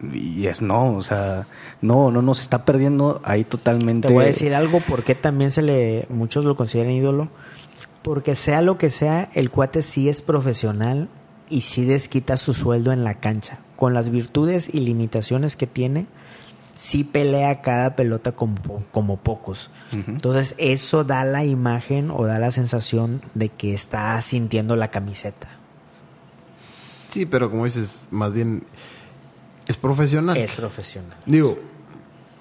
Y 0.00 0.46
es 0.46 0.62
no, 0.62 0.94
o 0.94 1.02
sea, 1.02 1.46
no, 1.80 2.10
no, 2.10 2.22
no, 2.22 2.34
se 2.34 2.42
está 2.42 2.64
perdiendo 2.64 3.20
ahí 3.24 3.44
totalmente. 3.44 4.08
Te 4.08 4.14
voy 4.14 4.24
a 4.24 4.28
decir 4.28 4.54
algo, 4.54 4.80
porque 4.88 5.14
también 5.14 5.50
se 5.50 5.62
le, 5.62 6.06
muchos 6.08 6.44
lo 6.44 6.54
consideran 6.56 6.92
ídolo. 6.92 7.28
Porque 8.02 8.34
sea 8.34 8.62
lo 8.62 8.78
que 8.78 8.90
sea, 8.90 9.28
el 9.34 9.50
cuate 9.50 9.82
sí 9.82 10.08
es 10.08 10.22
profesional 10.22 11.08
y 11.50 11.62
sí 11.62 11.84
desquita 11.84 12.36
su 12.36 12.54
sueldo 12.54 12.92
en 12.92 13.04
la 13.04 13.14
cancha. 13.14 13.58
Con 13.76 13.92
las 13.92 14.10
virtudes 14.10 14.72
y 14.72 14.80
limitaciones 14.80 15.56
que 15.56 15.66
tiene, 15.66 16.06
sí 16.74 17.02
pelea 17.02 17.60
cada 17.60 17.96
pelota 17.96 18.32
como, 18.32 18.84
como 18.92 19.16
pocos. 19.16 19.70
Entonces 19.92 20.54
eso 20.58 21.02
da 21.02 21.24
la 21.24 21.44
imagen 21.44 22.10
o 22.12 22.24
da 22.24 22.38
la 22.38 22.52
sensación 22.52 23.20
de 23.34 23.48
que 23.48 23.74
está 23.74 24.20
sintiendo 24.20 24.76
la 24.76 24.90
camiseta. 24.90 25.48
Sí, 27.08 27.26
pero 27.26 27.50
como 27.50 27.64
dices, 27.64 28.06
más 28.10 28.32
bien 28.32 28.62
es 29.68 29.76
profesional. 29.76 30.36
Es 30.36 30.52
profesional. 30.52 31.16
Digo, 31.26 31.56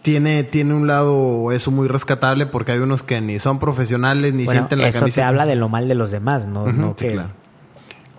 tiene, 0.02 0.44
tiene 0.44 0.74
un 0.74 0.88
lado 0.88 1.52
eso 1.52 1.70
muy 1.70 1.88
rescatable 1.88 2.46
porque 2.46 2.72
hay 2.72 2.80
unos 2.80 3.04
que 3.04 3.20
ni 3.22 3.40
son 3.40 3.60
profesionales 3.60 4.34
ni 4.34 4.46
Bueno, 4.46 4.62
sienten 4.62 4.80
la 4.80 4.88
eso 4.88 5.00
camiseta. 5.02 5.22
te 5.22 5.28
habla 5.28 5.46
de 5.46 5.56
lo 5.56 5.68
mal 5.70 5.88
de 5.88 5.96
los 5.96 6.12
demás, 6.12 6.48
¿no? 6.48 6.66
No 6.72 6.96
sí, 6.98 7.06
que- 7.08 7.12
claro. 7.13 7.30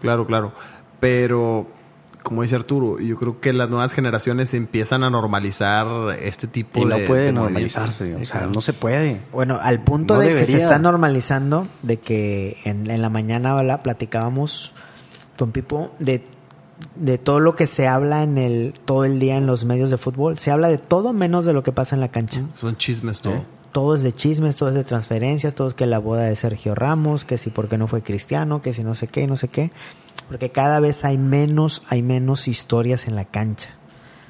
Claro, 0.00 0.26
claro. 0.26 0.52
Pero, 1.00 1.66
como 2.22 2.42
dice 2.42 2.56
Arturo, 2.56 2.98
yo 3.00 3.16
creo 3.16 3.40
que 3.40 3.52
las 3.52 3.68
nuevas 3.70 3.94
generaciones 3.94 4.52
empiezan 4.54 5.02
a 5.02 5.10
normalizar 5.10 5.86
este 6.22 6.46
tipo 6.46 6.80
y 6.80 6.84
de. 6.84 7.00
no 7.00 7.06
puede 7.06 7.22
de 7.26 7.32
normalizarse, 7.32 8.14
o 8.16 8.24
sea, 8.26 8.46
no 8.46 8.60
se 8.60 8.72
puede. 8.74 9.22
Bueno, 9.32 9.58
al 9.60 9.82
punto 9.82 10.14
No 10.14 10.20
de 10.20 10.34
que 10.34 10.44
se 10.44 10.56
está 10.58 10.78
normalizando, 10.78 11.66
de 11.82 11.96
que 11.98 12.58
en, 12.64 12.90
en 12.90 13.00
la 13.02 13.08
mañana 13.08 13.52
habla- 13.58 13.82
platicábamos 13.82 14.72
con 15.38 15.52
Pipo 15.52 15.92
de, 16.00 16.22
de 16.96 17.18
todo 17.18 17.40
lo 17.40 17.56
que 17.56 17.66
se 17.66 17.86
habla 17.86 18.22
en 18.22 18.38
el 18.38 18.74
todo 18.84 19.04
el 19.04 19.18
día 19.18 19.36
en 19.36 19.46
los 19.46 19.64
medios 19.64 19.90
de 19.90 19.98
fútbol. 19.98 20.38
Se 20.38 20.50
habla 20.50 20.68
de 20.68 20.78
todo 20.78 21.12
menos 21.12 21.44
de 21.44 21.52
lo 21.52 21.62
que 21.62 21.72
pasa 21.72 21.94
en 21.96 22.00
la 22.00 22.08
cancha. 22.08 22.42
Son 22.60 22.76
chismes 22.76 23.20
todo. 23.20 23.44
Todo 23.72 23.94
es 23.94 24.02
de 24.02 24.14
chismes, 24.14 24.56
todo 24.56 24.70
es 24.70 24.74
de 24.74 24.82
transferencias, 24.84 25.54
todo 25.54 25.68
es 25.68 25.74
que 25.74 25.86
la 25.86 25.98
boda 25.98 26.22
de 26.22 26.34
Sergio 26.36 26.74
Ramos, 26.74 27.24
que 27.24 27.36
si 27.38 27.50
porque 27.50 27.78
no 27.78 27.86
fue 27.86 28.02
cristiano, 28.02 28.62
que 28.62 28.72
si 28.72 28.82
no 28.82 28.94
sé 28.94 29.06
qué, 29.08 29.26
no 29.26 29.36
sé 29.36 29.48
qué. 29.48 29.70
Porque 30.28 30.50
cada 30.50 30.80
vez 30.80 31.04
hay 31.04 31.18
menos, 31.18 31.82
hay 31.88 32.02
menos 32.02 32.48
historias 32.48 33.06
en 33.06 33.14
la 33.14 33.24
cancha. 33.24 33.70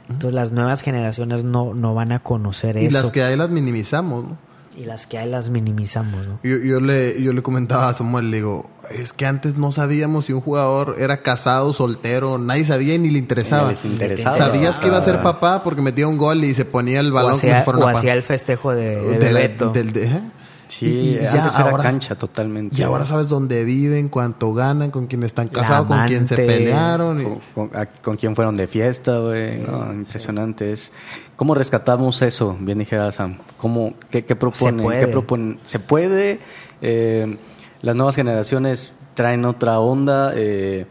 Entonces 0.09 0.33
las 0.33 0.53
nuevas 0.53 0.83
generaciones 0.83 1.45
no, 1.45 1.75
no 1.75 1.95
van 1.95 2.13
a 2.13 2.19
conocer 2.19 2.77
Y 2.79 2.87
eso. 2.87 3.03
las 3.03 3.11
que 3.13 3.23
hay 3.23 3.37
las 3.37 3.51
minimizamos, 3.51 4.25
¿no? 4.25 4.48
Y 4.79 4.85
las 4.85 5.07
que 5.07 5.19
hay 5.19 5.29
las 5.29 5.51
minimizamos, 5.51 6.27
¿no? 6.27 6.39
Yo, 6.43 6.57
yo 6.59 6.81
le, 6.81 7.21
yo 7.23 7.33
le 7.33 7.43
comentaba 7.43 7.89
a 7.89 7.95
Samuel, 7.95 8.31
le 8.31 8.37
digo, 8.39 8.71
es 8.91 9.13
que 9.13 9.27
antes 9.27 9.57
no 9.57 9.73
sabíamos 9.73 10.27
si 10.27 10.33
un 10.33 10.41
jugador 10.41 10.97
era 10.99 11.23
casado, 11.23 11.73
soltero, 11.73 12.39
nadie 12.39 12.65
sabía 12.65 12.95
y 12.95 12.99
ni 12.99 13.11
le 13.11 13.19
interesaba. 13.19 13.65
Ni 13.65 13.71
les 13.75 13.85
interesaba. 13.85 14.37
Sabías 14.37 14.79
que 14.79 14.87
iba 14.87 14.99
a 14.99 15.05
ser 15.05 15.23
papá 15.23 15.63
porque 15.65 15.83
metía 15.83 16.07
un 16.07 16.17
gol 16.17 16.45
y 16.45 16.55
se 16.55 16.65
ponía 16.65 17.01
el 17.01 17.13
balón 17.13 17.33
o 17.33 17.41
como 17.41 17.51
hacía, 17.51 17.59
si 17.59 17.65
fuera 17.65 17.79
o 17.81 17.83
una 17.89 17.99
hacía 17.99 18.13
el 18.13 18.23
festejo 18.23 18.73
de, 18.73 18.97
de 18.97 19.19
De 19.19 19.33
la- 19.33 19.41
Bebeto. 19.41 19.71
del- 19.71 19.93
de- 19.93 20.07
¿eh? 20.07 20.21
Sí, 20.69 20.87
Y- 20.87 21.09
y 21.11 21.15
ya 21.23 21.33
antes 21.45 21.55
era 21.59 21.71
ahora- 21.71 21.83
cancha 21.83 22.15
totalmente. 22.15 22.77
Y 22.79 22.83
ahora 22.83 23.05
sabes 23.07 23.29
dónde 23.29 23.65
viven, 23.65 24.09
cuánto 24.09 24.53
ganan, 24.55 24.91
con 24.91 25.07
quién 25.07 25.23
están 25.23 25.49
casados, 25.49 25.87
con 25.89 26.07
quién 26.07 26.27
se 26.29 26.37
pelearon. 26.37 27.21
y- 27.21 27.25
con, 27.25 27.41
con- 27.69 27.71
a- 27.81 27.87
con 27.87 28.17
quién 28.17 28.37
fueron 28.37 28.55
de 28.55 28.67
fiesta, 28.69 29.19
güey. 29.19 29.59
No, 29.59 29.93
impresionante. 29.93 30.73
Es, 30.73 30.93
¿Cómo 31.37 31.55
rescatamos 31.55 32.21
eso? 32.23 32.57
Bien 32.61 32.79
dijera 32.79 33.11
Sam. 33.13 33.39
¿Cómo, 33.57 33.95
qué, 34.11 34.25
qué 34.25 34.37
proponen? 34.37 34.85
puede. 34.85 35.01
¿Qué 35.01 35.07
proponen? 35.09 35.59
¿Se 35.65 35.79
puede? 35.79 36.41
Eh, 36.83 37.39
las 37.81 37.97
nuevas 37.97 38.15
generaciones 38.17 38.93
traen 39.15 39.45
otra 39.45 39.79
onda. 39.81 40.33
eh, 40.35 40.87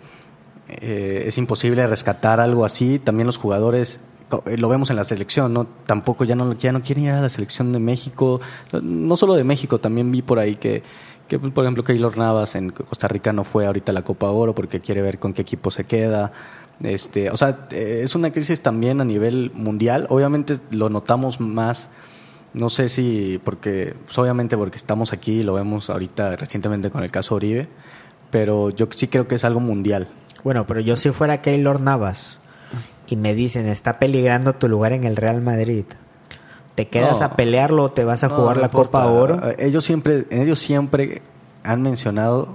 eh, 0.70 1.24
es 1.28 1.38
imposible 1.38 1.86
rescatar 1.88 2.40
algo 2.40 2.66
así. 2.66 3.00
También 3.00 3.28
los 3.28 3.38
jugadores 3.38 4.00
lo 4.58 4.70
vemos 4.70 4.90
en 4.90 4.98
la 4.98 5.04
selección, 5.04 5.54
¿no? 5.54 5.68
Tampoco 5.86 6.26
ya 6.26 6.36
no, 6.36 6.54
ya 6.54 6.72
no 6.72 6.82
quieren 6.82 7.06
ir 7.06 7.12
a 7.12 7.22
la 7.22 7.30
selección 7.30 7.72
de 7.72 7.80
México. 7.80 8.42
No 8.82 9.16
solo 9.16 9.36
de 9.36 9.44
México, 9.44 9.80
también 9.80 10.12
vi 10.12 10.22
por 10.22 10.40
ahí 10.40 10.56
que, 10.56 10.84
que 11.28 11.40
por 11.40 11.64
ejemplo, 11.64 11.84
Keylor 11.84 12.18
Navas 12.18 12.56
en 12.56 12.72
Costa 12.72 13.08
Rica 13.08 13.32
no 13.32 13.44
fue 13.44 13.66
ahorita 13.66 13.92
a 13.92 13.96
la 13.96 14.04
Copa 14.04 14.30
Oro 14.30 14.54
porque 14.54 14.82
quiere 14.82 15.02
ver 15.02 15.20
con 15.20 15.34
qué 15.34 15.42
equipo 15.44 15.72
se 15.72 15.86
queda. 15.86 16.34
Este, 16.84 17.32
o 17.32 17.38
sea, 17.38 17.68
eh, 17.72 18.02
es 18.04 18.16
una 18.16 18.32
crisis 18.32 18.62
también 18.62 19.02
a 19.02 19.06
nivel 19.06 19.52
mundial. 19.54 20.08
Obviamente 20.10 20.60
lo 20.72 20.90
notamos 20.90 21.40
más, 21.40 21.90
no 22.54 22.70
sé 22.70 22.90
si 22.90 23.40
porque, 23.44 23.96
pues, 24.06 24.18
obviamente 24.18 24.58
porque 24.58 24.78
estamos 24.78 25.14
aquí 25.14 25.40
y 25.40 25.44
lo 25.44 25.54
vemos 25.54 25.90
ahorita 25.90 26.36
recientemente 26.36 26.92
con 26.92 27.04
el 27.04 27.12
caso 27.12 27.36
Oribe, 27.36 27.68
pero 28.30 28.70
yo 28.72 28.88
sí 28.94 29.08
creo 29.08 29.28
que 29.28 29.36
es 29.36 29.46
algo 29.46 29.62
mundial. 29.62 30.10
Bueno, 30.44 30.68
pero 30.68 30.82
yo 30.82 30.96
si 30.98 31.10
fuera 31.12 31.42
Keylor 31.42 31.82
Navas 31.82 32.40
y 33.08 33.16
me 33.16 33.34
dicen, 33.34 33.68
está 33.68 34.00
peligrando 34.00 34.54
tu 34.54 34.68
lugar 34.68 34.94
en 34.94 35.04
el 35.04 35.16
Real 35.16 35.42
Madrid, 35.42 35.86
¿te 36.76 36.88
quedas 36.88 37.20
No. 37.20 37.26
a 37.26 37.36
pelearlo 37.36 37.84
o 37.84 37.92
te 37.92 38.04
vas 38.04 38.24
a 38.24 38.28
No, 38.28 38.36
jugar 38.36 38.58
no 38.58 38.62
la 38.62 38.68
importa. 38.68 39.00
Copa 39.04 39.12
Oro? 39.12 39.50
Eh, 39.50 39.56
Ellos 39.60 39.86
siempre, 39.86 40.26
ellos 40.30 40.60
siempre 40.60 41.22
han 41.64 41.82
mencionado 41.82 42.50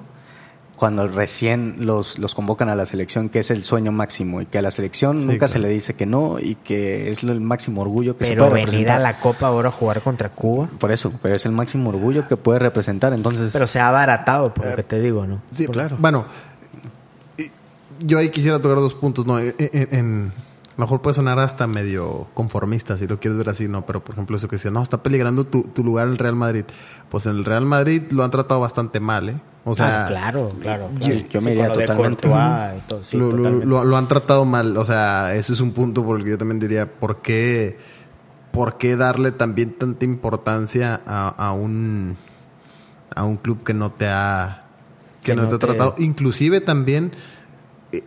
cuando 0.77 1.07
recién 1.07 1.77
los, 1.79 2.19
los 2.19 2.35
convocan 2.35 2.69
a 2.69 2.75
la 2.75 2.87
selección 2.87 3.29
que 3.29 3.39
es 3.39 3.53
el 3.53 3.63
sueño 3.63 3.93
máximo 3.93 4.41
y 4.41 4.47
que 4.47 4.59
a 4.59 4.63
la 4.63 4.73
selección 4.73 5.19
Sí, 5.21 5.27
nunca 5.27 5.39
claro. 5.47 5.53
se 5.53 5.59
le 5.61 5.69
dice 5.69 5.95
que 5.95 6.07
no 6.07 6.41
y 6.41 6.57
que 6.57 7.09
es 7.11 7.23
el 7.23 7.41
máximo 7.41 7.83
orgullo 7.83 8.17
que 8.17 8.25
se 8.25 8.33
Pero 8.33 8.49
puede 8.49 8.65
venir 8.65 8.69
a 8.91 8.99
representar. 8.99 9.01
la 9.01 9.21
Copa 9.21 9.51
Oro 9.53 9.69
a 9.69 9.71
jugar 9.73 10.03
contra 10.03 10.31
Cuba. 10.31 10.69
Por 10.81 10.91
eso, 10.91 11.13
pero 11.23 11.37
es 11.37 11.47
el 11.47 11.53
máximo 11.53 11.91
orgullo 11.91 12.27
que 12.27 12.37
puede 12.37 12.59
representar. 12.59 13.13
Entonces, 13.13 13.53
Pero 13.53 13.69
se 13.69 13.79
ha 13.79 13.89
abaratado, 13.91 14.53
por 14.53 14.67
lo 14.67 14.75
que 14.75 14.83
te 14.83 14.99
digo, 14.99 15.25
¿no? 15.25 15.41
Sí, 15.55 15.67
Claro. 15.69 15.97
Bueno, 16.01 16.25
yo 18.01 18.19
ahí 18.19 18.31
quisiera 18.31 18.61
tocar 18.61 18.79
dos 18.79 18.95
puntos, 18.95 19.27
¿no? 19.27 19.39
En, 19.39 19.55
en- 19.59 19.89
en- 19.93 20.33
a 20.73 20.75
lo 20.81 20.85
mejor 20.87 21.03
puede 21.03 21.13
sonar 21.15 21.39
hasta 21.39 21.67
medio 21.67 22.29
conformista 22.33 22.97
si 22.97 23.07
lo 23.07 23.21
quieres 23.21 23.37
ver 23.37 23.51
así, 23.51 23.69
¿no? 23.69 23.85
Pero 23.85 24.03
por 24.03 24.15
ejemplo 24.15 24.37
eso 24.39 24.49
que 24.49 24.57
decía, 24.57 24.71
no, 24.71 24.83
está 24.83 25.03
peligrando 25.03 25.45
tu, 25.47 25.65
tu 25.65 25.85
lugar 25.85 26.07
en 26.07 26.13
el 26.15 26.19
Real 26.19 26.35
Madrid. 26.35 26.65
Pues 27.11 27.27
en 27.27 27.33
el 27.37 27.45
Real 27.45 27.67
Madrid 27.67 28.03
lo 28.11 28.25
han 28.25 28.31
tratado 28.31 28.61
bastante 28.61 28.99
mal, 28.99 29.29
¿eh? 29.29 29.41
O 29.65 29.75
sea, 29.75 30.05
Ah, 30.05 30.09
claro, 30.09 30.51
claro. 30.61 30.91
yo- 30.95 30.99
claro. 30.99 31.15
yo 31.31 31.41
me 31.43 31.47
Sí, 31.47 31.51
iría 31.59 31.69
totalmente. 31.73 32.27
Courtois 32.27 32.79
y 32.79 32.89
todo, 32.89 33.05
sí, 33.05 33.17
lo, 33.19 33.27
lo- 33.27 33.37
totalmente. 33.37 33.67
lo- 33.67 33.85
lo 33.85 33.97
han 33.99 34.09
tratado 34.09 34.45
mal. 34.47 34.77
O 34.79 34.85
sea, 34.87 35.35
eso 35.35 35.53
es 35.53 35.61
un 35.61 35.73
punto 35.73 36.05
por 36.05 36.19
el 36.19 36.25
que 36.25 36.31
yo 36.31 36.39
también 36.39 36.59
diría, 36.59 36.91
¿por 36.91 37.21
qué, 37.21 37.77
por 38.51 38.79
qué 38.79 38.97
darle 38.97 39.31
también 39.31 39.75
tanta 39.75 40.05
importancia 40.07 41.01
a, 41.07 41.29
a 41.29 41.53
un 41.53 42.17
a 43.15 43.25
un 43.25 43.37
club 43.37 43.63
que 43.63 43.75
no 43.75 43.93
te 43.93 44.09
ha 44.09 44.65
que, 45.21 45.33
Que 45.33 45.37
no, 45.37 45.43
no 45.43 45.49
te 45.51 45.55
ha 45.57 45.59
tratado? 45.59 45.95
Inclusive 45.99 46.61
también 46.63 47.13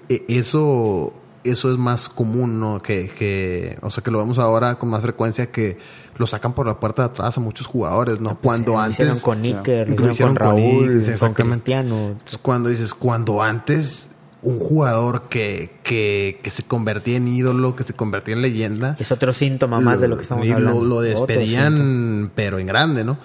eso 0.09 1.13
eso 1.45 1.71
es 1.71 1.77
más 1.77 2.09
común, 2.09 2.59
¿no? 2.59 2.81
Que, 2.81 3.09
que, 3.09 3.77
o 3.81 3.91
sea, 3.91 4.03
que 4.03 4.09
lo 4.09 4.17
vemos 4.17 4.39
ahora 4.39 4.75
con 4.75 4.89
más 4.89 5.01
frecuencia 5.01 5.51
que 5.51 5.77
lo 6.17 6.25
sacan 6.25 6.53
por 6.53 6.65
la 6.65 6.79
puerta 6.79 7.03
de 7.03 7.09
atrás 7.09 7.37
a 7.37 7.39
muchos 7.39 7.67
jugadores, 7.67 8.19
¿no? 8.19 8.29
Pues, 8.29 8.39
Cuando 8.41 8.73
lo 8.73 8.79
antes 8.79 8.99
hicieron 8.99 9.19
con 9.19 9.43
Iker, 9.43 9.89
lo 9.89 9.95
Lo 10.05 10.11
hicieron, 10.11 10.35
con 10.35 10.47
con 10.47 10.57
Raúl, 10.57 10.89
Iker, 10.89 11.01
con 11.01 11.13
exactamente. 11.13 11.73
Entonces, 11.73 12.39
cuando 12.41 12.69
dices, 12.69 12.93
cuando 12.93 13.43
antes 13.43 14.07
un 14.41 14.59
jugador 14.59 15.23
que, 15.29 15.79
que, 15.83 16.39
que 16.41 16.49
se 16.49 16.63
convertía 16.63 17.17
en 17.17 17.27
ídolo, 17.27 17.75
que 17.75 17.83
se 17.83 17.93
convertía 17.93 18.35
en 18.35 18.41
leyenda, 18.41 18.95
Es 18.99 19.11
otro 19.11 19.31
síntoma 19.33 19.79
más 19.79 20.01
de 20.01 20.07
lo 20.07 20.17
que 20.17 20.23
estamos 20.23 20.47
y 20.47 20.51
hablando. 20.51 20.81
Lo, 20.81 20.95
lo 20.95 21.01
despedían, 21.01 22.31
pero 22.33 22.57
en 22.59 22.67
grande, 22.67 23.03
¿no? 23.03 23.17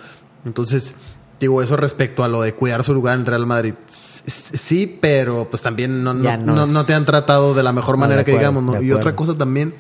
Entonces, 0.44 0.94
digo, 1.38 1.62
eso 1.62 1.76
respecto 1.76 2.22
a 2.24 2.28
lo 2.28 2.42
de 2.42 2.54
cuidar 2.54 2.84
su 2.84 2.92
lugar 2.92 3.18
en 3.18 3.26
Real 3.26 3.46
Madrid. 3.46 3.74
Sí, 4.26 4.98
pero 5.00 5.48
pues 5.48 5.62
también 5.62 6.04
no, 6.04 6.14
te 6.84 6.94
han 6.94 7.04
tratado 7.04 7.54
de 7.54 7.62
la 7.62 7.72
mejor 7.72 7.96
No, 7.96 8.00
manera 8.02 8.24
que 8.24 8.32
digamos, 8.32 8.82
Y 8.82 8.92
otra 8.92 9.16
cosa 9.16 9.36
también, 9.36 9.74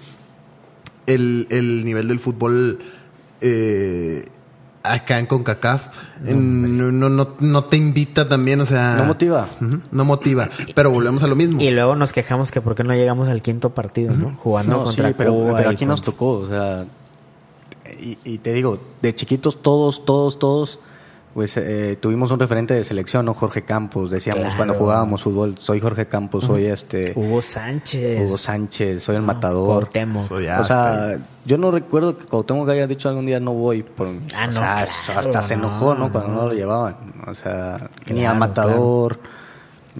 el, 1.06 1.46
el 1.50 1.84
nivel 1.84 2.08
del 2.08 2.20
fútbol 2.20 2.78
eh, 3.40 4.26
acá 4.82 5.18
en 5.18 5.26
CONCACAF 5.26 5.86
no, 6.20 6.90
no, 6.90 7.08
no, 7.08 7.28
no 7.38 7.64
te 7.64 7.76
invita 7.76 8.28
también, 8.28 8.60
o 8.60 8.66
sea... 8.66 8.96
no 8.96 9.04
motiva. 9.04 9.48
No 9.90 10.04
motiva. 10.04 10.48
Pero 10.74 10.90
volvemos 10.90 11.22
a 11.22 11.26
lo 11.26 11.36
mismo. 11.36 11.60
Y 11.60 11.70
luego 11.70 11.96
nos 11.96 12.12
quejamos 12.12 12.50
que 12.50 12.60
por 12.60 12.74
qué 12.74 12.84
no 12.84 12.94
llegamos 12.94 13.28
al 13.28 13.42
quinto 13.42 13.70
partido, 13.70 14.14
¿no? 14.14 14.34
Jugando 14.34 14.78
No, 14.78 14.84
contra 14.84 15.08
sí, 15.08 15.14
pero, 15.16 15.32
Cuba 15.32 15.54
pero 15.56 15.70
aquí 15.70 15.86
nos 15.86 16.02
tocó, 16.02 16.32
o 16.32 16.48
sea, 16.48 16.86
y, 18.00 18.18
y 18.24 18.38
te 18.38 18.52
digo, 18.52 18.78
de 19.02 19.14
chiquitos 19.14 19.62
todos, 19.62 20.04
todos, 20.04 20.38
todos, 20.38 20.78
pues 21.34 21.56
eh, 21.56 21.96
tuvimos 22.00 22.30
un 22.32 22.40
referente 22.40 22.74
de 22.74 22.82
selección, 22.84 23.24
¿no? 23.26 23.34
Jorge 23.34 23.62
Campos, 23.62 24.10
decíamos 24.10 24.40
Claro. 24.42 24.56
cuando 24.56 24.74
jugábamos 24.74 25.22
fútbol, 25.22 25.56
soy 25.58 25.80
Jorge 25.80 26.06
Campos, 26.06 26.44
soy 26.44 26.66
este 26.66 27.12
Hugo 27.14 27.40
Sánchez. 27.40 28.20
Hugo 28.20 28.36
Sánchez, 28.36 29.02
soy 29.02 29.16
el 29.16 29.20
No, 29.22 29.28
matador. 29.28 29.66
Cuauhtémoc. 29.84 30.26
Soy 30.26 30.46
O 30.48 30.64
sea, 30.64 31.16
yo 31.44 31.56
no 31.58 31.70
recuerdo 31.70 32.16
que 32.16 32.24
Cuauhtémoc 32.24 32.68
haya 32.70 32.86
dicho 32.86 33.08
algún 33.08 33.26
día 33.26 33.38
no 33.40 33.52
voy. 33.54 33.82
Por, 33.84 34.08
Ah, 34.36 34.44
o 34.44 34.46
no, 34.46 34.52
sea, 34.52 34.84
claro, 35.06 35.20
hasta 35.20 35.42
se 35.42 35.54
enojó, 35.54 35.94
¿no? 35.94 36.10
Cuando 36.10 36.30
no 36.32 36.42
no. 36.42 36.48
lo 36.48 36.54
llevaban. 36.54 36.96
O 37.26 37.34
sea, 37.34 37.90
ni 38.08 38.20
a 38.20 38.30
Claro, 38.30 38.38
Matador, 38.38 39.18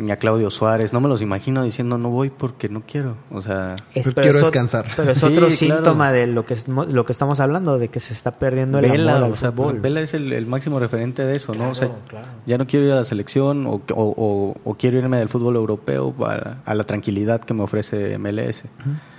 ni 0.01 0.11
a 0.11 0.17
Claudio 0.19 0.51
Suárez. 0.51 0.93
No 0.93 1.01
me 1.01 1.09
los 1.09 1.23
imagino 1.23 1.63
diciendo 1.63 1.99
no 1.99 2.11
voy 2.11 2.31
porque 2.31 2.69
no 2.69 2.83
quiero. 2.87 3.17
O 3.31 3.43
sea, 3.43 3.77
Es- 3.95 4.05
pero 4.07 4.23
quiero 4.23 4.39
es 4.39 4.43
descansar. 4.45 4.87
Pero 4.97 5.13
es 5.13 5.19
Sí, 5.19 5.27
otro 5.27 5.39
claro. 5.47 5.53
síntoma 5.53 6.13
de 6.13 6.27
lo 6.27 6.45
que, 6.45 6.55
es- 6.55 6.67
lo 6.69 7.05
que 7.05 7.13
estamos 7.13 7.41
hablando, 7.41 7.79
de 7.79 7.89
que 7.89 8.01
se 8.01 8.13
está 8.13 8.39
perdiendo 8.39 8.79
el 8.79 8.91
Vela, 8.91 9.13
amor 9.17 9.25
al 9.27 9.33
o 9.33 9.37
sea, 9.37 9.53
fútbol. 9.53 9.81
Vela 9.81 10.01
es 10.01 10.15
el, 10.15 10.33
el 10.33 10.47
máximo 10.47 10.79
referente 10.81 11.25
de 11.25 11.37
eso, 11.37 11.55
¿no? 11.55 11.71
O 11.71 11.75
sea, 11.75 11.91
Claro, 12.09 12.27
ya 12.47 12.59
no 12.59 12.67
quiero 12.67 12.87
ir 12.87 12.93
a 12.93 12.97
la 12.97 13.05
selección 13.05 13.67
o, 13.67 13.75
o- 13.75 13.83
o- 13.95 14.55
o 14.65 14.75
quiero 14.75 14.99
irme 14.99 15.19
del 15.19 15.29
fútbol 15.29 15.57
europeo 15.57 16.15
a, 16.27 16.59
a 16.65 16.75
la 16.75 16.85
tranquilidad 16.85 17.41
que 17.41 17.55
me 17.55 17.63
ofrece 17.63 18.15
MLS. 18.19 18.65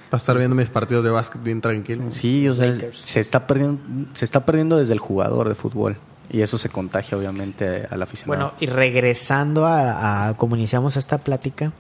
Para 0.10 0.20
estar 0.20 0.38
viendo 0.38 0.56
mis 0.58 0.70
partidos 0.70 1.06
de 1.06 1.10
básquet 1.10 1.42
bien 1.42 1.62
tranquilo. 1.62 2.04
Sí, 2.10 2.46
o 2.50 2.54
sea, 2.54 2.68
Lakers. 2.68 2.98
se 2.98 3.22
está 3.22 3.48
perdiendo, 3.48 3.80
se 4.14 4.26
está 4.26 4.46
perdiendo 4.46 4.78
desde 4.78 4.92
el 4.94 5.00
jugador 5.00 5.48
de 5.48 5.56
fútbol 5.56 5.96
y 6.32 6.42
eso 6.42 6.58
se 6.58 6.70
contagia 6.70 7.18
obviamente 7.18 7.86
al 7.90 8.02
aficionado. 8.02 8.28
Bueno, 8.28 8.54
y 8.60 8.66
regresando 8.68 9.66
a, 9.66 10.30
a 10.30 10.38
como 10.38 10.56
iniciamos 10.56 10.96
esta 10.98 11.18
plática, 11.18 11.74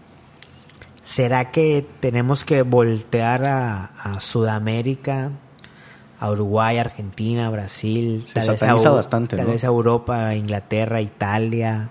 ¿será 1.04 1.52
que 1.52 1.86
tenemos 2.00 2.44
que 2.46 2.62
voltear 2.62 3.46
a, 3.46 3.86
a 4.04 4.20
Sudamérica, 4.20 5.32
a 6.20 6.30
Uruguay, 6.32 6.78
Argentina, 6.78 7.50
Brasil, 7.50 8.24
Se 8.28 8.34
tal, 8.36 8.42
vez 8.50 8.50
a, 8.50 8.58
sataniza 8.68 8.90
bastante, 8.92 9.38
tal 9.38 9.48
¿no? 9.48 9.52
vez 9.54 9.64
a 9.64 9.68
Europa, 9.68 10.36
Inglaterra, 10.36 11.02
Italia? 11.02 11.90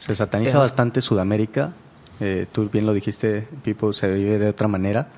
se 0.00 0.14
sataniza 0.14 0.50
tenemos- 0.50 0.68
bastante 0.68 1.00
Sudamérica. 1.00 1.72
eh, 2.20 2.46
tú 2.52 2.68
bien 2.70 2.84
lo 2.86 2.92
dijiste, 2.92 3.48
Pipo, 3.62 3.92
se 3.92 4.08
vive 4.12 4.38
de 4.38 4.48
otra 4.48 4.68
manera 4.68 5.08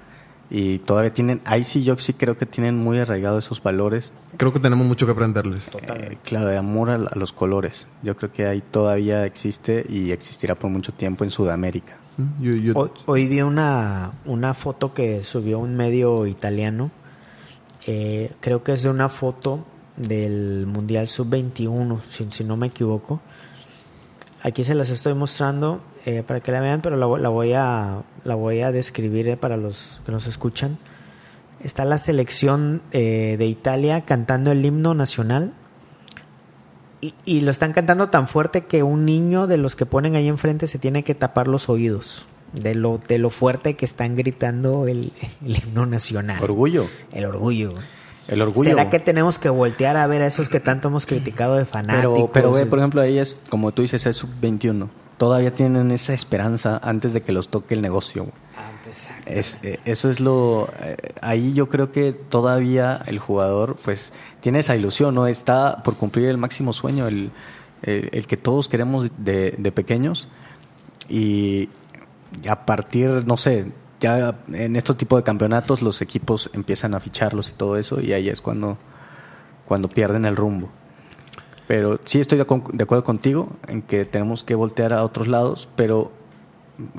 y 0.51 0.79
todavía 0.79 1.13
tienen, 1.13 1.41
ahí 1.45 1.65
sí 1.65 1.83
yo 1.83 1.99
sí 1.99 2.13
creo 2.13 2.37
que 2.37 2.47
tienen 2.47 2.77
muy 2.77 2.99
arraigados 2.99 3.45
esos 3.47 3.63
valores, 3.63 4.13
Creo 4.37 4.53
que 4.53 4.61
tenemos 4.61 4.87
mucho 4.87 5.07
que 5.07 5.13
aprenderles. 5.13 5.71
eh, 5.75 6.19
claro, 6.23 6.47
de 6.47 6.57
amor 6.59 6.91
a, 6.91 6.95
a 6.97 7.17
los 7.19 7.33
colores. 7.33 7.89
Yo 8.03 8.17
creo 8.17 8.31
que 8.33 8.47
ahí 8.47 8.61
todavía 8.71 9.25
existe 9.25 9.85
y 9.89 10.11
existirá 10.13 10.55
por 10.55 10.71
mucho 10.71 10.93
tiempo 10.93 11.25
en 11.25 11.31
Sudamérica. 11.31 11.97
Yo- 12.41 12.53
yo- 12.53 12.75
Hoy, 12.77 12.91
hoy 13.07 13.27
vi 13.27 13.41
una, 13.43 14.13
una 14.27 14.53
foto 14.55 14.93
que 14.95 15.21
subió 15.25 15.59
un 15.59 15.75
medio 15.77 16.27
italiano. 16.27 16.91
eh, 17.87 18.33
creo 18.41 18.63
que 18.63 18.73
es 18.73 18.83
de 18.83 18.91
una 18.91 19.09
foto 19.09 19.65
del 19.97 20.67
Mundial 20.67 21.09
Sub-21, 21.09 21.99
si, 22.11 22.27
si 22.31 22.45
no 22.45 22.57
me 22.57 22.67
equivoco. 22.67 23.21
Aquí 24.43 24.65
se 24.65 24.75
las 24.75 24.91
estoy 24.91 25.15
mostrando 25.15 25.81
eh, 26.07 26.23
para 26.27 26.41
que 26.41 26.53
la 26.53 26.61
vean, 26.61 26.81
pero 26.81 26.97
la, 26.97 27.07
la 27.19 27.29
voy 27.29 27.53
a, 27.53 28.03
la 28.25 28.35
voy 28.37 28.61
a 28.61 28.73
describir 28.73 29.29
eh, 29.29 29.37
para 29.37 29.57
los 29.57 30.01
que 30.07 30.13
nos 30.13 30.27
escuchan. 30.27 30.79
Está 31.63 31.85
la 31.85 31.99
selección 31.99 32.81
eh, 32.93 33.35
de 33.39 33.47
Italia 33.47 34.03
cantando 34.03 34.53
el 34.53 34.65
himno 34.65 34.95
nacional. 34.95 35.53
Y, 37.01 37.13
y 37.25 37.41
lo 37.41 37.51
están 37.51 37.73
cantando 37.73 38.09
tan 38.09 38.29
fuerte 38.29 38.65
que 38.67 38.83
un 38.83 39.05
niño 39.05 39.47
de 39.47 39.59
los 39.59 39.75
que 39.77 39.85
ponen 39.85 40.15
ahí 40.15 40.29
enfrente 40.29 40.67
se 40.67 40.79
tiene 40.79 41.03
que 41.03 41.15
tapar 41.15 41.49
los 41.49 41.69
oídos. 41.69 42.25
De 42.53 42.77
lo, 42.77 43.01
de 43.07 43.19
lo 43.19 43.29
fuerte 43.29 43.75
que 43.75 43.85
están 43.85 44.15
gritando 44.15 44.87
el, 44.87 45.13
el 45.45 45.57
himno 45.59 45.85
nacional. 45.85 46.41
Orgullo, 46.43 46.87
El 47.13 47.25
orgullo. 47.25 47.75
el 48.29 48.41
orgullo. 48.41 48.71
¿Será 48.71 48.89
que 48.89 49.01
tenemos 49.01 49.41
que 49.41 49.49
voltear 49.49 49.97
a 49.97 50.07
ver 50.07 50.23
a 50.23 50.29
esos 50.29 50.49
que 50.49 50.61
tanto 50.61 50.87
hemos 50.87 51.05
criticado 51.05 51.57
de 51.57 51.65
fanáticos? 51.65 52.31
Pero, 52.33 52.33
pero 52.33 52.53
ve, 52.53 52.65
por 52.65 52.79
ejemplo, 52.79 53.01
ahí 53.01 53.19
es, 53.19 53.43
como 53.51 53.73
tú 53.73 53.83
dices, 53.83 54.07
es 54.07 54.17
sub-21. 54.17 54.89
Todavía 55.19 55.55
tienen 55.55 55.91
esa 55.91 56.13
esperanza 56.15 56.79
antes 56.83 57.13
de 57.13 57.23
que 57.23 57.33
los 57.33 57.49
toque 57.49 57.75
el 57.75 57.83
negocio. 57.83 58.27
Es, 59.27 59.59
eh, 59.63 59.81
eso 59.85 60.11
es 60.11 60.21
lo... 60.21 60.69
eh, 60.81 60.97
ahí 61.23 61.53
yo 61.53 61.69
creo 61.69 61.91
que 61.91 62.13
todavía 62.13 63.03
el 63.07 63.19
jugador 63.19 63.77
pues 63.85 64.13
tiene 64.41 64.61
esa 64.61 64.77
ilusión, 64.77 65.15
¿no? 65.15 65.27
Está 65.27 65.83
por 65.83 65.97
cumplir 65.97 66.29
el 66.29 66.39
máximo 66.39 66.73
sueño, 66.73 67.07
el, 67.09 67.33
el- 67.83 68.11
el 68.13 68.27
que 68.27 68.37
todos 68.37 68.69
queremos 68.69 69.11
de, 69.19 69.55
de 69.59 69.73
pequeños. 69.73 70.29
Y 71.09 71.69
a 72.49 72.65
partir, 72.67 73.25
no 73.27 73.37
sé, 73.37 73.73
ya 74.01 74.39
en 74.53 74.77
estos 74.77 74.97
tipos 74.97 75.19
de 75.19 75.23
campeonatos 75.25 75.83
los 75.83 76.03
equipos 76.03 76.51
empiezan 76.53 76.95
a 76.95 77.01
ficharlos 77.01 77.49
y 77.49 77.53
todo 77.53 77.77
eso 77.79 78.01
y 78.01 78.13
ahí 78.13 78.29
es 78.29 78.41
cuando, 78.43 78.77
cuando 79.67 79.89
pierden 79.89 80.27
el 80.27 80.37
rumbo. 80.37 80.69
Pero 81.69 81.99
sí 82.05 82.21
estoy 82.21 82.39
de, 82.39 82.47
acu- 82.47 82.71
de 82.73 82.85
acuerdo 82.85 83.03
contigo 83.05 83.49
en 83.69 83.83
que 83.83 84.05
tenemos 84.05 84.45
que 84.45 84.55
voltear 84.55 84.93
a 84.93 85.03
otros 85.03 85.27
lados, 85.29 85.69
pero 85.77 86.13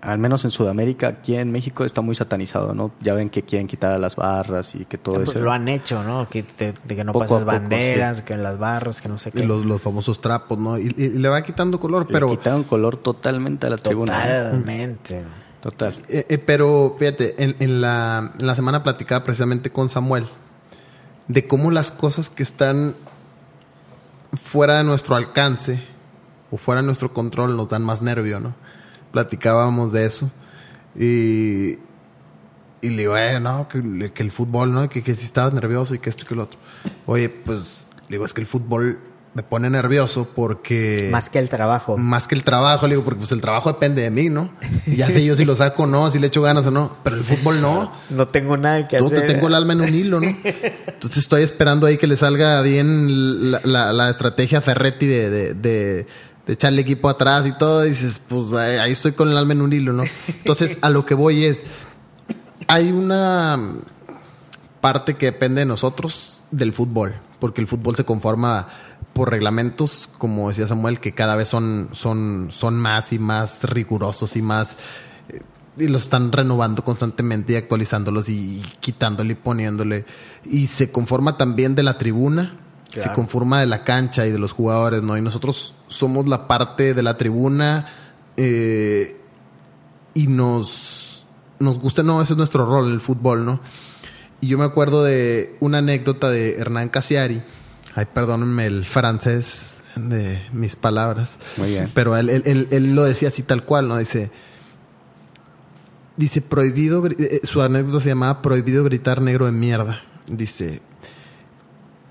al 0.02 0.18
menos 0.18 0.44
en 0.44 0.50
Sudamérica, 0.52 1.08
aquí 1.08 1.36
en 1.36 1.52
México 1.52 1.86
está 1.86 2.02
muy 2.02 2.16
satanizado, 2.16 2.74
¿no? 2.74 2.90
Ya 3.00 3.14
ven 3.14 3.30
que 3.30 3.44
quieren 3.44 3.68
quitar 3.68 3.92
a 3.92 4.00
las 4.00 4.16
barras 4.16 4.74
y 4.74 4.86
que 4.86 4.98
todo 4.98 5.16
Pues 5.16 5.30
eso. 5.30 5.40
lo 5.40 5.52
han 5.52 5.68
hecho, 5.68 6.04
¿no? 6.04 6.28
Que, 6.28 6.42
de, 6.58 6.74
de 6.84 6.96
que 6.96 7.04
no 7.04 7.12
Poco 7.14 7.26
pases 7.26 7.46
poco, 7.46 7.52
banderas, 7.60 8.18
sí. 8.18 8.24
que 8.24 8.38
las 8.38 8.58
barras, 8.58 9.02
que 9.02 9.08
no 9.08 9.18
sé 9.20 9.30
qué. 9.32 9.42
Y 9.44 9.46
los, 9.46 9.66
los 9.66 9.80
famosos 9.82 10.20
trapos, 10.20 10.58
¿no? 10.58 10.78
Y, 10.80 10.94
y- 10.98 11.04
y 11.04 11.10
le 11.10 11.30
va 11.30 11.44
quitando 11.44 11.80
color, 11.80 12.08
Le 12.08 12.12
pero... 12.14 12.28
quitaron 12.30 12.64
color 12.64 12.98
totalmente 12.98 13.68
a 13.68 13.70
la 13.70 13.78
tribuna. 13.78 14.18
¿no? 14.18 14.44
Totalmente. 14.50 15.24
Total. 15.62 15.94
Eh, 16.10 16.26
eh, 16.28 16.38
pero 16.40 16.96
fíjate, 16.98 17.36
en, 17.44 17.56
en 17.60 17.80
la, 17.80 18.32
en 18.40 18.48
la 18.48 18.56
semana 18.56 18.82
platicaba 18.84 19.24
precisamente 19.24 19.70
con 19.72 19.90
Samuel 19.90 20.28
de 21.28 21.46
cómo 21.48 21.72
las 21.72 21.92
cosas 21.92 22.30
que 22.30 22.42
están 22.42 22.96
fuera 24.34 24.78
de 24.78 24.84
nuestro 24.84 25.16
alcance 25.16 25.84
o 26.52 26.58
fuera 26.58 26.82
de 26.82 26.86
nuestro 26.86 27.14
control 27.14 27.56
nos 27.56 27.70
dan 27.70 27.84
más 27.84 28.02
nervio, 28.02 28.40
¿no? 28.40 28.56
Platicábamos 29.12 29.92
de 29.92 30.06
eso 30.06 30.32
y, 30.96 31.80
y 32.82 32.90
le 32.90 32.98
digo, 32.98 33.18
eh, 33.18 33.40
no, 33.40 33.68
que, 33.68 33.80
el 33.80 34.32
fútbol, 34.32 34.74
¿no? 34.74 34.90
Que, 34.90 35.04
que 35.04 35.16
si 35.16 35.26
estabas 35.26 35.54
nervioso 35.54 35.96
y 35.96 36.00
que 36.00 36.10
esto 36.10 36.24
y 36.24 36.28
que 36.28 36.36
lo 36.36 36.44
otro. 36.44 36.60
Oye, 37.06 37.30
pues 37.30 37.88
le 38.10 38.16
digo, 38.16 38.26
es 38.26 38.34
que 38.34 38.42
el 38.42 38.48
fútbol 38.48 39.00
me 39.38 39.44
pone 39.44 39.70
nervioso 39.70 40.28
porque... 40.36 41.10
Más 41.12 41.30
que 41.30 41.38
el 41.38 41.48
trabajo. 41.48 41.96
Más 41.96 42.28
que 42.28 42.34
el 42.34 42.44
trabajo, 42.44 42.88
le 42.88 42.96
digo, 42.96 43.04
porque 43.06 43.20
pues 43.20 43.32
el 43.32 43.40
trabajo 43.40 43.72
depende 43.72 44.02
de 44.02 44.10
mí, 44.10 44.30
¿no? 44.30 44.50
Y 44.88 44.96
ya 44.96 45.06
sé 45.06 45.24
yo 45.24 45.36
si 45.36 45.46
lo 45.46 45.56
saco 45.56 45.84
o 45.84 45.86
no, 45.86 46.10
si 46.10 46.18
le 46.18 46.26
echo 46.26 46.42
ganas 46.42 46.66
o 46.66 46.72
no. 46.72 46.98
Pero 47.04 47.18
el 47.18 47.24
fútbol 47.24 47.62
no. 47.62 47.92
No 48.10 48.30
tengo 48.30 48.58
nada 48.58 48.88
que 48.88 48.98
hacer. 48.98 49.22
te 49.22 49.28
tengo 49.34 49.48
el 49.48 49.54
alma 49.54 49.74
en 49.74 49.82
un 49.82 49.94
hilo, 49.94 50.20
¿no? 50.20 50.26
Entonces 50.28 51.20
estoy 51.20 51.44
esperando 51.44 51.86
ahí 51.86 51.98
que 52.00 52.08
le 52.08 52.16
salga 52.16 52.60
bien 52.64 53.52
la, 53.52 53.62
la- 53.64 53.94
la 53.94 54.10
estrategia 54.10 54.60
Ferretti 54.60 55.06
de, 55.06 55.30
de, 55.30 55.54
de, 55.54 56.08
de 56.48 56.54
echarle 56.54 56.82
equipo 56.82 57.08
atrás 57.08 57.46
y 57.46 57.52
todo. 57.56 57.86
Y 57.86 57.90
dices, 57.90 58.20
pues 58.28 58.52
ahí 58.54 58.92
estoy 58.92 59.12
con 59.12 59.30
el 59.30 59.38
alma 59.38 59.54
en 59.54 59.62
un 59.62 59.72
hilo, 59.72 59.94
¿no? 59.94 60.02
Entonces 60.30 60.80
a 60.82 60.90
lo 60.90 61.06
que 61.06 61.14
voy 61.14 61.46
es, 61.46 61.62
hay 62.68 62.92
una 62.92 63.60
parte 64.82 65.14
que 65.16 65.28
depende 65.28 65.60
de 65.60 65.66
nosotros 65.68 66.42
del 66.50 66.74
fútbol, 66.74 67.16
porque 67.40 67.62
el 67.62 67.68
fútbol 67.68 67.96
se 67.96 68.04
conforma 68.04 68.68
por 69.18 69.32
reglamentos, 69.32 70.12
como 70.20 70.50
decía 70.50 70.68
Samuel, 70.68 71.00
que 71.00 71.14
cada 71.14 71.36
vez 71.36 71.50
son, 71.50 71.90
son, 71.94 72.50
son 72.52 72.76
más 72.76 73.12
y 73.12 73.18
más 73.18 73.64
rigurosos 73.64 74.38
y 74.38 74.44
más 74.44 74.78
eh, 75.30 75.42
y 75.76 75.88
los 75.88 76.04
están 76.04 76.32
renovando 76.32 76.84
constantemente 76.84 77.54
y 77.54 77.56
actualizándolos 77.56 78.30
y, 78.30 78.62
quitándole 78.80 79.34
y 79.34 79.36
poniéndole. 79.36 80.06
Y 80.46 80.68
se 80.68 80.92
conforma 80.92 81.36
también 81.36 81.74
de 81.74 81.82
la 81.82 81.98
tribuna, 81.98 82.60
se 82.94 83.12
conforma 83.12 83.60
de 83.60 83.66
la 83.66 83.84
cancha 83.84 84.28
y 84.28 84.32
de 84.32 84.38
los 84.38 84.52
jugadores, 84.52 85.02
¿no? 85.02 85.18
Y 85.18 85.22
nosotros 85.22 85.74
somos 85.88 86.28
la 86.28 86.48
parte 86.48 86.94
de 86.94 87.02
la 87.02 87.18
tribuna 87.18 87.88
eh, 88.38 89.20
y 90.14 90.28
nos, 90.28 91.26
nos 91.58 91.80
gusta, 91.80 92.04
no, 92.04 92.22
ese 92.22 92.34
es 92.34 92.38
nuestro 92.38 92.68
rol 92.68 92.88
en 92.88 92.94
el 92.94 93.02
fútbol, 93.02 93.46
¿no? 93.46 93.62
Y 94.42 94.48
yo 94.48 94.60
me 94.60 94.66
acuerdo 94.66 95.04
de 95.04 95.58
una 95.60 95.80
anécdota 95.80 96.30
de 96.30 96.58
Hernán 96.60 96.90
Casiari. 96.90 97.42
Ay, 97.98 98.06
perdónenme 98.14 98.68
el 98.68 98.86
francés 98.86 99.78
de 99.96 100.40
mis 100.54 100.76
palabras. 100.76 101.38
Muy 101.58 101.70
bien. 101.70 101.90
Pero 101.96 102.16
él, 102.16 102.30
él- 102.30 102.44
él- 102.46 102.68
él 102.70 102.94
lo 102.94 103.04
decía 103.04 103.30
así 103.30 103.42
tal 103.42 103.66
cual, 103.66 103.88
¿no? 103.88 103.98
Dice, 103.98 104.30
dice, 106.16 106.42
prohibido, 106.42 107.04
eh, 107.08 107.42
su 107.44 107.62
anécdota 107.62 108.04
se 108.04 108.10
llamaba 108.10 108.42
Prohibido 108.44 108.84
gritar 108.84 109.22
negro 109.22 109.48
de 109.48 109.52
mierda. 109.52 110.02
Dice, 110.28 110.82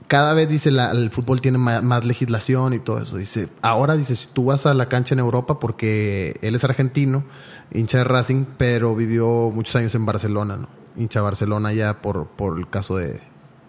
cada 0.08 0.34
vez 0.34 0.48
dice 0.48 0.70
la- 0.72 0.90
el 0.90 1.10
fútbol 1.10 1.40
tiene 1.40 1.58
más, 1.58 2.04
legislación 2.04 2.72
y 2.72 2.78
todo 2.80 3.00
eso. 3.02 3.16
Dice, 3.16 3.48
ahora 3.62 3.96
dice, 3.96 4.16
si 4.16 4.26
tú 4.32 4.46
vas 4.46 4.66
a 4.66 4.74
la 4.74 4.88
cancha 4.88 5.14
en 5.14 5.20
Europa 5.20 5.58
porque 5.60 6.36
él 6.42 6.54
es 6.56 6.64
argentino, 6.64 7.24
hincha 7.72 7.98
de 7.98 8.04
Racing, 8.04 8.44
pero 8.56 8.96
vivió 8.96 9.50
muchos 9.52 9.76
años 9.76 9.94
en 9.94 10.04
Barcelona, 10.06 10.56
¿no? 10.56 10.68
Hincha 10.96 11.20
de 11.20 11.24
Barcelona 11.24 11.72
ya 11.72 12.00
por, 12.02 12.26
por 12.26 12.58
el 12.58 12.68
caso 12.70 12.96
de, 12.96 13.20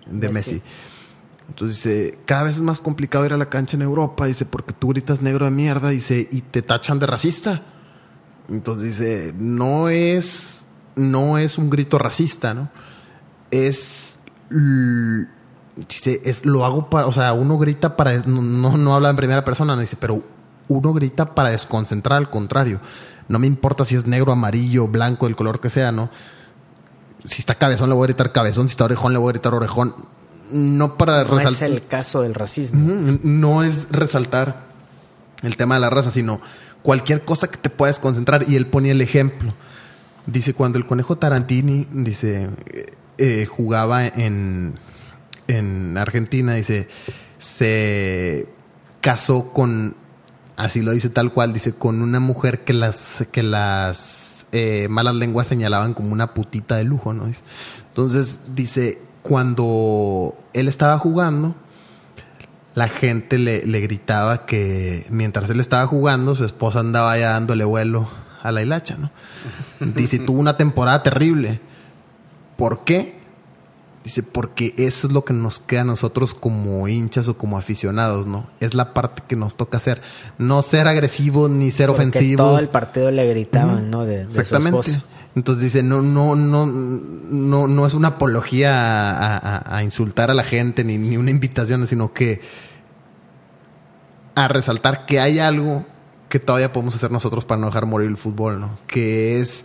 de 0.08 0.30
Messi. 0.30 0.56
Messi. 0.56 0.62
Entonces 1.50 1.78
dice, 1.78 2.20
cada 2.26 2.44
vez 2.44 2.56
es 2.56 2.62
más 2.62 2.82
complicado 2.82 3.26
ir 3.26 3.34
a 3.34 3.38
la 3.38 3.50
cancha 3.50 3.78
en 3.78 3.82
Europa, 3.82 4.26
dice, 4.26 4.46
porque 4.46 4.74
tú 4.74 4.90
gritas 4.90 5.22
negro 5.22 5.46
de 5.46 5.52
mierda, 5.52 5.90
dice, 5.90 6.28
y 6.32 6.42
te 6.42 6.62
tachan 6.62 7.00
de 7.00 7.08
racista. 7.08 7.64
Entonces 8.50 8.98
dice, 8.98 9.34
no 9.38 9.90
es, 9.90 10.66
no 10.96 11.38
es 11.38 11.58
un 11.58 11.70
grito 11.70 11.98
racista, 11.98 12.54
¿no? 12.54 12.70
Es, 13.50 14.18
dice, 15.76 16.22
es, 16.26 16.46
lo 16.46 16.66
hago 16.66 16.90
para, 16.90 17.08
o 17.08 17.14
sea, 17.14 17.34
uno 17.34 17.58
grita 17.58 17.96
para, 17.96 18.18
no, 18.26 18.42
no, 18.42 18.78
no 18.78 18.94
habla 18.94 19.10
en 19.10 19.16
primera 19.16 19.46
persona, 19.46 19.76
no 19.76 19.82
dice, 19.82 19.98
pero 20.00 20.24
uno 20.68 20.94
grita 20.94 21.34
para 21.34 21.50
desconcentrar, 21.50 22.18
al 22.18 22.30
contrario. 22.30 22.80
No 23.30 23.40
me 23.40 23.48
importa 23.48 23.86
si 23.86 23.96
es 23.96 24.06
negro, 24.06 24.32
amarillo, 24.32 24.88
blanco, 24.88 25.28
el 25.28 25.36
color 25.36 25.60
que 25.60 25.70
sea, 25.70 25.92
¿no? 25.92 26.10
Si 27.26 27.42
está 27.42 27.56
cabezón 27.56 27.90
le 27.90 27.96
voy 27.96 28.06
a 28.06 28.08
gritar 28.08 28.32
cabezón, 28.32 28.68
si 28.68 28.72
está 28.72 28.86
orejón 28.86 29.12
le 29.12 29.20
voy 29.20 29.30
a 29.30 29.34
gritar 29.34 29.54
orejón. 29.54 29.96
No 30.52 30.98
para 30.98 31.24
No 31.24 31.40
es 31.40 31.46
resaltar. 31.46 31.70
el 31.72 31.86
caso 31.88 32.22
del 32.22 32.34
racismo. 32.36 33.20
No 33.24 33.64
es 33.64 33.88
resaltar 33.90 34.66
el 35.44 35.58
tema 35.58 35.76
de 35.76 35.82
la 35.82 35.90
raza, 35.90 36.12
sino 36.12 36.42
cualquier 36.82 37.26
cosa 37.26 37.48
que 37.50 37.58
te 37.58 37.70
puedas 37.70 38.00
concentrar. 38.00 38.46
Y 38.48 38.56
él 38.56 38.68
ponía 38.68 38.92
el 38.92 39.02
ejemplo. 39.02 39.54
Dice, 40.26 40.54
cuando 40.54 40.78
el 40.78 40.86
conejo 40.86 41.18
Tarantini, 41.18 41.88
dice, 41.92 42.50
eh, 42.68 42.94
eh, 43.18 43.46
jugaba 43.46 44.06
en, 44.06 44.78
en 45.48 45.98
Argentina, 45.98 46.56
dice, 46.56 46.88
se 47.40 48.50
casó 49.02 49.54
con, 49.54 49.96
así 50.58 50.82
lo 50.82 50.92
dice 50.92 51.10
tal 51.10 51.32
cual, 51.32 51.54
dice, 51.54 51.74
con 51.74 52.02
una 52.02 52.20
mujer 52.20 52.66
que 52.66 52.74
las, 52.74 53.08
que 53.32 53.42
las 53.44 54.46
eh, 54.52 54.88
malas 54.90 55.16
lenguas 55.16 55.48
señalaban 55.48 55.94
como 55.94 56.12
una 56.12 56.34
putita 56.34 56.76
de 56.76 56.84
lujo, 56.84 57.14
¿no? 57.14 57.26
Entonces, 57.88 58.42
dice, 58.54 59.00
cuando 59.22 60.36
él 60.54 60.68
estaba 60.68 60.98
jugando, 60.98 61.56
la 62.76 62.88
gente 62.90 63.38
le, 63.38 63.66
le 63.66 63.80
gritaba 63.82 64.46
que 64.46 65.06
mientras 65.10 65.50
él 65.50 65.60
estaba 65.60 65.86
jugando, 65.88 66.36
su 66.36 66.46
esposa 66.46 66.80
andaba 66.80 67.18
ya 67.18 67.32
dándole 67.32 67.64
vuelo 67.64 68.08
a 68.44 68.52
la 68.52 68.62
hilacha, 68.62 68.98
¿no? 68.98 69.10
Dice, 69.80 70.20
tuvo 70.20 70.40
una 70.40 70.58
temporada 70.58 71.02
terrible. 71.04 71.60
¿Por 72.56 72.84
qué? 72.84 73.18
Dice, 74.04 74.24
porque 74.24 74.74
eso 74.78 75.08
es 75.08 75.14
lo 75.14 75.26
que 75.26 75.34
nos 75.34 75.60
queda 75.60 75.82
a 75.82 75.86
nosotros 75.86 76.34
como 76.34 76.88
hinchas 76.88 77.28
o 77.28 77.38
como 77.38 77.58
aficionados, 77.58 78.26
¿no? 78.26 78.48
Es 78.60 78.74
la 78.74 78.94
parte 78.94 79.22
que 79.28 79.36
nos 79.36 79.58
toca 79.58 79.78
hacer. 79.78 80.02
No 80.38 80.62
ser 80.62 80.88
agresivos 80.88 81.50
ni 81.50 81.72
ser 81.72 81.88
Porque 81.88 82.04
ofensivos. 82.04 82.48
todo 82.48 82.60
el 82.60 82.70
partido 82.70 83.12
le 83.12 83.28
gritaban, 83.28 83.90
¿no? 83.90 84.06
De, 84.06 84.26
de 84.26 84.32
su 84.32 84.40
Exactamente. 84.40 84.92
esposa. 84.92 85.04
Entonces 85.38 85.66
dice, 85.66 85.84
no, 85.84 86.02
no, 86.02 86.36
no, 86.36 86.66
no, 86.66 87.68
no 87.68 87.86
es 87.86 87.94
una 87.94 88.08
apología 88.08 89.76
a, 89.76 89.84
insultar 89.84 90.32
a 90.32 90.34
la 90.34 90.44
gente 90.44 90.84
ni, 90.84 90.98
ni 90.98 91.16
una 91.16 91.30
invitación, 91.30 91.86
sino 91.86 92.12
que 92.12 92.42
a 94.34 94.48
resaltar 94.48 95.06
que 95.06 95.20
hay 95.20 95.38
algo 95.38 95.86
que 96.28 96.40
todavía 96.40 96.74
podemos 96.74 96.96
hacer 96.96 97.12
nosotros 97.12 97.46
para 97.46 97.62
no 97.62 97.68
dejar 97.68 97.86
morir 97.86 98.10
el 98.10 98.18
fútbol, 98.18 98.60
¿no? 98.60 98.80
Que 98.88 99.40
es 99.40 99.64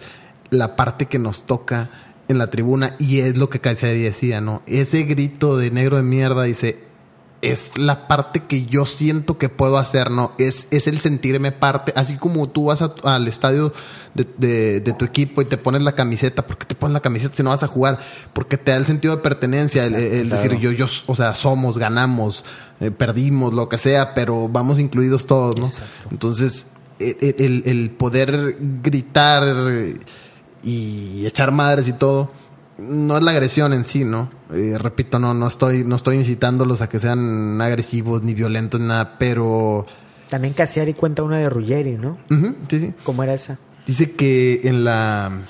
la 0.50 0.76
parte 0.76 1.06
que 1.06 1.18
nos 1.18 1.46
toca 1.46 1.88
en 2.28 2.36
la 2.36 2.50
tribuna 2.50 2.94
y 2.98 3.20
es 3.20 3.38
lo 3.38 3.48
que 3.48 3.60
Caizari 3.60 4.02
decía, 4.02 4.42
¿no? 4.42 4.60
Ese 4.66 5.04
grito 5.04 5.56
de 5.56 5.70
negro 5.70 5.96
de 5.96 6.02
mierda 6.02 6.42
dice, 6.42 6.84
es 7.42 7.76
la 7.76 8.06
parte 8.06 8.44
que 8.44 8.66
yo 8.66 8.86
siento 8.86 9.36
que 9.36 9.48
puedo 9.48 9.76
hacer, 9.76 10.10
¿no? 10.12 10.32
Es, 10.38 10.68
es 10.70 10.86
el 10.86 11.00
sentirme 11.00 11.50
parte, 11.52 11.92
así 11.96 12.16
como 12.16 12.48
tú 12.48 12.66
vas 12.66 12.82
a- 12.82 12.94
al 13.02 13.26
estadio 13.28 13.72
de, 14.14 14.26
de- 14.38 14.80
de 14.80 14.92
tu 14.92 15.04
equipo 15.04 15.42
y 15.42 15.46
te 15.46 15.56
pones 15.58 15.82
la 15.82 15.94
camiseta, 15.96 16.46
¿por 16.46 16.56
qué 16.56 16.66
te 16.66 16.74
pones 16.76 16.92
la 16.94 17.00
camiseta 17.00 17.34
si 17.36 17.42
no 17.42 17.50
vas 17.50 17.62
a 17.64 17.66
jugar? 17.66 17.98
Porque 18.32 18.56
te 18.58 18.70
da 18.70 18.76
el 18.76 18.86
sentido 18.86 19.16
de 19.16 19.22
pertenencia, 19.22 19.84
el, 19.86 19.94
Exacto, 19.94 20.16
el 20.16 20.28
decir 20.30 20.50
claro. 20.50 20.62
yo, 20.62 20.72
yo, 20.72 20.86
o 21.06 21.16
sea, 21.16 21.34
somos, 21.34 21.78
ganamos, 21.78 22.44
eh, 22.80 22.90
perdimos, 22.92 23.52
lo 23.52 23.68
que 23.68 23.76
sea, 23.78 24.14
pero 24.14 24.48
vamos 24.48 24.78
incluidos 24.78 25.26
todos, 25.26 25.56
¿no? 25.58 25.66
Exacto. 25.66 26.08
Entonces, 26.12 26.66
el, 27.00 27.34
el- 27.38 27.62
el 27.66 27.90
poder 27.90 28.56
gritar 28.84 29.42
y 30.62 31.26
echar 31.26 31.50
madres 31.50 31.88
y 31.88 31.92
todo, 31.92 32.30
no 32.78 33.16
es 33.16 33.22
la 33.22 33.30
agresión 33.30 33.72
en 33.72 33.84
sí, 33.84 34.04
¿no? 34.04 34.28
Eh, 34.52 34.76
repito, 34.78 35.18
no, 35.18 35.34
no 35.34 35.46
estoy, 35.46 35.84
no 35.84 35.96
estoy 35.96 36.16
incitándolos 36.16 36.80
a 36.82 36.88
que 36.88 36.98
sean 36.98 37.60
agresivos 37.60 38.22
ni 38.22 38.34
violentos, 38.34 38.80
ni 38.80 38.88
nada, 38.88 39.18
pero 39.18 39.86
También 40.28 40.54
Cassiari 40.54 40.94
cuenta 40.94 41.22
una 41.22 41.38
de 41.38 41.48
Ruggeri, 41.48 41.98
¿no? 41.98 42.18
Sí, 42.68 42.80
sí. 42.80 42.94
¿Cómo 43.04 43.22
era 43.22 43.34
esa? 43.34 43.58
Dice 43.86 44.12
que 44.12 44.62
en 44.64 44.84
la. 44.84 45.42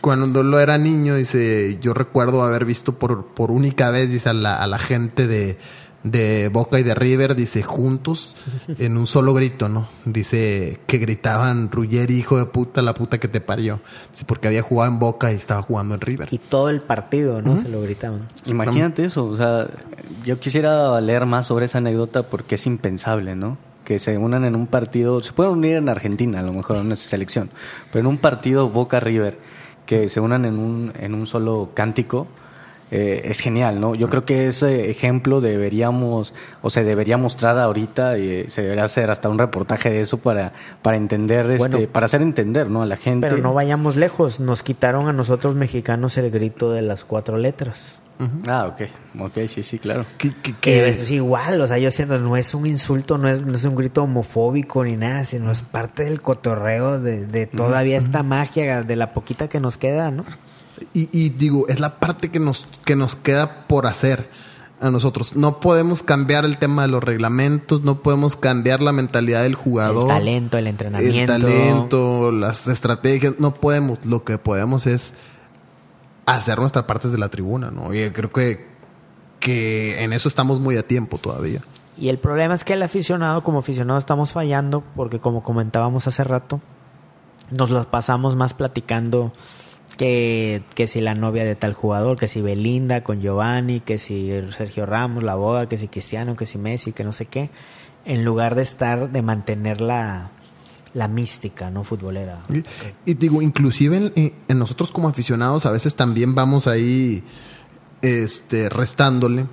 Cuando 0.00 0.42
lo 0.42 0.60
era 0.60 0.78
niño, 0.78 1.16
dice, 1.16 1.78
yo 1.80 1.92
recuerdo 1.92 2.42
haber 2.42 2.64
visto 2.64 2.96
por, 2.98 3.26
por 3.26 3.50
única 3.50 3.90
vez, 3.90 4.10
dice, 4.10 4.28
a 4.28 4.32
la, 4.32 4.56
a 4.56 4.66
la 4.66 4.78
gente 4.78 5.26
de, 5.26 5.58
de 6.06 6.48
Boca 6.48 6.78
y 6.78 6.84
de 6.84 6.94
River, 6.94 7.34
dice, 7.34 7.62
juntos, 7.62 8.36
en 8.78 8.96
un 8.96 9.06
solo 9.06 9.34
grito, 9.34 9.68
¿no? 9.68 9.88
Dice 10.04 10.78
que 10.86 10.98
gritaban, 10.98 11.70
Ruggeri, 11.70 12.16
hijo 12.16 12.38
de 12.38 12.46
puta, 12.46 12.80
la 12.80 12.94
puta 12.94 13.18
que 13.18 13.28
te 13.28 13.40
parió. 13.40 13.80
Dice, 14.12 14.24
porque 14.24 14.48
había 14.48 14.62
jugado 14.62 14.92
en 14.92 14.98
Boca 14.98 15.32
y 15.32 15.36
estaba 15.36 15.62
jugando 15.62 15.94
en 15.94 16.00
River. 16.00 16.28
Y 16.30 16.38
todo 16.38 16.70
el 16.70 16.80
partido, 16.80 17.42
¿no? 17.42 17.58
Se 17.58 17.68
lo 17.68 17.82
gritaban. 17.82 18.28
Imagínate 18.46 19.04
eso, 19.04 19.26
o 19.26 19.36
sea, 19.36 19.66
yo 20.24 20.38
quisiera 20.38 21.00
leer 21.00 21.26
más 21.26 21.48
sobre 21.48 21.66
esa 21.66 21.78
anécdota 21.78 22.22
porque 22.22 22.54
es 22.54 22.66
impensable, 22.66 23.34
¿no? 23.34 23.58
Que 23.84 23.98
se 23.98 24.16
unan 24.18 24.44
en 24.44 24.54
un 24.54 24.66
partido, 24.66 25.22
se 25.22 25.32
pueden 25.32 25.52
unir 25.52 25.76
en 25.76 25.88
Argentina, 25.88 26.40
a 26.40 26.42
lo 26.42 26.52
mejor 26.52 26.76
en 26.76 26.86
una 26.86 26.96
selección, 26.96 27.50
pero 27.90 28.00
en 28.00 28.06
un 28.06 28.18
partido 28.18 28.68
Boca 28.68 29.00
River, 29.00 29.38
que 29.86 30.08
se 30.08 30.20
unan 30.20 30.44
en 30.44 30.58
un, 30.58 30.92
en 30.98 31.14
un 31.14 31.26
solo 31.26 31.70
cántico, 31.74 32.26
eh, 32.90 33.22
es 33.24 33.40
genial, 33.40 33.80
¿no? 33.80 33.94
Yo 33.94 34.08
creo 34.08 34.24
que 34.24 34.46
ese 34.46 34.90
ejemplo 34.90 35.40
deberíamos, 35.40 36.32
o 36.62 36.70
se 36.70 36.84
debería 36.84 37.16
mostrar 37.16 37.58
ahorita, 37.58 38.18
y 38.18 38.44
se 38.48 38.62
debería 38.62 38.84
hacer 38.84 39.10
hasta 39.10 39.28
un 39.28 39.38
reportaje 39.38 39.90
de 39.90 40.00
eso 40.02 40.18
para, 40.18 40.52
para 40.82 40.96
entender, 40.96 41.50
este, 41.50 41.68
Bueno. 41.68 41.88
para 41.92 42.06
hacer 42.06 42.22
entender, 42.22 42.70
¿no? 42.70 42.82
A 42.82 42.86
la 42.86 42.96
gente. 42.96 43.26
Pero 43.28 43.42
no 43.42 43.52
vayamos 43.54 43.96
lejos. 43.96 44.38
Nos 44.40 44.62
quitaron 44.62 45.08
a 45.08 45.12
nosotros 45.12 45.54
mexicanos 45.56 46.16
el 46.18 46.30
grito 46.30 46.70
de 46.70 46.82
las 46.82 47.04
cuatro 47.04 47.38
letras. 47.38 48.00
Ah, 48.48 48.64
ok, 48.66 48.88
ok, 49.26 49.38
sí, 49.46 49.62
sí, 49.62 49.78
claro. 49.78 50.06
Que- 50.16 50.88
eso 50.88 51.02
es 51.02 51.10
igual, 51.10 51.60
o 51.60 51.66
sea, 51.66 51.76
yo 51.76 51.90
siento, 51.90 52.18
no 52.18 52.34
es 52.38 52.54
un 52.54 52.64
insulto, 52.64 53.18
no 53.18 53.28
es, 53.28 53.44
no 53.44 53.52
es 53.54 53.64
un 53.66 53.74
grito 53.74 54.04
homofóbico 54.04 54.82
ni 54.84 54.96
nada, 54.96 55.26
sino 55.26 55.50
es 55.52 55.60
parte 55.60 56.04
del 56.04 56.22
cotorreo 56.22 56.98
de, 56.98 57.26
de 57.26 57.46
todavía 57.46 57.98
esta 57.98 58.22
magia 58.22 58.82
de 58.84 58.96
la 58.96 59.12
poquita 59.12 59.48
que 59.48 59.60
nos 59.60 59.76
queda, 59.76 60.10
¿no? 60.10 60.24
Y, 60.92 61.08
y 61.12 61.30
digo, 61.30 61.68
es 61.68 61.80
la 61.80 61.98
parte 61.98 62.30
que 62.30 62.38
nos, 62.38 62.66
que 62.84 62.96
nos 62.96 63.16
queda 63.16 63.66
por 63.66 63.86
hacer 63.86 64.28
a 64.80 64.90
nosotros. 64.90 65.36
No 65.36 65.60
podemos 65.60 66.02
cambiar 66.02 66.44
el 66.44 66.58
tema 66.58 66.82
de 66.82 66.88
los 66.88 67.02
reglamentos, 67.02 67.82
no 67.82 68.02
podemos 68.02 68.36
cambiar 68.36 68.80
la 68.82 68.92
mentalidad 68.92 69.42
del 69.42 69.54
jugador. 69.54 70.10
El 70.10 70.18
talento, 70.18 70.58
el 70.58 70.66
entrenamiento. 70.66 71.34
El 71.34 71.40
talento, 71.40 72.32
las 72.32 72.68
estrategias, 72.68 73.34
no 73.38 73.54
podemos. 73.54 74.04
Lo 74.04 74.24
que 74.24 74.38
podemos 74.38 74.86
es 74.86 75.12
hacer 76.26 76.58
nuestra 76.58 76.86
parte 76.86 77.08
desde 77.08 77.18
la 77.18 77.28
tribuna, 77.28 77.70
¿no? 77.70 77.94
Y 77.94 78.10
creo 78.10 78.30
que, 78.32 78.66
que 79.40 80.02
en 80.02 80.12
eso 80.12 80.28
estamos 80.28 80.60
muy 80.60 80.76
a 80.76 80.82
tiempo 80.82 81.18
todavía. 81.18 81.60
Y 81.96 82.08
el 82.10 82.18
problema 82.18 82.54
es 82.54 82.64
que 82.64 82.74
el 82.74 82.82
aficionado, 82.82 83.42
como 83.42 83.60
aficionado, 83.60 83.98
estamos 83.98 84.32
fallando 84.32 84.84
porque, 84.94 85.18
como 85.18 85.42
comentábamos 85.42 86.06
hace 86.06 86.24
rato, 86.24 86.60
nos 87.50 87.70
las 87.70 87.86
pasamos 87.86 88.36
más 88.36 88.52
platicando 88.52 89.32
que, 89.96 90.62
que 90.74 90.86
si 90.86 91.00
la 91.00 91.14
novia 91.14 91.44
de 91.44 91.54
tal 91.54 91.72
jugador, 91.72 92.18
que 92.18 92.28
si 92.28 92.40
Belinda 92.40 93.02
con 93.02 93.20
Giovanni, 93.20 93.80
que 93.80 93.98
si 93.98 94.30
Sergio 94.56 94.86
Ramos, 94.86 95.22
la 95.22 95.34
boda, 95.34 95.68
que 95.68 95.76
si 95.76 95.88
Cristiano, 95.88 96.36
que 96.36 96.46
si 96.46 96.58
Messi, 96.58 96.92
que 96.92 97.04
no 97.04 97.12
sé 97.12 97.26
qué, 97.26 97.50
en 98.04 98.24
lugar 98.24 98.54
de 98.54 98.62
estar, 98.62 99.10
de 99.10 99.22
mantener 99.22 99.80
la, 99.80 100.30
la 100.94 101.08
mística, 101.08 101.70
¿no? 101.70 101.84
Futbolera. 101.84 102.44
Y, 103.04 103.14
digo, 103.14 103.42
inclusive 103.42 104.12
en, 104.14 104.32
en 104.48 104.58
nosotros 104.58 104.92
como 104.92 105.08
aficionados 105.08 105.66
a 105.66 105.70
veces 105.70 105.94
también 105.94 106.34
vamos 106.34 106.66
ahí 106.66 107.22
este, 108.02 108.68
restándole. 108.68 109.46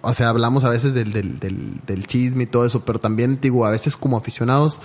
O 0.00 0.14
sea, 0.14 0.30
hablamos 0.30 0.64
a 0.64 0.70
veces 0.70 0.94
del, 0.94 1.12
del, 1.12 1.38
del, 1.38 1.80
del 1.86 2.06
chisme 2.06 2.44
y 2.44 2.46
todo 2.46 2.66
eso, 2.66 2.84
pero 2.84 2.98
también 2.98 3.38
digo, 3.40 3.64
a 3.66 3.70
veces 3.70 3.96
como 3.96 4.16
aficionados, 4.16 4.80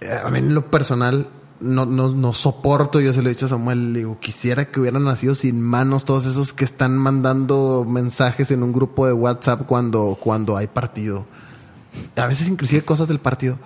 eh, 0.00 0.10
a 0.24 0.30
mí 0.30 0.38
en 0.38 0.54
lo 0.54 0.70
personal 0.70 1.28
no, 1.60 1.86
no, 1.86 2.08
no 2.08 2.32
soporto, 2.34 3.00
yo 3.00 3.12
se 3.12 3.22
lo 3.22 3.28
he 3.28 3.32
dicho 3.32 3.46
a 3.46 3.50
Samuel, 3.50 3.94
digo, 3.94 4.18
quisiera 4.20 4.66
que 4.66 4.80
hubieran 4.80 5.04
nacido 5.04 5.34
sin 5.34 5.60
manos 5.60 6.04
todos 6.04 6.26
esos 6.26 6.52
que 6.52 6.64
están 6.64 6.96
mandando 6.96 7.84
mensajes 7.88 8.50
en 8.50 8.62
un 8.62 8.72
grupo 8.72 9.06
de 9.06 9.12
WhatsApp 9.12 9.66
cuando, 9.66 10.16
cuando 10.20 10.56
hay 10.56 10.66
partido. 10.66 11.26
A 12.16 12.26
veces 12.26 12.48
inclusive 12.48 12.84
cosas 12.84 13.08
del 13.08 13.20
partido. 13.20 13.58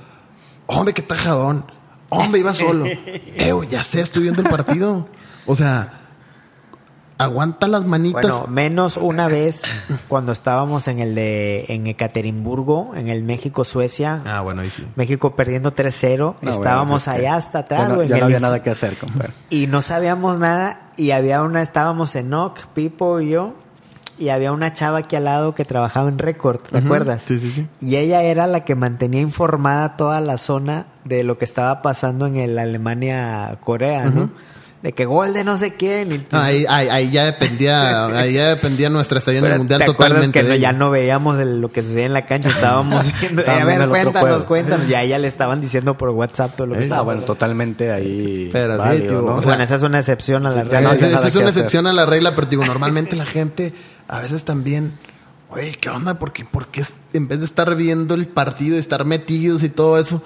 Hombre, 0.66 0.94
qué 0.94 1.02
tajadón. 1.02 1.64
Hombre, 2.08 2.40
iba 2.40 2.54
solo. 2.54 2.84
Güey, 3.52 3.68
ya 3.68 3.82
sé, 3.82 4.00
estoy 4.00 4.22
viendo 4.22 4.42
el 4.42 4.48
partido. 4.48 5.08
O 5.46 5.56
sea, 5.56 6.01
aguanta 7.22 7.68
las 7.68 7.84
manitas. 7.84 8.22
Bueno, 8.22 8.46
menos 8.48 8.96
una 8.96 9.28
vez 9.28 9.62
cuando 10.08 10.32
estábamos 10.32 10.88
en 10.88 11.00
el 11.00 11.14
de 11.14 11.66
en 11.68 11.86
Ekaterimburgo, 11.86 12.92
en 12.94 13.08
el 13.08 13.22
México-Suecia. 13.22 14.22
ah, 14.24 14.40
bueno, 14.42 14.62
ahí 14.62 14.70
sí. 14.70 14.86
México 14.96 15.34
perdiendo 15.36 15.74
3-0. 15.74 16.36
No, 16.40 16.50
estábamos 16.50 17.04
bueno, 17.04 17.16
es 17.18 17.22
que 17.22 17.26
allá 17.28 17.36
hasta 17.36 17.58
atrás, 17.60 17.88
Ya 17.88 17.94
no, 17.94 18.02
ya 18.02 18.24
había 18.24 18.40
nada 18.40 18.62
que 18.62 18.70
hacer, 18.70 18.96
compadre. 18.98 19.32
Y 19.50 19.66
no 19.66 19.82
sabíamos 19.82 20.38
nada. 20.38 20.90
Y 20.96 21.12
había 21.12 21.42
una, 21.42 21.62
estábamos 21.62 22.14
en 22.16 22.28
NOC, 22.30 22.66
Pipo 22.68 23.20
y 23.20 23.30
yo. 23.30 23.54
Y 24.18 24.28
había 24.28 24.52
una 24.52 24.72
chava 24.72 24.98
aquí 24.98 25.16
al 25.16 25.24
lado 25.24 25.54
que 25.54 25.64
trabajaba 25.64 26.08
en 26.08 26.18
Record, 26.18 26.60
¿te 26.60 26.78
acuerdas? 26.78 27.22
sí, 27.22 27.38
sí, 27.38 27.50
sí. 27.50 27.66
Y 27.80 27.96
ella 27.96 28.22
era 28.22 28.46
la 28.46 28.64
que 28.64 28.74
mantenía 28.74 29.20
informada 29.22 29.96
toda 29.96 30.20
la 30.20 30.36
zona 30.38 30.84
de 31.04 31.24
lo 31.24 31.38
que 31.38 31.44
estaba 31.46 31.80
pasando 31.82 32.26
en 32.26 32.36
el 32.36 32.58
Alemania-Corea, 32.58 34.10
¿no? 34.10 34.30
De 34.82 34.92
que 34.92 35.04
gol 35.04 35.32
de 35.32 35.44
no 35.44 35.56
sé 35.58 35.74
quién. 35.74 36.10
y- 36.10 36.26
No, 36.32 36.40
ahí, 36.40 36.66
ahí, 36.68 36.88
ahí 36.88 37.10
ya 37.12 37.24
dependía, 37.24 38.06
ahí 38.18 38.32
ya 38.32 38.48
dependía 38.48 38.90
nuestra 38.90 39.18
estadía 39.18 39.38
en 39.38 39.46
el 39.46 39.58
mundial 39.58 39.78
¿te 39.78 39.84
acuerdas 39.90 40.22
totalmente. 40.22 40.42
que 40.42 40.48
no- 40.48 40.54
ya 40.56 40.72
no 40.72 40.90
veíamos 40.90 41.38
el- 41.38 41.60
lo 41.60 41.70
que 41.70 41.82
sucedía 41.82 42.06
en 42.06 42.12
la 42.12 42.26
cancha, 42.26 42.48
estábamos 42.48 43.06
viendo, 43.20 43.42
Estaban 43.42 43.62
a 43.62 43.64
ver, 43.64 43.76
viendo 43.78 43.84
el 43.84 43.90
otro 44.00 44.12
cuéntanos, 44.12 44.28
juego. 44.30 44.46
cuéntanos. 44.46 44.88
Y 44.88 44.94
a 44.94 45.02
ella 45.04 45.18
le 45.20 45.28
estaban 45.28 45.60
diciendo 45.60 45.96
por 45.96 46.10
WhatsApp 46.10 46.56
todo 46.56 46.66
lo 46.66 46.74
que 46.74 46.80
Eh, 46.80 46.82
estaba 46.82 47.00
Ah, 47.00 47.04
bueno, 47.04 47.20
pasando. 47.20 47.34
totalmente 47.34 47.92
ahí. 47.92 48.48
Pero 48.52 48.72
sí, 48.72 48.78
válido, 48.80 49.06
tío, 49.06 49.22
¿no? 49.22 49.34
o 49.36 49.40
sea, 49.40 49.50
bueno, 49.50 49.62
esa 49.64 49.74
es 49.76 49.82
una 49.82 49.98
excepción 50.00 50.46
a 50.46 50.50
la 50.50 50.56
ya 50.56 50.62
regla. 50.64 50.78
Eh, 50.78 50.82
nada 50.82 50.94
es 50.96 51.10
una 51.12 51.18
hacer. 51.28 51.42
excepción 51.48 51.86
a 51.86 51.92
la 51.92 52.04
regla, 52.06 52.34
pero 52.34 52.48
digo, 52.48 52.64
normalmente 52.64 53.14
la 53.14 53.24
gente 53.26 53.72
a 54.08 54.18
veces 54.18 54.42
también, 54.44 54.92
oye, 55.48 55.78
¿qué 55.80 55.90
onda? 55.90 56.18
Porque, 56.18 56.44
porque 56.44 56.80
es- 56.80 56.92
en 57.12 57.28
vez 57.28 57.38
de 57.38 57.44
estar 57.44 57.72
viendo 57.76 58.14
el 58.14 58.26
partido 58.26 58.74
y 58.74 58.80
estar 58.80 59.04
metidos 59.04 59.62
y 59.62 59.68
todo 59.68 59.96
eso, 60.00 60.22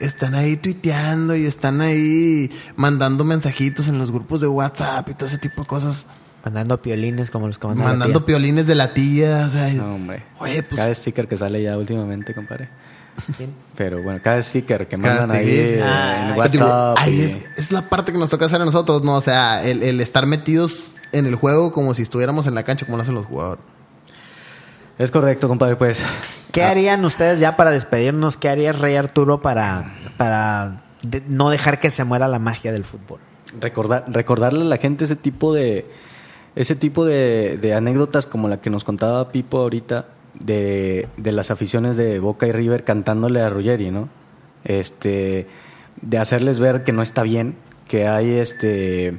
están 0.00 0.34
ahí 0.34 0.56
tuiteando 0.56 1.34
y 1.36 1.46
están 1.46 1.80
ahí 1.80 2.50
mandando 2.76 3.24
mensajitos 3.24 3.88
en 3.88 3.98
los 3.98 4.10
grupos 4.10 4.40
de 4.40 4.46
WhatsApp 4.48 5.08
y 5.08 5.14
todo 5.14 5.26
ese 5.26 5.38
tipo 5.38 5.62
de 5.62 5.68
cosas. 5.68 6.06
Mandando 6.44 6.80
piolines 6.80 7.30
como 7.30 7.46
los 7.48 7.58
que 7.58 7.66
mandaba 7.66 7.90
la 7.90 7.94
mandando 7.98 8.20
tía. 8.20 8.26
piolines 8.26 8.66
de 8.66 8.74
la 8.76 8.94
tía, 8.94 9.44
o 9.46 9.50
sea, 9.50 9.68
No, 9.74 9.94
hombre. 9.96 10.22
Oye, 10.38 10.62
pues- 10.62 10.76
Cada 10.78 10.94
sticker 10.94 11.26
que 11.26 11.36
sale 11.36 11.62
ya 11.62 11.76
últimamente, 11.76 12.34
compadre. 12.34 12.68
¿Quién? 13.36 13.50
Pero 13.74 14.02
bueno, 14.02 14.20
cada 14.22 14.42
sticker 14.42 14.86
que 14.86 14.96
Cada 14.98 15.20
mandan 15.22 15.38
ahí 15.38 15.46
sticker. 15.46 15.82
Ah, 15.82 16.28
en 16.28 16.34
Pero 16.36 16.48
Digo, 16.50 16.64
WhatsApp. 16.66 16.98
ahí 16.98 17.14
y- 17.14 17.22
es, 17.58 17.64
es 17.64 17.72
la 17.72 17.82
parte 17.88 18.12
que 18.12 18.18
nos 18.18 18.28
toca 18.30 18.44
hacer 18.44 18.60
a 18.60 18.64
nosotros, 18.64 19.02
¿no? 19.02 19.14
O 19.16 19.20
sea, 19.22 19.64
el, 19.64 19.82
el 19.82 20.00
estar 20.00 20.26
metidos 20.26 20.92
en 21.12 21.24
el 21.26 21.34
juego 21.34 21.72
como 21.72 21.94
si 21.94 22.02
estuviéramos 22.02 22.46
en 22.46 22.54
la 22.54 22.62
cancha, 22.62 22.84
como 22.84 22.98
lo 22.98 23.02
hacen 23.02 23.14
los 23.14 23.26
jugadores. 23.26 23.64
Es 24.98 25.10
correcto, 25.10 25.48
compadre, 25.48 25.76
pues. 25.76 26.04
¿Qué 26.52 26.62
harían 26.62 27.04
ustedes 27.04 27.38
ya 27.38 27.56
para 27.56 27.70
despedirnos? 27.70 28.36
¿Qué 28.36 28.48
haría 28.48 28.72
Rey 28.72 28.96
Arturo 28.96 29.42
para, 29.42 29.94
para 30.16 30.82
de- 31.02 31.22
no 31.28 31.50
dejar 31.50 31.78
que 31.78 31.90
se 31.90 32.04
muera 32.04 32.28
la 32.28 32.38
magia 32.38 32.72
del 32.72 32.84
fútbol? 32.84 33.18
recordar, 33.60 34.04
recordarle 34.08 34.62
a 34.62 34.64
la 34.64 34.76
gente 34.76 35.04
ese 35.04 35.14
tipo 35.16 35.54
de 35.54 35.86
ese 36.56 36.74
tipo 36.74 37.04
de, 37.04 37.58
de 37.60 37.74
anécdotas 37.74 38.26
como 38.26 38.48
la 38.48 38.60
que 38.60 38.70
nos 38.70 38.82
contaba 38.84 39.28
Pipo 39.28 39.58
ahorita 39.58 40.06
de, 40.40 41.08
de 41.16 41.32
las 41.32 41.50
aficiones 41.50 41.96
de 41.96 42.18
Boca 42.18 42.46
y 42.46 42.52
River 42.52 42.82
cantándole 42.84 43.40
a 43.42 43.48
Ruggeri, 43.50 43.90
¿no? 43.90 44.08
Este 44.64 45.46
de 46.00 46.18
hacerles 46.18 46.58
ver 46.58 46.82
que 46.82 46.92
no 46.92 47.02
está 47.02 47.22
bien, 47.22 47.56
que 47.86 48.08
hay 48.08 48.30
este 48.32 49.18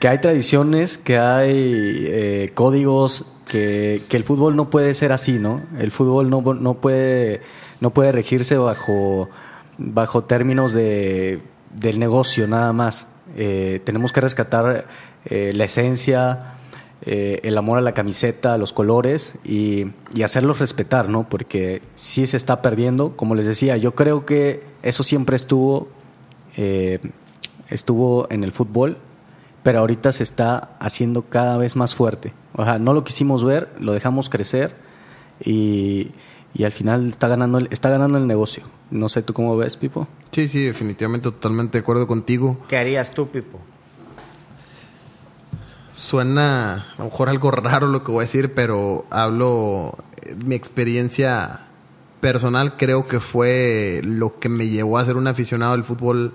que 0.00 0.08
hay 0.08 0.18
tradiciones, 0.20 0.98
que 0.98 1.18
hay 1.18 2.04
eh, 2.08 2.50
códigos, 2.54 3.24
que, 3.46 4.02
que 4.08 4.16
el 4.16 4.24
fútbol 4.24 4.56
no 4.56 4.70
puede 4.70 4.94
ser 4.94 5.12
así, 5.12 5.38
¿no? 5.38 5.62
El 5.78 5.90
fútbol 5.90 6.30
no, 6.30 6.42
no 6.54 6.74
puede 6.74 7.40
no 7.80 7.90
puede 7.90 8.12
regirse 8.12 8.56
bajo 8.56 9.28
bajo 9.78 10.24
términos 10.24 10.72
de 10.72 11.40
del 11.74 11.98
negocio 11.98 12.46
nada 12.46 12.72
más. 12.72 13.06
Eh, 13.36 13.80
tenemos 13.84 14.12
que 14.12 14.20
rescatar 14.20 14.86
eh, 15.26 15.52
la 15.54 15.64
esencia, 15.64 16.56
eh, 17.02 17.40
el 17.42 17.58
amor 17.58 17.78
a 17.78 17.82
la 17.82 17.92
camiseta, 17.92 18.54
a 18.54 18.58
los 18.58 18.72
colores 18.72 19.34
y, 19.44 19.86
y 20.14 20.22
hacerlos 20.22 20.58
respetar, 20.58 21.08
¿no? 21.08 21.28
Porque 21.28 21.82
sí 21.94 22.26
se 22.26 22.36
está 22.36 22.62
perdiendo. 22.62 23.16
Como 23.16 23.34
les 23.34 23.44
decía, 23.44 23.76
yo 23.76 23.94
creo 23.94 24.24
que 24.24 24.62
eso 24.82 25.02
siempre 25.02 25.36
estuvo, 25.36 25.88
eh, 26.56 27.00
estuvo 27.68 28.26
en 28.30 28.44
el 28.44 28.52
fútbol, 28.52 28.98
pero 29.62 29.80
ahorita 29.80 30.12
se 30.12 30.22
está 30.22 30.76
haciendo 30.78 31.22
cada 31.22 31.58
vez 31.58 31.76
más 31.76 31.94
fuerte. 31.94 32.32
O 32.56 32.64
sea, 32.64 32.78
no 32.78 32.92
lo 32.92 33.04
quisimos 33.04 33.44
ver, 33.44 33.72
lo 33.78 33.92
dejamos 33.92 34.30
crecer 34.30 34.74
y, 35.44 36.10
y 36.54 36.64
al 36.64 36.72
final 36.72 37.10
está 37.10 37.28
ganando, 37.28 37.58
el, 37.58 37.68
está 37.70 37.90
ganando 37.90 38.18
el 38.18 38.26
negocio. 38.26 38.64
No 38.90 39.08
sé 39.08 39.22
tú 39.22 39.34
cómo 39.34 39.56
ves, 39.56 39.76
Pipo. 39.76 40.08
Sí, 40.32 40.48
sí, 40.48 40.64
definitivamente 40.64 41.30
totalmente 41.30 41.78
de 41.78 41.82
acuerdo 41.82 42.06
contigo. 42.06 42.58
¿Qué 42.68 42.76
harías 42.76 43.12
tú, 43.12 43.28
Pipo? 43.28 43.60
suena 45.96 46.74
a 46.74 46.98
lo 46.98 47.04
mejor 47.06 47.30
algo 47.30 47.50
raro 47.50 47.86
lo 47.88 48.04
que 48.04 48.12
voy 48.12 48.20
a 48.20 48.26
decir, 48.26 48.54
pero 48.54 49.06
hablo 49.10 49.96
mi 50.44 50.54
experiencia 50.54 51.60
personal 52.20 52.76
creo 52.76 53.08
que 53.08 53.18
fue 53.18 54.02
lo 54.04 54.38
que 54.38 54.48
me 54.48 54.68
llevó 54.68 54.98
a 54.98 55.04
ser 55.04 55.16
un 55.16 55.26
aficionado 55.26 55.72
al 55.72 55.84
fútbol 55.84 56.34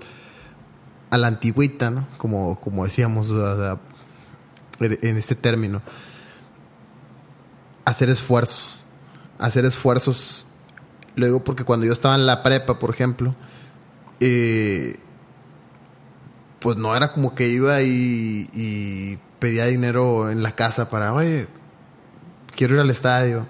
a 1.10 1.18
la 1.18 1.28
antigüita, 1.28 1.90
¿no? 1.90 2.08
Como, 2.18 2.58
como 2.58 2.84
decíamos 2.84 3.30
en 4.80 5.16
este 5.16 5.34
término. 5.34 5.82
Hacer 7.84 8.10
esfuerzos. 8.10 8.84
Hacer 9.38 9.64
esfuerzos. 9.64 10.46
Luego, 11.16 11.44
porque 11.44 11.64
cuando 11.64 11.86
yo 11.86 11.92
estaba 11.92 12.14
en 12.14 12.26
la 12.26 12.42
prepa, 12.42 12.78
por 12.78 12.90
ejemplo, 12.90 13.34
eh, 14.20 14.96
pues 16.58 16.76
no 16.76 16.96
era 16.96 17.12
como 17.12 17.34
que 17.34 17.48
iba 17.48 17.82
y, 17.82 18.48
y 18.54 19.18
pedía 19.38 19.66
dinero 19.66 20.30
en 20.30 20.42
la 20.42 20.54
casa 20.54 20.88
para, 20.88 21.12
oye, 21.12 21.48
quiero 22.56 22.74
ir 22.74 22.80
al 22.80 22.90
estadio. 22.90 23.46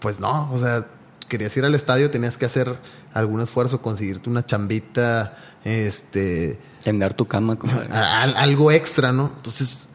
Pues 0.00 0.20
no, 0.20 0.52
o 0.52 0.58
sea, 0.58 0.86
querías 1.28 1.56
ir 1.56 1.64
al 1.64 1.74
estadio 1.74 2.10
tenías 2.10 2.36
que 2.36 2.46
hacer 2.46 2.78
algún 3.12 3.40
esfuerzo, 3.40 3.80
conseguirte 3.80 4.28
una 4.28 4.44
chambita, 4.44 5.36
este... 5.64 6.58
Tender 6.82 7.14
tu 7.14 7.26
cama. 7.26 7.56
Como... 7.56 7.72
algo 7.92 8.72
extra, 8.72 9.12
¿no? 9.12 9.32
Entonces, 9.36 9.88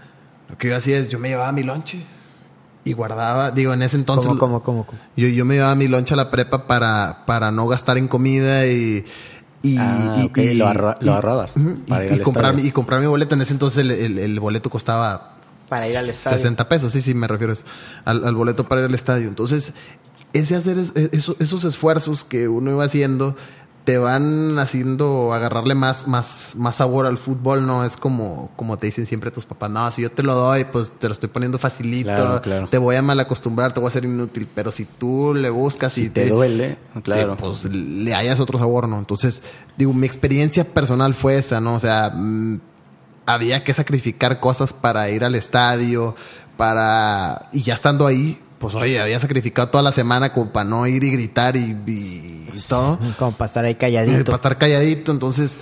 lo 0.49 0.57
que 0.57 0.69
yo 0.69 0.77
hacía 0.77 0.97
es, 0.97 1.09
yo 1.09 1.19
me 1.19 1.29
llevaba 1.29 1.51
mi 1.51 1.63
lonche 1.63 2.03
y 2.89 2.93
guardaba, 2.93 3.51
digo, 3.51 3.71
en 3.73 3.83
ese 3.83 3.97
entonces... 3.97 4.27
¿Cómo, 4.39 4.63
cómo, 4.63 4.85
cómo, 4.85 4.99
Yo, 5.15 5.27
yo 5.27 5.45
me 5.45 5.55
llevaba 5.55 5.75
mi 5.75 5.87
lonche 5.87 6.15
a 6.15 6.17
la 6.17 6.31
prepa 6.31 6.65
para, 6.65 7.23
para 7.27 7.51
no 7.51 7.67
gastar 7.67 7.99
en 7.99 8.07
comida 8.07 8.65
y... 8.65 9.05
Y, 9.61 9.77
ah, 9.77 10.27
y, 10.37 10.53
lo, 10.53 10.67
ahorrabas. 10.67 11.53
y, 11.57 12.19
comprar, 12.19 12.57
y 12.57 12.71
comprar 12.71 13.01
mi 13.01 13.07
boleto. 13.07 13.35
En 13.35 13.41
ese 13.41 13.51
entonces 13.51 13.79
el, 13.79 14.17
el, 14.17 14.39
boleto 14.39 14.69
costaba 14.69 15.35
para 15.67 15.85
ir 15.85 15.97
al 15.97 16.07
estadio. 16.07 16.37
60 16.37 16.69
pesos, 16.69 16.93
sí, 16.93 17.01
sí, 17.01 17.13
me 17.13 17.27
refiero 17.27 17.51
a 17.51 17.55
eso. 17.55 17.65
Al, 18.05 18.25
al, 18.25 18.35
boleto 18.35 18.69
para 18.69 18.79
ir 18.79 18.87
al 18.87 18.95
estadio. 18.95 19.27
Entonces, 19.27 19.73
ese 20.31 20.55
hacer 20.55 20.77
e, 20.95 21.09
esos, 21.11 21.63
esfuerzos 21.65 22.23
que 22.23 22.47
uno 22.47 22.71
iba 22.71 22.85
haciendo 22.85 23.35
te 23.89 23.97
van 23.97 24.59
haciendo 24.59 25.33
agarrarle 25.33 25.73
más, 25.73 26.07
más, 26.07 26.51
más 26.53 26.75
sabor 26.75 27.07
al 27.07 27.17
fútbol, 27.17 27.65
¿no? 27.65 27.83
Es 27.83 27.97
como, 27.97 28.51
como 28.55 28.77
te 28.77 28.85
dicen 28.85 29.07
siempre 29.07 29.31
tus 29.31 29.47
papás, 29.47 29.71
no, 29.71 29.91
si 29.91 30.03
yo 30.03 30.11
te 30.11 30.21
lo 30.21 30.35
doy, 30.35 30.65
pues 30.65 30.91
te 30.91 31.07
lo 31.07 31.13
estoy 31.13 31.27
poniendo 31.27 31.57
facilito, 31.57 32.39
te 32.69 32.77
voy 32.77 32.97
a 32.97 33.01
mal 33.01 33.19
acostumbrar, 33.19 33.73
te 33.73 33.79
voy 33.79 33.87
a 33.87 33.89
hacer 33.89 34.05
inútil, 34.05 34.47
pero 34.53 34.71
si 34.71 34.85
tú 34.85 35.33
le 35.33 35.49
buscas 35.49 35.97
y 35.97 36.11
te, 36.11 36.29
duele, 36.29 36.77
claro. 37.01 37.35
pues 37.35 37.65
le 37.65 38.13
hayas 38.13 38.39
otro 38.39 38.59
sabor, 38.59 38.87
¿no? 38.87 38.99
Entonces, 38.99 39.41
digo, 39.75 39.91
mi 39.91 40.05
experiencia 40.05 40.65
personal 40.65 41.15
fue 41.15 41.39
esa, 41.39 41.59
¿no? 41.59 41.73
O 41.73 41.79
sea, 41.79 42.11
mm, 42.15 42.59
había 43.25 43.63
que 43.63 43.73
sacrificar 43.73 44.39
cosas 44.39 44.71
para 44.71 45.09
ir 45.09 45.23
al 45.23 45.33
estadio, 45.33 46.15
para... 46.57 47.49
Y 47.53 47.63
ya 47.63 47.73
estando 47.73 48.05
ahí, 48.05 48.39
pues 48.59 48.75
oye, 48.75 48.99
había 48.99 49.19
sacrificado 49.19 49.69
toda 49.69 49.83
la 49.83 49.91
semana 49.91 50.33
como 50.33 50.51
para 50.51 50.69
no 50.69 50.85
ir 50.85 51.03
y 51.03 51.11
gritar 51.11 51.55
y, 51.55 52.45
todo. 52.67 52.99
Como 53.17 53.31
para 53.31 53.47
estar 53.47 53.65
ahí 53.65 53.75
calladito. 53.75 54.25
para 54.25 54.35
estar 54.35 54.57
calladito. 54.57 55.11
Entonces, 55.11 55.57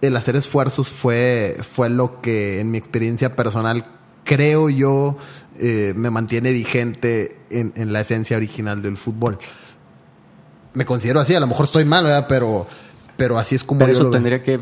el 0.00 0.16
hacer 0.16 0.36
esfuerzos 0.36 0.88
fue, 0.88 1.58
fue 1.60 1.90
lo 1.90 2.20
que 2.20 2.60
en 2.60 2.70
mi 2.70 2.78
experiencia 2.78 3.32
personal 3.32 3.84
creo 4.24 4.70
yo 4.70 5.16
eh, 5.58 5.92
me 5.96 6.10
mantiene 6.10 6.52
vigente 6.52 7.38
en, 7.50 7.72
en, 7.76 7.92
la 7.92 8.00
esencia 8.00 8.36
original 8.36 8.82
del 8.82 8.96
fútbol. 8.96 9.38
Me 10.74 10.84
considero 10.84 11.18
así, 11.18 11.34
a 11.34 11.40
lo 11.40 11.48
mejor 11.48 11.64
estoy 11.64 11.84
mal, 11.84 12.04
¿verdad? 12.04 12.26
Pero 12.28 12.66
pero 13.18 13.36
así 13.36 13.56
es 13.56 13.64
como 13.64 13.84
eso 13.84 14.10
tendría 14.10 14.44
que 14.44 14.60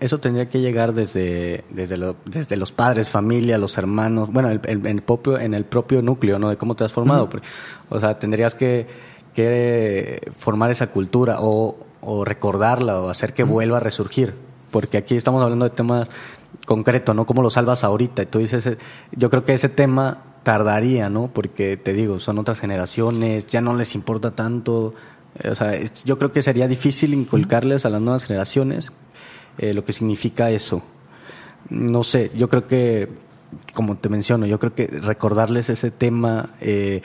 eso 0.00 0.18
tendría 0.18 0.48
que 0.48 0.60
llegar 0.60 0.94
desde 0.94 1.64
desde, 1.68 2.14
desde 2.24 2.56
los 2.56 2.72
padres 2.72 3.10
familia 3.10 3.58
los 3.58 3.76
hermanos 3.76 4.32
bueno 4.32 4.48
el, 4.48 4.60
en 4.64 4.86
el 4.86 5.02
propio 5.02 5.38
en 5.38 5.52
el 5.52 5.66
propio 5.66 6.00
núcleo 6.00 6.38
no 6.38 6.48
de 6.48 6.56
cómo 6.56 6.74
te 6.74 6.82
has 6.82 6.92
formado 6.92 7.28
o 7.90 8.00
sea 8.00 8.18
tendrías 8.18 8.54
que, 8.54 8.86
que 9.34 10.32
formar 10.38 10.70
esa 10.70 10.86
cultura 10.86 11.36
o, 11.40 11.76
o, 12.00 12.24
recordarla 12.24 12.98
o 13.00 13.10
hacer 13.10 13.34
que 13.34 13.44
vuelva 13.44 13.76
a 13.76 13.80
resurgir 13.80 14.34
porque 14.70 14.96
aquí 14.96 15.14
estamos 15.14 15.42
hablando 15.42 15.66
de 15.66 15.70
temas 15.70 16.08
concretos 16.64 17.14
no 17.14 17.26
cómo 17.26 17.42
lo 17.42 17.50
salvas 17.50 17.84
ahorita 17.84 18.22
y 18.22 18.26
tú 18.26 18.38
dices 18.38 18.66
eh, 18.66 18.78
yo 19.12 19.28
creo 19.28 19.44
que 19.44 19.52
ese 19.52 19.68
tema 19.68 20.22
tardaría 20.42 21.10
no 21.10 21.28
porque 21.28 21.76
te 21.76 21.92
digo 21.92 22.18
son 22.18 22.38
otras 22.38 22.60
generaciones 22.60 23.46
ya 23.46 23.60
no 23.60 23.76
les 23.76 23.94
importa 23.94 24.30
tanto 24.30 24.94
o 25.48 25.54
sea, 25.54 25.72
yo 26.04 26.18
creo 26.18 26.32
que 26.32 26.42
sería 26.42 26.68
difícil 26.68 27.14
inculcarles 27.14 27.86
a 27.86 27.90
las 27.90 28.00
nuevas 28.00 28.24
generaciones 28.24 28.92
eh, 29.58 29.74
lo 29.74 29.84
que 29.84 29.92
significa 29.92 30.50
eso. 30.50 30.82
No 31.68 32.02
sé, 32.02 32.30
yo 32.34 32.48
creo 32.48 32.66
que, 32.66 33.08
como 33.74 33.96
te 33.96 34.08
menciono, 34.08 34.46
yo 34.46 34.58
creo 34.58 34.74
que 34.74 34.86
recordarles 34.86 35.68
ese 35.68 35.90
tema, 35.90 36.50
eh, 36.60 37.02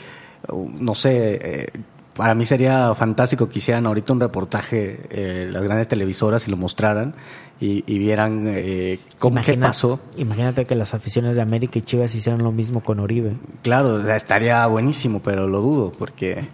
no 0.79 0.95
sé, 0.95 1.39
eh, 1.41 1.67
para 2.15 2.33
mí 2.33 2.45
sería 2.45 2.95
fantástico 2.95 3.49
que 3.49 3.59
hicieran 3.59 3.85
ahorita 3.87 4.13
un 4.13 4.21
reportaje 4.21 5.49
las 5.51 5.61
grandes 5.61 5.89
televisoras 5.89 6.47
y 6.47 6.51
lo 6.51 6.55
mostraran 6.55 7.13
y, 7.59 7.81
vieran 7.99 8.55
cómo 9.19 9.41
qué 9.41 9.57
pasó. 9.57 9.99
Imagínate 10.15 10.63
que 10.63 10.75
las 10.75 10.93
aficiones 10.93 11.35
de 11.35 11.41
América 11.41 11.77
y 11.77 11.81
Chivas 11.81 12.15
hicieran 12.15 12.41
lo 12.41 12.53
mismo 12.53 12.81
con 12.81 13.01
Oribe. 13.01 13.35
Claro, 13.63 13.99
estaría 14.09 14.65
buenísimo, 14.67 15.21
pero 15.21 15.49
lo 15.49 15.59
dudo 15.59 15.91
porque 15.91 16.45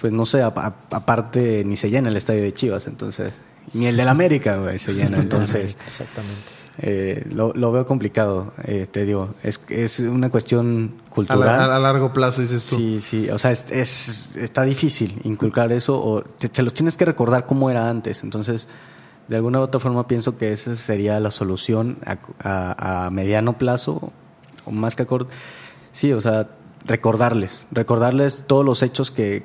pues 0.00 0.12
no 0.12 0.26
sé, 0.26 0.42
aparte 0.42 1.64
ni 1.64 1.76
se 1.76 1.90
llena 1.90 2.08
el 2.08 2.16
estadio 2.16 2.42
de 2.42 2.52
Chivas, 2.52 2.86
entonces, 2.86 3.32
ni 3.72 3.86
el 3.86 3.96
del 3.96 4.08
América 4.08 4.60
se 4.78 4.92
llena, 4.92 5.18
entonces. 5.18 5.76
Exactamente. 5.86 6.56
Eh, 6.78 7.26
lo, 7.32 7.54
lo, 7.54 7.72
veo 7.72 7.86
complicado, 7.86 8.52
eh, 8.64 8.86
te 8.90 9.06
digo. 9.06 9.34
Es, 9.42 9.60
es 9.68 10.00
una 10.00 10.28
cuestión 10.28 11.00
cultural. 11.08 11.70
A, 11.70 11.78
largo 11.78 12.12
plazo, 12.12 12.42
dices 12.42 12.68
tú. 12.68 12.76
Sí, 12.76 13.00
sí. 13.00 13.30
O 13.30 13.38
sea, 13.38 13.50
es, 13.50 13.70
es 13.70 14.36
está 14.36 14.62
difícil 14.64 15.18
inculcar 15.24 15.72
eso 15.72 15.98
o 15.98 16.22
te, 16.22 16.50
te, 16.50 16.62
los 16.62 16.74
tienes 16.74 16.98
que 16.98 17.06
recordar 17.06 17.46
cómo 17.46 17.70
era 17.70 17.88
antes. 17.88 18.22
Entonces, 18.22 18.68
de 19.28 19.36
alguna 19.36 19.60
u 19.60 19.62
otra 19.62 19.80
forma, 19.80 20.06
pienso 20.06 20.36
que 20.36 20.52
esa 20.52 20.76
sería 20.76 21.18
la 21.18 21.30
solución 21.30 21.98
a, 22.04 23.06
a 23.06 23.10
mediano 23.10 23.56
plazo 23.56 24.12
o 24.66 24.70
más 24.70 24.96
que 24.96 25.04
a 25.04 25.06
corto. 25.06 25.30
Sí, 25.92 26.12
o 26.12 26.20
sea, 26.20 26.46
recordarles, 26.86 27.66
recordarles 27.70 28.44
todos 28.46 28.64
los 28.64 28.82
hechos 28.82 29.10
que, 29.10 29.44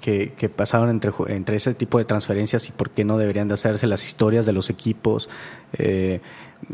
que, 0.00 0.48
pasaron 0.54 0.90
entre, 0.90 1.12
entre 1.28 1.56
ese 1.56 1.74
tipo 1.74 1.98
de 1.98 2.04
transferencias 2.04 2.68
y 2.68 2.72
por 2.72 2.90
qué 2.90 3.04
no 3.04 3.18
deberían 3.18 3.48
de 3.48 3.54
hacerse, 3.54 3.86
las 3.86 4.06
historias 4.06 4.46
de 4.46 4.52
los 4.52 4.70
equipos, 4.70 5.28
eh, 5.78 6.20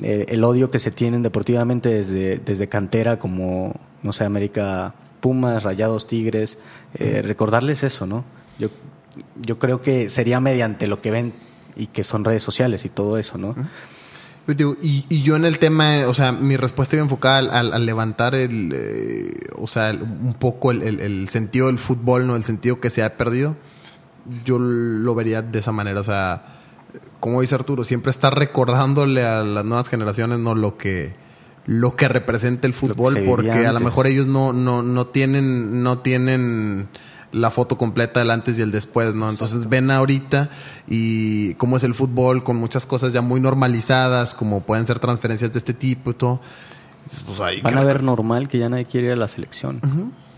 el, 0.02 0.44
odio 0.44 0.70
que 0.70 0.78
se 0.78 0.90
tienen 0.90 1.22
deportivamente 1.22 1.90
desde, 1.90 2.38
desde 2.38 2.68
cantera 2.68 3.18
como, 3.18 3.74
no 4.02 4.12
sé, 4.12 4.24
América 4.24 4.94
Pumas, 5.20 5.62
Rayados 5.62 6.06
Tigres, 6.06 6.58
eh, 6.94 7.22
recordarles 7.22 7.82
eso, 7.82 8.06
¿no? 8.06 8.24
Yo, 8.58 8.70
yo 9.36 9.58
creo 9.58 9.80
que 9.80 10.08
sería 10.08 10.40
mediante 10.40 10.86
lo 10.86 11.00
que 11.00 11.10
ven 11.10 11.32
y 11.76 11.88
que 11.88 12.04
son 12.04 12.24
redes 12.24 12.42
sociales 12.42 12.84
y 12.84 12.88
todo 12.88 13.18
eso, 13.18 13.38
¿no? 13.38 13.54
Y, 14.48 15.04
y, 15.08 15.22
yo 15.22 15.34
en 15.34 15.44
el 15.44 15.58
tema, 15.58 16.06
o 16.06 16.14
sea, 16.14 16.30
mi 16.30 16.56
respuesta 16.56 16.94
iba 16.94 17.02
enfocada 17.02 17.58
al, 17.58 17.84
levantar 17.84 18.36
el, 18.36 18.72
eh, 18.72 19.34
o 19.58 19.66
sea, 19.66 19.90
un 19.90 20.34
poco 20.34 20.70
el, 20.70 21.00
el, 21.00 21.28
sentido 21.28 21.66
del 21.66 21.80
fútbol, 21.80 22.28
¿no? 22.28 22.36
El 22.36 22.44
sentido 22.44 22.78
que 22.78 22.88
se 22.88 23.02
ha 23.02 23.16
perdido. 23.16 23.56
Yo 24.44 24.58
lo 24.60 25.14
vería 25.16 25.42
de 25.42 25.58
esa 25.58 25.72
manera, 25.72 26.00
o 26.00 26.04
sea, 26.04 26.44
como 27.18 27.40
dice 27.40 27.56
Arturo, 27.56 27.82
siempre 27.82 28.10
está 28.10 28.30
recordándole 28.30 29.24
a 29.24 29.42
las 29.42 29.64
nuevas 29.64 29.88
generaciones, 29.88 30.38
¿no? 30.38 30.54
Lo 30.54 30.76
que, 30.76 31.14
lo 31.64 31.96
que 31.96 32.06
representa 32.06 32.68
el 32.68 32.74
fútbol, 32.74 33.24
porque 33.26 33.66
a 33.66 33.72
lo 33.72 33.80
mejor 33.80 34.06
ellos 34.06 34.26
no, 34.26 34.52
no, 34.52 34.82
no 34.82 35.08
tienen, 35.08 35.82
no 35.82 35.98
tienen 35.98 36.88
la 37.36 37.50
foto 37.50 37.76
completa 37.76 38.20
del 38.20 38.30
antes 38.30 38.58
y 38.58 38.62
el 38.62 38.72
después, 38.72 39.14
¿no? 39.14 39.28
Entonces 39.28 39.68
ven 39.68 39.90
ahorita 39.90 40.48
y 40.88 41.54
cómo 41.54 41.76
es 41.76 41.84
el 41.84 41.94
fútbol 41.94 42.42
con 42.42 42.56
muchas 42.56 42.86
cosas 42.86 43.12
ya 43.12 43.20
muy 43.20 43.40
normalizadas, 43.40 44.34
como 44.34 44.62
pueden 44.62 44.86
ser 44.86 44.98
transferencias 44.98 45.52
de 45.52 45.58
este 45.58 45.74
tipo 45.74 46.10
y 46.10 46.14
todo. 46.14 46.40
Pues 47.26 47.62
van 47.62 47.78
a 47.78 47.84
ver 47.84 48.02
normal 48.02 48.48
que 48.48 48.58
ya 48.58 48.68
nadie 48.68 48.84
quiere 48.84 49.08
ir 49.08 49.12
a 49.12 49.16
la 49.16 49.28
selección. 49.28 49.80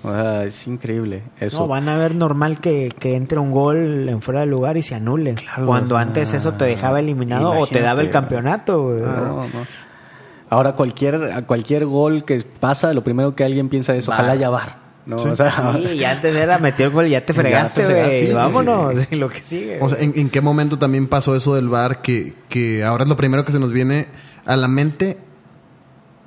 O 0.02 0.12
sea, 0.12 0.44
es 0.44 0.66
increíble 0.66 1.22
eso. 1.40 1.60
No, 1.60 1.68
van 1.68 1.88
a 1.88 1.96
ver 1.96 2.14
normal 2.14 2.60
que, 2.60 2.92
que 2.98 3.16
entre 3.16 3.38
un 3.38 3.50
gol 3.50 4.08
en 4.08 4.22
fuera 4.22 4.40
de 4.40 4.46
lugar 4.46 4.76
y 4.76 4.82
se 4.82 4.94
anule. 4.94 5.36
Cuando 5.64 5.96
antes 5.96 6.34
eso 6.34 6.52
te 6.54 6.64
dejaba 6.64 7.00
eliminado 7.00 7.50
o 7.50 7.66
te 7.66 7.80
daba 7.80 8.00
el 8.02 8.10
campeonato. 8.10 8.94
Ahora 10.50 10.72
cualquier, 10.72 11.44
cualquier 11.46 11.84
gol 11.84 12.24
que 12.24 12.40
pasa, 12.40 12.94
lo 12.94 13.04
primero 13.04 13.34
que 13.34 13.44
alguien 13.44 13.68
piensa 13.68 13.94
es 13.94 14.08
ojalá 14.08 14.34
ya 14.34 14.48
var. 14.50 14.87
¿No? 15.08 15.18
Sí. 15.18 15.28
O 15.28 15.36
sea, 15.36 15.76
y 15.94 16.04
antes 16.04 16.36
era 16.36 16.58
metió 16.58 16.84
el 16.86 16.92
gol 16.92 17.06
y 17.06 17.10
ya 17.10 17.24
te 17.24 17.32
fregaste, 17.32 17.84
güey. 17.84 18.32
Vámonos, 18.32 18.94
lo 19.10 19.28
que 19.28 19.42
sigue. 19.42 19.78
O 19.80 19.88
sea, 19.88 19.98
¿en, 19.98 20.30
qué 20.30 20.40
momento 20.40 20.78
también 20.78 21.08
pasó 21.08 21.34
eso 21.34 21.54
del 21.54 21.68
bar 21.68 22.02
que, 22.02 22.34
que 22.48 22.84
ahora 22.84 23.04
es 23.04 23.08
lo 23.08 23.16
primero 23.16 23.44
que 23.44 23.50
se 23.50 23.58
nos 23.58 23.72
viene 23.72 24.06
a 24.44 24.56
la 24.56 24.68
mente 24.68 25.16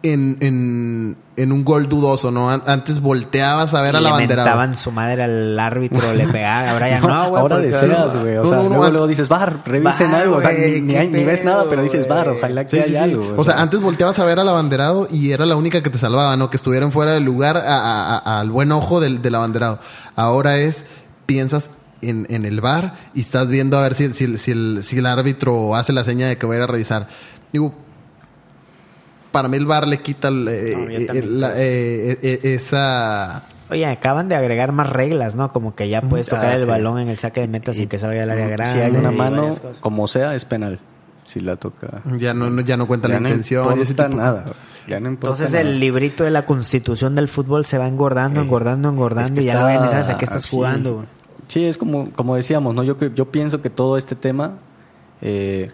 en, 0.04 0.38
en, 0.42 1.18
en 1.38 1.52
un 1.52 1.64
gol 1.64 1.88
dudoso, 1.88 2.32
¿no? 2.32 2.50
An- 2.50 2.64
Antes 2.66 3.00
volteabas 3.02 3.74
a 3.76 3.82
ver 3.84 3.96
al 3.96 4.04
le 4.04 4.10
abanderado. 4.10 4.48
mentaban 4.48 4.76
su 4.76 4.92
madre 4.92 5.24
al 5.24 5.60
árbitro, 5.60 6.14
le 6.14 6.28
pegaban. 6.28 6.70
Ahora 6.70 6.90
ya 6.90 7.00
no, 7.02 7.30
güey. 7.30 7.42
Ahora 7.42 7.58
deseas, 7.58 8.18
güey. 8.18 8.38
O 8.38 8.44
No, 8.44 8.50
sea, 8.50 8.58
no, 8.58 8.64
no, 8.64 8.70
luego, 8.70 8.90
luego 8.92 9.08
dices, 9.08 9.30
bar, 9.30 9.58
revisen 9.66 10.12
Bar, 10.12 10.22
algo. 10.22 10.38
O 10.38 10.42
sea, 10.42 10.52
ni, 10.52 11.24
ves 11.24 11.44
nada, 11.44 11.66
pero 11.70 11.84
dices, 11.84 12.08
bar, 12.08 12.30
ojalá 12.30 12.66
que 12.66 12.78
Sí, 12.78 12.78
sí, 12.78 12.96
haya 12.96 13.06
sí. 13.06 13.12
algo. 13.12 13.34
O 13.38 13.44
sea, 13.44 13.62
antes 13.62 13.80
volteabas 13.80 14.18
a 14.20 14.26
ver 14.26 14.40
al 14.40 14.50
abanderado 14.50 15.08
y 15.12 15.32
era 15.32 15.46
la 15.46 15.56
única 15.56 15.84
que 15.84 15.90
te 15.90 15.98
salvaba, 16.00 16.36
¿no? 16.36 16.50
Que 16.50 16.58
estuvieran 16.58 16.92
fuera 16.92 17.12
del 17.14 17.24
lugar 17.24 17.58
a- 17.58 17.62
a- 17.62 18.18
a- 18.18 18.40
al 18.40 18.50
buen 18.50 18.72
ojo 18.72 19.00
del, 19.00 19.22
del 19.22 19.36
abanderado. 19.36 19.80
Ahora 20.16 20.58
es, 20.58 20.84
piensas 21.28 21.70
en, 22.02 22.26
en 22.32 22.46
el 22.46 22.60
bar 22.62 22.96
y 23.14 23.20
estás 23.22 23.48
viendo 23.50 23.78
a 23.78 23.84
ver 23.84 23.94
si, 23.94 24.12
si, 24.14 24.38
si 24.40 24.52
el, 24.52 24.80
si 24.84 24.98
el 24.98 25.06
árbitro 25.06 25.76
hace 25.76 25.94
la 25.94 26.04
seña 26.04 26.28
de 26.28 26.38
que 26.40 26.48
va 26.48 26.54
a 26.56 26.58
ir 26.58 26.64
a 26.64 26.68
revisar. 26.68 27.08
Digo, 27.54 27.74
para 29.32 29.48
mí 29.48 29.58
el 29.58 29.66
bar 29.66 29.88
le 29.88 30.00
quita 30.02 30.28
el, 30.30 30.48
eh, 30.50 30.76
No, 30.78 31.14
eh, 31.14 31.22
la- 31.24 31.54
eh, 31.58 32.20
eh, 32.22 32.40
esa... 32.44 33.44
Oye, 33.70 33.86
acaban 33.86 34.28
de 34.28 34.36
agregar 34.36 34.72
más 34.74 34.90
reglas, 34.90 35.36
¿no? 35.36 35.52
Como 35.54 35.76
que 35.76 35.88
ya 35.88 36.02
puedes 36.02 36.28
tocar 36.28 36.48
Ah, 36.48 36.54
el 36.56 36.62
sí. 36.62 36.66
balón 36.66 37.00
en 37.00 37.08
el 37.08 37.18
saque 37.18 37.40
de 37.42 37.48
meta 37.48 37.74
sin 37.74 37.88
que 37.88 37.98
salga 37.98 38.20
del 38.20 38.30
área 38.30 38.48
grande. 38.50 38.74
si 38.74 38.80
hay 38.82 38.92
una 38.92 39.12
mano, 39.12 39.56
como 39.80 40.08
sea, 40.10 40.36
es 40.36 40.44
penal. 40.44 40.80
Si 41.26 41.40
la 41.40 41.56
toca. 41.56 42.02
Ya 42.18 42.34
no, 42.34 42.50
no- 42.50 42.62
ya 42.62 42.76
no 42.76 42.86
cuenta 42.88 43.08
Ya 43.08 43.14
la 43.14 43.20
no 43.22 43.30
intención. 43.30 43.80
y 43.80 43.82
ese 43.84 43.92
importa 43.94 44.10
tipo 44.10 44.18
nada. 44.22 44.46
Ya 44.90 45.00
no 45.00 45.08
importa 45.10 45.28
Entonces 45.44 45.52
nada. 45.54 45.62
el 45.62 45.80
librito 45.80 46.26
de 46.26 46.32
la 46.32 46.46
constitución 46.46 47.16
del 47.16 47.30
fútbol 47.30 47.64
se 47.64 47.78
va 47.78 47.88
engordando, 47.88 48.42
Es- 48.42 48.46
engordando, 48.46 48.90
engordando 48.90 49.30
es 49.30 49.32
que 49.40 49.42
y 49.42 49.46
ya 49.46 49.54
no 49.62 49.70
está 49.70 49.82
ven, 49.82 49.90
sabes 49.90 50.10
a 50.10 50.18
qué 50.18 50.26
estás 50.26 50.44
así. 50.44 50.54
jugando, 50.54 50.96
güey. 50.96 51.06
Sí, 51.48 51.64
es 51.66 51.78
como, 51.78 52.12
como 52.12 52.36
decíamos, 52.36 52.76
¿no? 52.76 52.84
Yo, 52.84 52.98
yo 53.00 53.32
pienso 53.32 53.62
que 53.62 53.70
todo 53.70 53.98
este 53.98 54.16
tema 54.16 54.54
eh, 55.22 55.72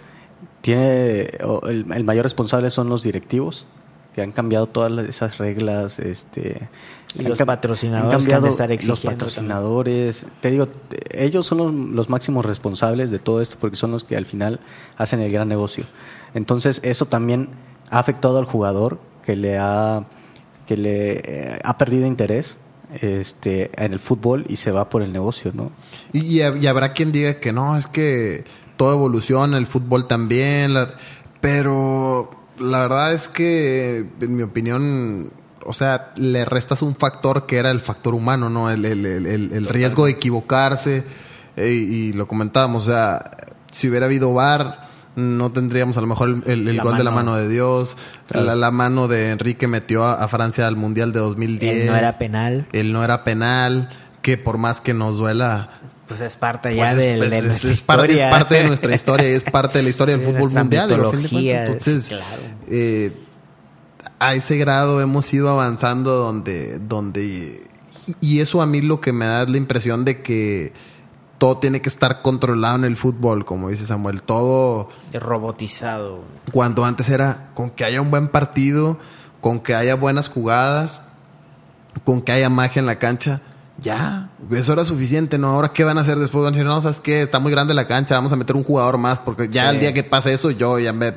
tiene. 0.62 1.28
o 1.44 1.68
el, 1.68 1.86
el 1.94 2.04
mayor 2.04 2.24
responsable 2.24 2.70
son 2.70 2.90
los 2.90 3.04
directivos, 3.04 3.66
que 4.14 4.22
han 4.22 4.32
cambiado 4.32 4.68
todas 4.68 4.92
las- 4.92 5.08
esas 5.08 5.38
reglas. 5.38 6.00
Este, 6.00 6.70
Y 7.18 7.24
los 7.24 7.38
patrocinadores 7.40 8.14
han 8.14 8.28
que 8.28 8.36
han 8.36 8.42
de 8.44 8.50
cambiado 8.50 8.74
estar 8.76 8.88
Los 8.90 9.02
patrocinadores. 9.02 10.26
Te 10.42 10.52
digo, 10.52 10.68
ellos 11.12 11.46
son 11.46 11.58
los, 11.60 11.72
los 11.74 12.10
máximos 12.10 12.46
responsables 12.46 13.12
de 13.12 13.20
todo 13.20 13.42
esto 13.42 13.58
porque 13.60 13.76
son 13.78 13.92
los 13.92 14.04
que 14.04 14.18
al 14.18 14.26
final 14.26 14.60
hacen 14.98 15.20
el 15.22 15.32
gran 15.32 15.48
negocio. 15.48 15.86
Entonces, 16.34 16.80
eso 16.84 17.06
también 17.06 17.50
ha 17.90 18.00
afectado 18.00 18.38
al 18.38 18.46
jugador 18.46 19.00
que 19.26 19.36
le 19.36 19.58
ha, 19.58 20.06
que 20.66 20.78
le 20.78 21.22
eh, 21.24 21.60
ha 21.64 21.78
perdido 21.78 22.06
interés 22.08 22.58
este, 23.02 23.70
en 23.84 23.94
el 23.94 24.00
fútbol 24.00 24.46
y 24.50 24.58
se 24.58 24.72
va 24.72 24.90
por 24.90 25.02
el 25.02 25.12
negocio, 25.14 25.52
¿no? 25.54 25.72
Y 26.14 26.42
habrá 26.42 26.94
quien 26.94 27.12
diga 27.12 27.40
que 27.40 27.52
no, 27.54 27.78
es 27.78 27.86
que 27.88 28.46
todo 28.78 28.94
evoluciona, 28.94 29.58
el 29.58 29.68
fútbol 29.68 30.08
también, 30.08 30.74
la- 30.74 30.94
pero 31.42 32.32
la 32.60 32.80
verdad 32.82 33.14
es 33.14 33.28
que, 33.28 34.06
en 34.22 34.36
mi 34.36 34.44
opinión, 34.44 35.30
o 35.66 35.74
sea, 35.74 36.12
le 36.16 36.46
restas 36.46 36.82
un 36.82 36.96
factor 36.96 37.46
que 37.46 37.58
era 37.58 37.72
el 37.72 37.80
factor 37.82 38.14
humano, 38.16 38.50
¿no? 38.50 38.70
El, 38.72 38.86
el- 38.86 39.06
el- 39.26 39.66
riesgo 39.68 40.06
de 40.06 40.12
equivocarse, 40.12 41.04
eh, 41.56 41.72
y 41.74 42.12
lo 42.14 42.28
comentábamos, 42.28 42.88
o 42.88 42.92
sea, 42.92 43.32
si 43.72 43.90
hubiera 43.90 44.06
habido 44.06 44.34
VAR, 44.34 44.88
no 45.16 45.52
tendríamos 45.52 45.98
a 45.98 46.02
lo 46.02 46.08
mejor 46.08 46.44
el, 46.46 46.80
gol 46.82 46.98
de 46.98 47.04
la 47.04 47.10
mano. 47.12 47.32
mano 47.32 47.36
de 47.38 47.50
Dios, 47.50 47.96
Claro. 48.28 48.46
la, 48.46 48.56
la 48.56 48.72
mano 48.72 49.08
de 49.08 49.32
Enrique 49.32 49.68
metió 49.68 50.04
a, 50.04 50.24
a 50.24 50.28
Francia 50.28 50.68
al 50.68 50.76
Mundial 50.76 51.12
de 51.12 51.20
2010. 51.20 51.74
Él 51.82 51.88
no 51.88 51.96
era 51.96 52.18
penal, 52.20 52.68
Él 52.72 52.94
no 52.94 53.04
era 53.04 53.24
penal, 53.24 53.90
que 54.22 54.38
por 54.38 54.58
más 54.60 54.80
que 54.82 54.94
nos 54.94 55.18
duela, 55.18 55.70
pues 56.08 56.22
es 56.22 56.36
parte 56.36 56.70
pues 56.70 56.78
ya 56.78 56.92
es, 56.92 56.96
del- 56.98 57.18
pues 57.20 57.30
de 57.32 57.38
es- 57.40 57.44
nuestra 57.46 57.72
es 57.72 57.82
parte, 57.82 58.06
es 58.06 58.12
historia. 58.12 58.30
parte 58.32 58.56
de 58.56 58.64
nuestra 58.66 58.96
historia 58.96 59.28
es 59.28 59.44
parte 59.46 59.78
de 59.80 59.84
la 59.84 59.90
historia 59.92 60.18
del 60.18 60.26
De 60.26 60.32
fútbol 60.34 60.52
mundial. 60.54 60.92
a 60.94 61.12
fin 61.12 61.24
de 61.24 61.30
cuentas. 61.30 61.68
Entonces, 61.70 62.08
claro. 62.08 62.24
eh, 62.68 63.12
a 64.20 64.34
ese 64.34 64.58
grado 64.58 65.02
hemos 65.02 65.32
ido 65.34 65.50
avanzando 65.50 66.16
donde, 66.16 66.80
donde 66.80 67.62
y 68.22 68.40
eso 68.40 68.62
a 68.62 68.66
mí 68.66 68.82
lo 68.82 69.02
que 69.02 69.12
me 69.12 69.26
da 69.26 69.44
es 69.44 69.50
la 69.50 69.58
impresión 69.58 70.06
de 70.06 70.22
que 70.22 70.72
todo 71.38 71.58
tiene 71.58 71.82
que 71.82 71.90
estar 71.90 72.22
controlado 72.24 72.78
en 72.78 72.86
el 72.86 72.98
fútbol, 72.98 73.46
como 73.46 73.70
dice 73.70 73.86
Samuel. 73.86 74.24
Todo 74.24 74.90
robotizado. 75.14 76.24
cuando 76.52 76.84
antes 76.86 77.10
era 77.10 77.50
con 77.54 77.70
que 77.70 77.84
haya 77.84 78.02
un 78.02 78.10
buen 78.10 78.28
partido, 78.30 78.98
con 79.42 79.60
que 79.60 79.76
haya 79.76 79.94
buenas 79.96 80.30
jugadas, 80.30 81.02
con 82.06 82.22
que 82.22 82.32
haya 82.32 82.50
magia 82.50 82.80
en 82.80 82.86
la 82.88 82.98
cancha, 82.98 83.42
ya, 83.82 84.30
eso 84.52 84.74
era 84.74 84.86
suficiente, 84.86 85.38
¿no? 85.38 85.48
Ahora, 85.50 85.70
¿qué 85.70 85.84
van 85.84 85.98
a 85.98 86.02
hacer 86.02 86.18
después? 86.18 86.44
Van 86.44 86.54
a 86.54 86.58
decir, 86.58 86.66
no, 86.66 86.82
¿sabes 86.82 87.00
qué? 87.00 87.22
Está 87.22 87.40
muy 87.40 87.52
grande 87.52 87.74
la 87.74 87.88
cancha, 87.88 88.16
vamos 88.16 88.32
a 88.32 88.36
meter 88.36 88.56
un 88.56 88.64
jugador 88.64 88.98
más, 88.98 89.20
porque 89.20 89.50
ya 89.50 89.70
Sí. 89.70 89.76
el 89.76 89.80
día 89.82 89.94
que 89.94 90.04
pase 90.04 90.34
eso, 90.34 90.50
yo 90.52 90.80
ya 90.80 90.94
me, 90.94 91.14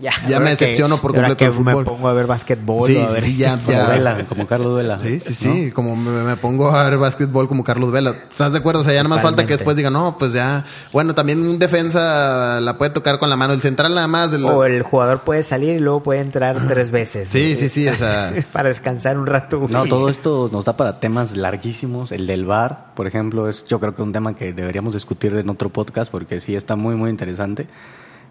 ya, 0.00 0.12
ahora 0.24 0.38
me 0.40 0.44
que- 0.44 0.50
decepciono 0.64 0.98
por 0.98 1.12
completo 1.14 1.28
del 1.44 1.52
que 1.54 1.58
me 1.64 1.72
fútbol. 1.72 1.84
pongo 1.84 2.08
a 2.08 2.12
ver 2.12 2.26
básquetbol 2.26 2.86
Sí, 2.86 2.96
o 2.96 3.06
a 3.08 3.10
ver 3.10 3.22
sí, 3.24 3.36
ya, 3.36 3.58
Como 3.64 3.76
ya. 3.78 3.86
Vela, 3.88 4.24
como 4.28 4.46
Carlos 4.46 4.76
Vela. 4.76 5.00
Sí, 5.00 5.20
sí, 5.20 5.28
¿no? 5.48 5.54
sí, 5.54 5.70
como 5.72 5.96
me, 5.96 6.22
me 6.22 6.36
pongo 6.36 6.70
a 6.70 6.88
ver 6.88 6.98
básquetbol 6.98 7.48
como 7.48 7.64
Carlos 7.64 7.90
Vela. 7.90 8.14
¿Estás 8.30 8.52
de 8.52 8.58
acuerdo? 8.58 8.80
O 8.80 8.84
sea, 8.84 8.92
ya 8.94 9.02
nada 9.02 9.14
más 9.16 9.22
falta 9.22 9.44
que 9.46 9.54
después 9.54 9.76
diga, 9.76 9.90
no, 9.90 10.16
pues 10.18 10.32
ya. 10.32 10.64
Bueno, 10.92 11.14
también 11.14 11.40
un 11.40 11.58
defensa 11.58 12.60
la 12.60 12.78
puede 12.78 12.90
tocar 12.92 13.18
con 13.18 13.30
la 13.30 13.36
mano. 13.36 13.52
El 13.52 13.60
central 13.60 13.94
nada 13.94 14.06
más. 14.06 14.32
el- 14.32 14.44
O 14.44 14.64
el 14.64 14.82
jugador 14.82 15.20
puede 15.20 15.42
salir 15.42 15.76
y 15.76 15.80
luego 15.80 16.02
puede 16.02 16.20
entrar 16.20 16.56
tres 16.68 16.90
veces. 16.90 17.28
Sí, 17.28 17.56
sí, 17.56 17.68
sí, 17.68 17.88
o 17.88 17.96
sea. 17.96 18.32
Para 18.52 18.68
descansar 18.68 19.18
un 19.18 19.26
rato. 19.26 19.60
No, 19.68 19.84
todo 19.86 20.08
esto 20.08 20.48
nos 20.52 20.64
da 20.64 20.76
para 20.76 21.00
temas 21.00 21.36
larguísimos. 21.36 22.12
El 22.12 22.26
del 22.26 22.46
bar, 22.46 22.92
por 22.94 23.06
ejemplo, 23.06 23.48
es 23.48 23.64
yo 23.64 23.80
creo 23.80 23.94
que 23.94 24.02
un 24.02 24.12
tema 24.12 24.34
que 24.34 24.52
deberíamos 24.52 24.94
discutir 24.94 25.34
en 25.34 25.48
otro 25.48 25.68
podcast 25.70 26.10
porque 26.10 26.40
sí 26.40 26.54
está 26.56 26.76
muy, 26.76 26.94
muy 26.94 27.10
interesante. 27.10 27.66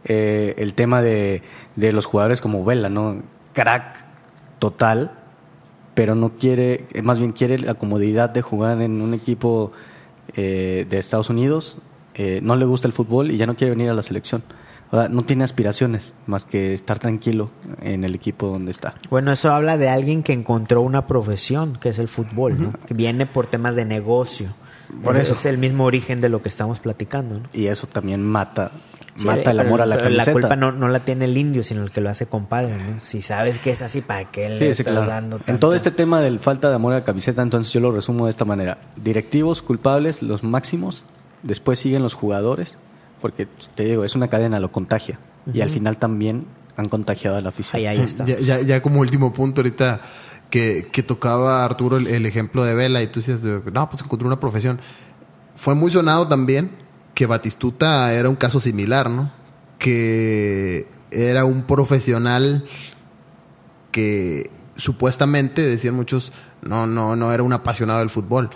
Eh, 0.07 0.55
el 0.57 0.73
tema 0.73 1.01
de, 1.01 1.41
de 1.75 1.91
los 1.91 2.05
jugadores 2.05 2.39
como 2.41 2.63
Vela, 2.63 2.89
¿no? 2.89 3.21
Crack 3.53 4.05
total, 4.59 5.11
pero 5.93 6.15
no 6.15 6.37
quiere, 6.37 6.85
eh, 6.93 7.01
más 7.01 7.19
bien 7.19 7.31
quiere 7.31 7.59
la 7.59 7.73
comodidad 7.73 8.29
de 8.29 8.41
jugar 8.41 8.81
en 8.81 9.01
un 9.01 9.13
equipo 9.13 9.71
eh, 10.35 10.85
de 10.89 10.97
Estados 10.97 11.29
Unidos. 11.29 11.77
eh, 12.15 12.39
no 12.41 12.55
le 12.55 12.65
gusta 12.65 12.87
el 12.87 12.93
fútbol 12.93 13.29
y 13.31 13.37
ya 13.37 13.45
no 13.45 13.55
quiere 13.55 13.71
venir 13.75 13.89
a 13.89 13.93
la 13.93 14.01
selección. 14.01 14.43
O 14.89 14.97
sea, 14.99 15.09
no 15.09 15.23
tiene 15.25 15.43
aspiraciones 15.43 16.13
más 16.27 16.45
que 16.45 16.73
estar 16.73 16.97
tranquilo 16.97 17.49
en 17.81 18.03
el 18.05 18.15
equipo 18.15 18.47
donde 18.47 18.71
está. 18.71 18.95
Bueno, 19.09 19.31
eso 19.33 19.51
habla 19.51 19.77
de 19.77 19.89
alguien 19.89 20.23
que 20.23 20.31
encontró 20.33 20.81
una 20.81 21.05
profesión, 21.07 21.77
que 21.79 21.89
es 21.89 21.99
el 21.99 22.07
fútbol, 22.07 22.59
¿no? 22.61 22.73
Que 22.87 22.93
viene 22.93 23.25
por 23.25 23.47
temas 23.47 23.75
de 23.75 23.83
negocio. 23.85 24.53
Por 25.03 25.17
Es- 25.17 25.23
eso. 25.23 25.33
Es 25.33 25.45
el 25.45 25.57
mismo 25.57 25.83
origen 25.83 26.21
de 26.21 26.29
lo 26.29 26.41
que 26.41 26.47
estamos 26.47 26.79
platicando, 26.79 27.35
¿no? 27.41 27.49
Y 27.53 27.67
eso 27.67 27.85
también 27.87 28.23
mata, 28.23 28.71
Sí, 29.17 29.25
mata 29.25 29.51
el 29.51 29.57
pero- 29.57 29.61
amor 29.67 29.81
a 29.81 29.85
la 29.85 29.95
pero 29.97 30.05
camiseta. 30.09 30.25
La 30.31 30.31
culpa 30.33 30.55
no, 30.55 30.71
no 30.71 30.87
la 30.87 30.99
tiene 31.03 31.25
el 31.25 31.37
indio, 31.37 31.63
sino 31.63 31.83
el 31.83 31.89
que 31.91 32.01
lo 32.01 32.09
hace 32.09 32.27
compadre, 32.27 32.77
¿no? 32.77 32.99
Si 32.99 33.21
sabes 33.21 33.57
que 33.59 33.71
es 33.71 33.81
así, 33.81 34.01
¿para 34.01 34.29
qué 34.31 34.47
le 34.49 34.57
Sí, 34.59 34.65
sí, 34.65 34.81
estás 34.83 34.87
claro. 34.93 35.07
dando 35.07 35.39
En 35.47 35.59
todo 35.59 35.73
este 35.75 35.91
tema 35.91 36.21
del 36.21 36.39
falta 36.39 36.69
de 36.69 36.75
amor 36.75 36.93
a 36.93 36.97
la 36.97 37.03
camiseta, 37.03 37.41
entonces 37.41 37.73
yo 37.73 37.79
lo 37.79 37.91
resumo 37.91 38.25
de 38.25 38.31
esta 38.31 38.45
manera. 38.45 38.77
Directivos 38.95 39.61
culpables, 39.61 40.21
los 40.21 40.43
máximos, 40.43 41.03
después 41.43 41.79
siguen 41.79 42.03
los 42.03 42.13
jugadores, 42.13 42.77
porque 43.21 43.47
te 43.75 43.83
digo, 43.85 44.03
es 44.05 44.15
una 44.15 44.27
cadena, 44.27 44.59
lo 44.59 44.71
contagia. 44.71 45.19
Y 45.51 45.61
al 45.61 45.69
final 45.69 45.97
también 45.97 46.45
han 46.75 46.89
contagiado 46.89 47.37
a 47.37 47.41
la 47.41 47.49
afición. 47.49 47.79
Ahí, 47.79 47.87
ahí 47.87 47.99
está. 48.01 48.25
Ya, 48.25 48.37
ya, 48.39 48.61
ya 48.61 48.81
como 48.83 48.99
último 48.99 49.33
punto 49.33 49.61
ahorita 49.61 50.01
que, 50.51 50.87
que 50.91 51.01
tocaba 51.03 51.65
Arturo 51.65 51.97
el, 51.97 52.05
el 52.07 52.25
ejemplo 52.27 52.63
de 52.63 52.75
Vela 52.75 53.01
y 53.01 53.07
tú 53.07 53.21
decías, 53.21 53.41
de, 53.41 53.61
no, 53.73 53.89
pues 53.89 54.03
encontró 54.03 54.27
una 54.27 54.39
profesión. 54.39 54.79
Fue 55.55 55.73
muy 55.73 55.89
sonado 55.89 56.27
también 56.27 56.69
que 57.17 57.25
Batistuta 57.25 58.13
era 58.13 58.29
un 58.29 58.35
caso 58.35 58.59
similar, 58.59 59.09
¿no? 59.09 59.31
Que 59.79 60.85
era 61.09 61.45
un 61.45 61.63
profesional 61.63 62.63
que 63.91 64.51
supuestamente, 64.75 65.63
decían 65.63 65.95
muchos, 65.95 66.31
no, 66.61 66.85
no, 66.85 67.15
no 67.15 67.33
era 67.33 67.41
un 67.41 67.53
apasionado 67.53 67.99
del 67.99 68.11
fútbol. 68.11 68.51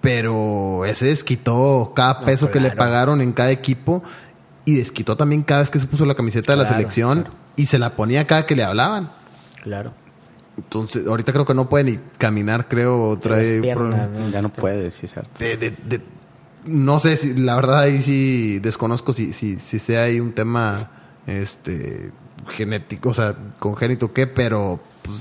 Pero 0.00 0.84
ese 0.84 1.06
desquitó 1.06 1.92
cada 1.94 2.14
No, 2.20 2.26
peso 2.26 2.50
que 2.50 2.58
le 2.58 2.72
pagaron 2.72 3.20
en 3.20 3.30
cada 3.32 3.52
equipo 3.52 4.02
y 4.64 4.74
desquitó 4.74 5.16
también 5.16 5.42
cada 5.44 5.60
vez 5.60 5.70
que 5.70 5.78
se 5.78 5.86
puso 5.86 6.04
la 6.06 6.16
camiseta 6.16 6.54
de 6.54 6.58
la 6.58 6.66
selección 6.66 7.20
claro. 7.22 7.36
y 7.54 7.66
se 7.66 7.78
la 7.78 7.94
ponía 7.94 8.26
cada 8.26 8.46
que 8.46 8.56
le 8.56 8.64
hablaban. 8.64 9.12
Claro. 9.62 9.92
Entonces, 10.56 11.06
ahorita 11.06 11.32
creo 11.32 11.44
que 11.44 11.54
no 11.54 11.68
puede 11.68 11.84
ni 11.84 12.00
caminar, 12.18 12.66
creo, 12.66 13.16
trae 13.20 13.60
piernas. 13.60 14.10
Ya 14.32 14.42
no 14.42 14.48
Este, 14.48 14.60
puede, 14.60 14.90
sí 14.90 15.06
es 15.06 15.12
cierto. 15.12 15.30
De- 15.38 15.56
de- 15.56 15.70
de- 15.70 16.15
no 16.66 16.98
sé 17.00 17.16
si, 17.16 17.34
la 17.34 17.54
verdad 17.56 17.80
ahí 17.80 18.02
sí 18.02 18.58
desconozco 18.60 19.12
si, 19.12 19.32
si, 19.32 19.58
si 19.58 19.78
sea 19.78 20.02
ahí 20.02 20.20
un 20.20 20.32
tema 20.32 20.90
este 21.26 22.10
genético, 22.48 23.08
o 23.10 23.14
sea, 23.14 23.34
congénito 23.58 24.12
qué, 24.12 24.26
pero 24.26 24.80
pues, 25.02 25.20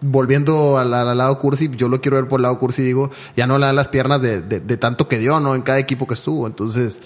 volviendo 0.00 0.78
al, 0.78 0.92
al 0.94 1.16
lado 1.18 1.38
cursi, 1.38 1.70
yo 1.76 1.88
lo 1.88 2.00
quiero 2.00 2.16
ver 2.16 2.28
por 2.28 2.40
el 2.40 2.42
lado 2.42 2.58
cursi, 2.58 2.82
digo, 2.82 3.10
ya 3.36 3.46
no 3.46 3.58
le 3.58 3.66
dan 3.66 3.76
las 3.76 3.88
piernas 3.88 4.20
de, 4.22 4.40
de- 4.42 4.60
de 4.60 4.76
tanto 4.76 5.08
que 5.08 5.18
dio, 5.18 5.40
¿no? 5.40 5.54
En 5.54 5.62
cada 5.62 5.78
equipo 5.78 6.06
que 6.06 6.14
estuvo. 6.14 6.46
Entonces, 6.46 7.00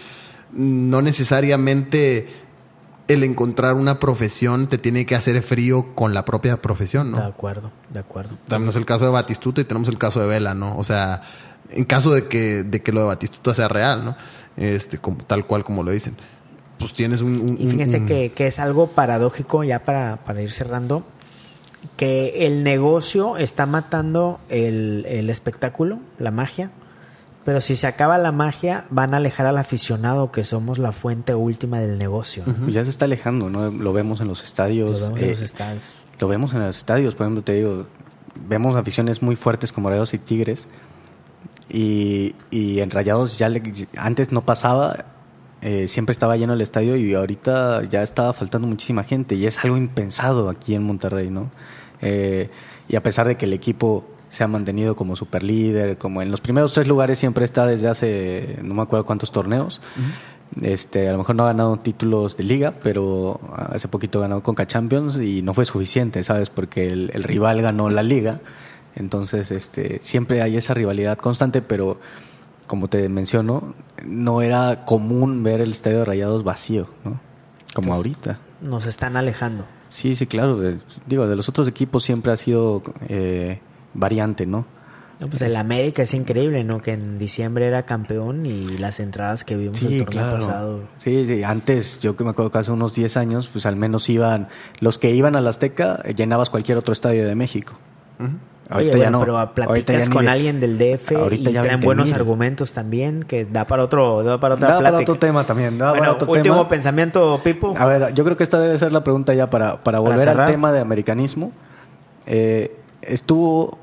no 0.53 1.00
necesariamente 1.03 2.28
el 3.12 3.24
encontrar 3.24 3.74
una 3.74 3.98
profesión 3.98 4.66
te 4.68 4.78
tiene 4.78 5.06
que 5.06 5.14
hacer 5.14 5.40
frío 5.42 5.94
con 5.94 6.14
la 6.14 6.24
propia 6.24 6.60
profesión, 6.60 7.10
¿no? 7.10 7.18
De 7.18 7.24
acuerdo, 7.26 7.70
de 7.92 8.00
acuerdo. 8.00 8.36
Tenemos 8.48 8.76
el 8.76 8.84
caso 8.84 9.04
de 9.04 9.10
Batistuta 9.10 9.60
y 9.60 9.64
tenemos 9.64 9.88
el 9.88 9.98
caso 9.98 10.20
de 10.20 10.26
Vela, 10.26 10.54
¿no? 10.54 10.76
O 10.76 10.84
sea, 10.84 11.22
en 11.70 11.84
caso 11.84 12.12
de 12.12 12.24
que, 12.28 12.62
de 12.64 12.82
que 12.82 12.92
lo 12.92 13.00
de 13.02 13.06
Batistuta 13.06 13.54
sea 13.54 13.68
real, 13.68 14.04
¿no? 14.04 14.16
Este, 14.56 14.98
como, 14.98 15.18
tal 15.24 15.46
cual 15.46 15.64
como 15.64 15.82
lo 15.82 15.90
dicen. 15.90 16.16
Pues 16.78 16.92
tienes 16.92 17.20
un... 17.22 17.40
un- 17.40 17.56
Y 17.60 17.68
fíjense 17.70 17.98
un- 17.98 18.06
que, 18.06 18.32
que 18.32 18.46
es 18.48 18.58
algo 18.58 18.88
paradójico, 18.88 19.62
ya 19.64 19.84
para, 19.84 20.16
para 20.24 20.42
ir 20.42 20.50
cerrando. 20.50 21.04
que 21.96 22.46
el 22.46 22.62
negocio 22.64 23.36
está 23.36 23.66
matando 23.66 24.40
el, 24.48 25.04
el 25.08 25.30
espectáculo, 25.30 25.98
la 26.18 26.30
magia. 26.30 26.70
Pero 27.45 27.61
si 27.61 27.74
se 27.74 27.86
acaba 27.88 28.18
la 28.18 28.30
magia, 28.30 28.84
van 28.90 29.14
a 29.14 29.16
alejar 29.16 29.47
al 29.47 29.59
aficionado, 29.59 30.30
que 30.30 30.45
somos 30.45 30.78
la 30.78 30.93
fuente 30.93 31.34
última 31.34 31.80
del 31.80 31.99
negocio. 31.99 32.45
Pues 32.45 32.72
ya 32.72 32.84
se 32.84 32.90
está 32.90 33.07
alejando, 33.07 33.51
¿no? 33.51 33.70
Lo 33.70 33.93
vemos 33.93 34.20
en 34.20 34.28
los 34.28 34.45
estadios. 34.45 34.93
Lo 35.01 35.07
vemos 35.09 35.18
en 35.20 35.24
eh, 35.26 35.30
los 35.30 35.40
estadios. 35.40 36.05
Lo 36.20 36.28
vemos 36.28 36.53
en 36.55 36.61
los 36.61 36.76
estadios, 36.76 37.14
por 37.16 37.26
ejemplo, 37.26 37.43
te 37.43 37.55
digo, 37.55 37.86
vemos 38.49 38.76
aficiones 38.76 39.22
muy 39.22 39.34
fuertes 39.34 39.72
como 39.72 39.88
Rayados 39.88 40.14
y 40.14 40.18
Tigres. 40.18 40.68
Y, 41.68 42.34
y 42.51 42.80
en 42.80 42.90
Rayados 42.90 43.38
ya 43.38 43.49
le- 43.49 43.88
antes 43.97 44.30
no 44.30 44.45
pasaba, 44.45 45.07
eh, 45.62 45.88
siempre 45.88 46.12
estaba 46.12 46.36
lleno 46.36 46.53
el 46.53 46.61
estadio 46.61 46.97
y 46.97 47.14
ahorita 47.14 47.82
ya 47.84 48.03
estaba 48.03 48.32
faltando 48.32 48.68
muchísima 48.68 49.05
gente. 49.05 49.34
Y 49.34 49.47
es 49.47 49.59
algo 49.64 49.76
impensado 49.76 50.49
aquí 50.49 50.74
en 50.74 50.82
Monterrey, 50.84 51.30
¿no? 51.30 51.51
Eh, 52.01 52.51
y 52.88 52.97
a 52.97 53.03
pesar 53.03 53.26
de 53.26 53.36
que 53.36 53.47
el 53.47 53.53
equipo 53.53 54.05
se 54.33 54.43
ha 54.43 54.49
mantenido 54.49 54.97
como 54.97 55.14
superlíder, 55.14 55.99
como 55.99 56.22
en 56.22 56.30
los 56.30 56.41
primeros 56.41 56.72
tres 56.72 56.89
lugares 56.89 57.18
siempre 57.18 57.45
está 57.45 57.66
desde 57.66 57.89
hace 57.89 58.59
no 58.62 58.72
me 58.72 58.80
acuerdo 58.80 59.05
cuántos 59.05 59.30
torneos. 59.30 59.83
Este, 60.62 61.07
a 61.07 61.12
lo 61.12 61.18
mejor 61.18 61.37
no 61.37 61.43
ha 61.43 61.49
ganado 61.49 61.76
títulos 61.76 62.39
de 62.39 62.45
liga, 62.45 62.72
pero 62.83 63.39
hace 63.55 63.89
poquito 63.89 64.20
ganó 64.20 64.43
Conca 64.43 64.66
Champions 64.66 65.18
y 65.18 65.43
no 65.43 65.53
fue 65.53 65.66
suficiente, 65.66 66.24
¿sabes? 66.24 66.49
Porque 66.49 66.87
el, 66.87 67.11
el 67.12 67.24
rival 67.24 67.61
ganó 67.61 67.91
la 67.91 68.03
liga. 68.03 68.41
Entonces, 68.97 69.51
este, 69.51 69.99
siempre 70.01 70.41
hay 70.41 70.57
esa 70.57 70.72
rivalidad 70.72 71.18
constante, 71.18 71.61
pero 71.61 72.01
como 72.66 72.89
te 72.89 73.07
menciono, 73.11 73.74
no 74.03 74.41
era 74.41 74.87
común 74.87 75.43
ver 75.43 75.61
el 75.61 75.72
estadio 75.72 75.99
de 75.99 76.05
Rayados 76.07 76.43
vacío, 76.43 76.89
¿no? 77.05 77.20
Como 77.74 77.93
ahorita. 77.93 78.39
Nos 78.62 78.87
están 78.87 79.18
alejando. 79.18 79.66
Sí, 79.91 80.14
sí, 80.14 80.26
claro. 80.26 80.59
Digo, 81.07 81.26
de 81.26 81.37
los 81.37 81.51
otros 81.51 81.68
equipos 81.68 82.03
siempre 82.03 82.33
ha 82.33 82.37
sido 82.39 82.83
eh, 83.09 83.61
variante, 83.95 84.47
¿no? 84.47 84.66
No, 85.20 85.28
pues 85.28 85.43
el 85.43 85.55
América 85.55 86.03
es 86.03 86.14
increíble, 86.14 86.64
¿no? 86.64 86.82
Que 86.82 86.95
en 86.95 87.16
diciembre 87.16 87.66
era 87.68 87.84
campeón 87.84 88.45
y 88.45 88.76
las 88.78 88.99
entradas 88.99 89.45
que 89.45 89.55
vimos 89.57 89.80
el 89.82 90.05
torneo 90.05 90.30
pasado. 90.30 90.80
Sí, 90.97 91.24
sí, 91.26 91.45
antes, 91.45 92.01
yo 92.01 92.16
que 92.16 92.24
me 92.24 92.30
acuerdo 92.30 92.51
que 92.51 92.59
hace 92.59 92.72
unos 92.72 92.93
10 92.95 93.16
años, 93.18 93.49
pues 93.53 93.64
al 93.66 93.76
menos 93.76 94.09
iban, 94.09 94.49
los 94.80 94.99
que 94.99 95.11
iban 95.12 95.36
al 95.36 95.47
Azteca, 95.47 96.01
eh, 96.05 96.14
llenabas 96.14 96.51
cualquier 96.51 96.76
otro 96.78 96.93
estadio 96.93 97.24
de 97.24 97.36
México. 97.36 97.74
Oye, 98.18 98.30
Ahorita 98.70 98.93
ya 98.99 99.11
bueno, 99.11 99.18
no. 99.18 99.24
pero 99.55 99.68
Ahorita 99.68 99.93
platicas 99.93 100.09
con 100.09 100.28
alguien 100.28 100.59
del 100.59 100.78
DF 100.78 101.12
ahorita 101.16 101.51
y 101.51 101.53
ya 101.53 101.61
traen 101.62 101.80
20,000. 101.80 101.84
buenos 101.84 102.12
argumentos 102.12 102.72
también, 102.72 103.22
que 103.22 103.45
da 103.45 103.64
para 103.66 103.84
otro, 103.84 104.24
da 104.24 104.40
para 104.40 104.55
otra 104.57 104.68
Da 104.68 104.80
para 104.80 104.99
otro 104.99 105.16
tema 105.16 105.45
también, 105.45 105.78
da 105.78 105.90
para 105.90 105.99
bueno, 106.01 106.12
otro 106.14 106.32
último 106.32 106.55
tema. 106.57 106.68
pensamiento, 106.68 107.40
Pipo. 107.45 107.74
A 107.78 107.86
ver, 107.86 108.12
yo 108.14 108.24
creo 108.24 108.36
que 108.36 108.43
esta 108.45 108.59
debe 108.59 108.76
ser 108.78 108.93
la 108.93 109.05
pregunta 109.05 109.34
ya 109.34 109.49
para, 109.49 109.84
para 109.84 110.01
volver 110.01 110.28
al 110.28 110.47
tema 110.47 110.72
de 110.72 110.80
americanismo. 110.80 111.53
Eh, 112.26 112.74
estuvo, 113.03 113.78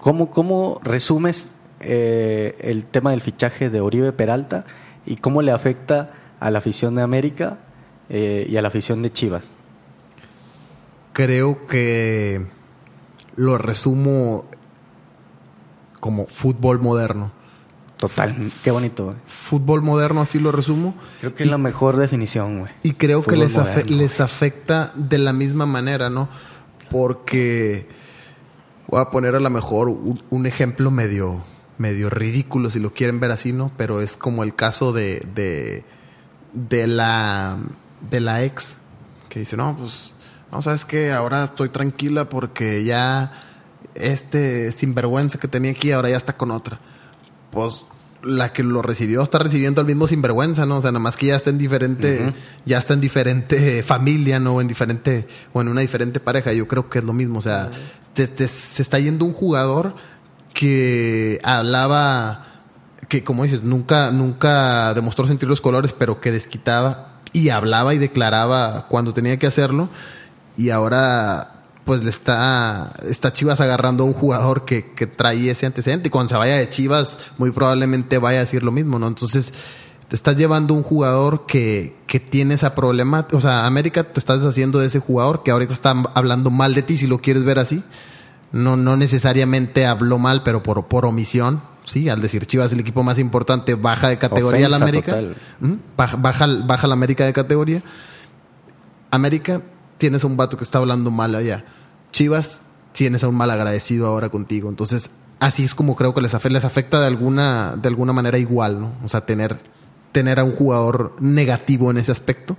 ¿cómo, 0.00 0.30
cómo 0.30 0.80
resumes 0.82 1.54
eh, 1.80 2.56
el 2.60 2.84
tema 2.84 3.10
del 3.10 3.20
fichaje 3.20 3.70
de 3.70 3.80
Oribe 3.80 4.12
Peralta 4.12 4.64
y 5.06 5.16
cómo 5.16 5.42
le 5.42 5.52
afecta 5.52 6.12
a 6.40 6.50
la 6.50 6.58
afición 6.58 6.94
de 6.94 7.02
América 7.02 7.58
eh, 8.08 8.46
y 8.48 8.56
a 8.56 8.62
la 8.62 8.68
afición 8.68 9.02
de 9.02 9.12
Chivas? 9.12 9.44
Creo 11.12 11.66
que 11.66 12.44
lo 13.36 13.58
resumo 13.58 14.46
como 16.00 16.26
fútbol 16.26 16.80
moderno. 16.80 17.30
Total, 17.96 18.34
qué 18.64 18.70
bonito. 18.72 19.04
güey. 19.06 19.16
Fútbol 19.24 19.80
moderno, 19.80 20.20
así 20.20 20.38
lo 20.40 20.50
resumo. 20.52 20.94
Creo 21.20 21.34
que 21.34 21.44
es 21.44 21.48
la 21.48 21.58
mejor 21.58 21.96
definición, 21.96 22.58
güey. 22.60 22.72
Y 22.82 22.92
creo 22.94 23.22
que 23.22 23.36
les, 23.36 23.56
afe- 23.56 23.84
les 23.86 24.20
afecta 24.20 24.92
de 24.96 25.18
la 25.18 25.32
misma 25.32 25.64
manera, 25.64 26.10
¿no? 26.10 26.28
Porque 26.90 27.86
voy 28.94 29.02
a 29.02 29.10
poner 29.10 29.34
a 29.34 29.40
lo 29.40 29.50
mejor 29.50 29.88
un, 29.88 30.46
ejemplo 30.46 30.92
medio, 30.92 31.42
medio 31.78 32.10
ridículo, 32.10 32.70
si 32.70 32.78
lo 32.78 32.94
quieren 32.94 33.18
ver 33.18 33.32
así, 33.32 33.52
¿no? 33.52 33.72
Pero 33.76 34.00
es 34.00 34.16
como 34.16 34.44
el 34.44 34.54
caso 34.54 34.92
de, 34.92 35.26
de, 35.34 35.82
de 36.52 36.86
la, 36.86 37.58
de 38.08 38.20
la 38.20 38.44
ex, 38.44 38.76
que 39.28 39.40
dice, 39.40 39.56
no, 39.56 39.76
pues, 39.76 40.12
no, 40.52 40.62
sabes 40.62 40.84
que 40.84 41.10
ahora 41.10 41.42
estoy 41.42 41.70
tranquila 41.70 42.28
porque 42.28 42.84
ya 42.84 43.32
este 43.96 44.70
sinvergüenza 44.70 45.40
que 45.40 45.48
tenía 45.48 45.72
aquí 45.72 45.90
ahora 45.90 46.10
ya 46.10 46.16
está 46.16 46.36
con 46.36 46.52
otra. 46.52 46.78
Pues 47.50 47.84
la 48.24 48.52
que 48.52 48.62
lo 48.62 48.82
recibió 48.82 49.22
está 49.22 49.38
recibiendo 49.38 49.80
al 49.80 49.86
mismo 49.86 50.06
sinvergüenza, 50.06 50.66
¿no? 50.66 50.78
O 50.78 50.80
sea, 50.80 50.90
nada 50.92 51.00
más 51.02 51.16
que 51.16 51.26
ya 51.26 51.36
está 51.36 51.50
en 51.50 51.58
diferente, 51.58 52.32
ya 52.64 52.78
está 52.78 52.94
en 52.94 53.00
diferente 53.00 53.82
familia, 53.82 54.38
¿no? 54.40 54.60
En 54.60 54.68
diferente, 54.68 55.26
o 55.52 55.60
en 55.60 55.68
una 55.68 55.80
diferente 55.82 56.20
pareja. 56.20 56.52
Yo 56.52 56.66
creo 56.68 56.88
que 56.88 56.98
es 57.00 57.04
lo 57.04 57.12
mismo. 57.12 57.38
O 57.38 57.42
sea, 57.42 57.70
te- 58.14 58.26
te- 58.28 58.48
se 58.48 58.82
está 58.82 58.98
yendo 58.98 59.24
un 59.24 59.32
jugador 59.32 59.94
que 60.52 61.40
hablaba, 61.44 62.46
que 63.08 63.24
como 63.24 63.44
dices, 63.44 63.62
nunca, 63.62 64.10
nunca 64.10 64.94
demostró 64.94 65.26
sentir 65.26 65.48
los 65.48 65.60
colores, 65.60 65.92
pero 65.92 66.20
que 66.20 66.32
desquitaba 66.32 67.20
y 67.32 67.48
hablaba 67.50 67.94
y 67.94 67.98
declaraba 67.98 68.86
cuando 68.88 69.12
tenía 69.12 69.38
que 69.38 69.46
hacerlo. 69.46 69.88
Y 70.56 70.70
ahora 70.70 71.53
pues 71.84 72.02
le 72.02 72.10
está, 72.10 72.92
está 73.08 73.32
Chivas 73.32 73.60
agarrando 73.60 74.04
a 74.04 74.06
un 74.06 74.14
jugador 74.14 74.64
que, 74.64 74.92
que 74.94 75.06
trae 75.06 75.50
ese 75.50 75.66
antecedente. 75.66 76.08
Y 76.08 76.10
cuando 76.10 76.30
se 76.30 76.36
vaya 76.36 76.56
de 76.56 76.68
Chivas, 76.68 77.18
muy 77.38 77.50
probablemente 77.50 78.18
vaya 78.18 78.38
a 78.38 78.42
decir 78.42 78.62
lo 78.62 78.72
mismo, 78.72 78.98
¿no? 78.98 79.06
Entonces, 79.06 79.52
te 80.08 80.16
estás 80.16 80.36
llevando 80.36 80.74
un 80.74 80.82
jugador 80.82 81.46
que, 81.46 81.96
que 82.06 82.20
tiene 82.20 82.54
esa 82.54 82.74
problemática. 82.74 83.36
O 83.36 83.40
sea, 83.40 83.66
América 83.66 84.04
te 84.04 84.18
estás 84.18 84.40
deshaciendo 84.40 84.78
de 84.78 84.86
ese 84.86 84.98
jugador 84.98 85.42
que 85.42 85.50
ahorita 85.50 85.72
está 85.72 85.90
hablando 86.14 86.50
mal 86.50 86.74
de 86.74 86.82
ti, 86.82 86.96
si 86.96 87.06
lo 87.06 87.18
quieres 87.18 87.44
ver 87.44 87.58
así. 87.58 87.82
No, 88.52 88.76
no 88.76 88.96
necesariamente 88.96 89.84
habló 89.84 90.18
mal, 90.18 90.42
pero 90.42 90.62
por, 90.62 90.86
por 90.86 91.06
omisión. 91.06 91.62
Sí, 91.84 92.08
al 92.08 92.22
decir 92.22 92.46
Chivas 92.46 92.72
el 92.72 92.80
equipo 92.80 93.02
más 93.02 93.18
importante, 93.18 93.74
baja 93.74 94.08
de 94.08 94.16
categoría 94.16 94.68
la 94.70 94.76
América. 94.76 95.20
Baja, 95.96 96.16
baja, 96.16 96.46
baja 96.64 96.86
la 96.86 96.94
América 96.94 97.26
de 97.26 97.32
categoría. 97.34 97.82
América, 99.10 99.60
tienes 100.04 100.22
a 100.22 100.26
un 100.26 100.36
vato 100.36 100.58
que 100.58 100.64
está 100.64 100.80
hablando 100.80 101.10
mal 101.10 101.34
allá. 101.34 101.64
Chivas, 102.12 102.60
tienes 102.92 103.24
a 103.24 103.28
un 103.28 103.36
mal 103.36 103.50
agradecido 103.50 104.06
ahora 104.06 104.28
contigo. 104.28 104.68
Entonces, 104.68 105.08
así 105.40 105.64
es 105.64 105.74
como 105.74 105.96
creo 105.96 106.12
que 106.12 106.20
les 106.20 106.34
afecta, 106.34 106.52
les 106.52 106.64
afecta 106.66 107.00
de 107.00 107.06
alguna, 107.06 107.74
de 107.80 107.88
alguna 107.88 108.12
manera 108.12 108.36
igual, 108.36 108.82
¿no? 108.82 108.92
O 109.02 109.08
sea, 109.08 109.24
tener, 109.24 109.56
tener 110.12 110.40
a 110.40 110.44
un 110.44 110.52
jugador 110.52 111.16
negativo 111.20 111.90
en 111.90 111.96
ese 111.96 112.12
aspecto. 112.12 112.58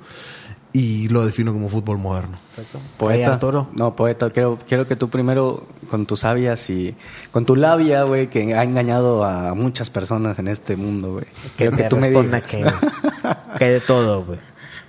Y 0.74 1.08
lo 1.10 1.24
defino 1.24 1.54
como 1.54 1.70
fútbol 1.70 2.00
moderno. 2.00 2.40
Poeta. 2.98 3.34
Arturo. 3.36 3.70
No, 3.76 3.96
poeta. 3.96 4.32
Quiero, 4.32 4.58
quiero 4.68 4.88
que 4.88 4.96
tú 4.96 5.12
primero, 5.12 5.68
con 5.92 6.08
tus 6.08 6.22
sabias 6.22 6.68
y 6.72 6.96
con 7.32 7.46
tu 7.46 7.56
labia, 7.56 8.02
güey, 8.06 8.28
que 8.28 8.56
ha 8.56 8.64
engañado 8.64 9.24
a 9.24 9.54
muchas 9.54 9.92
personas 9.92 10.40
en 10.40 10.48
este 10.48 10.76
mundo, 10.78 11.14
güey. 11.14 11.26
Que 11.58 11.70
te 11.70 11.90
tú 11.90 11.98
me 11.98 12.08
responda 12.08 12.42
digas. 12.42 12.74
que, 13.54 13.60
que 13.60 13.66
de 13.66 13.82
todo, 13.82 14.26
güey. 14.26 14.40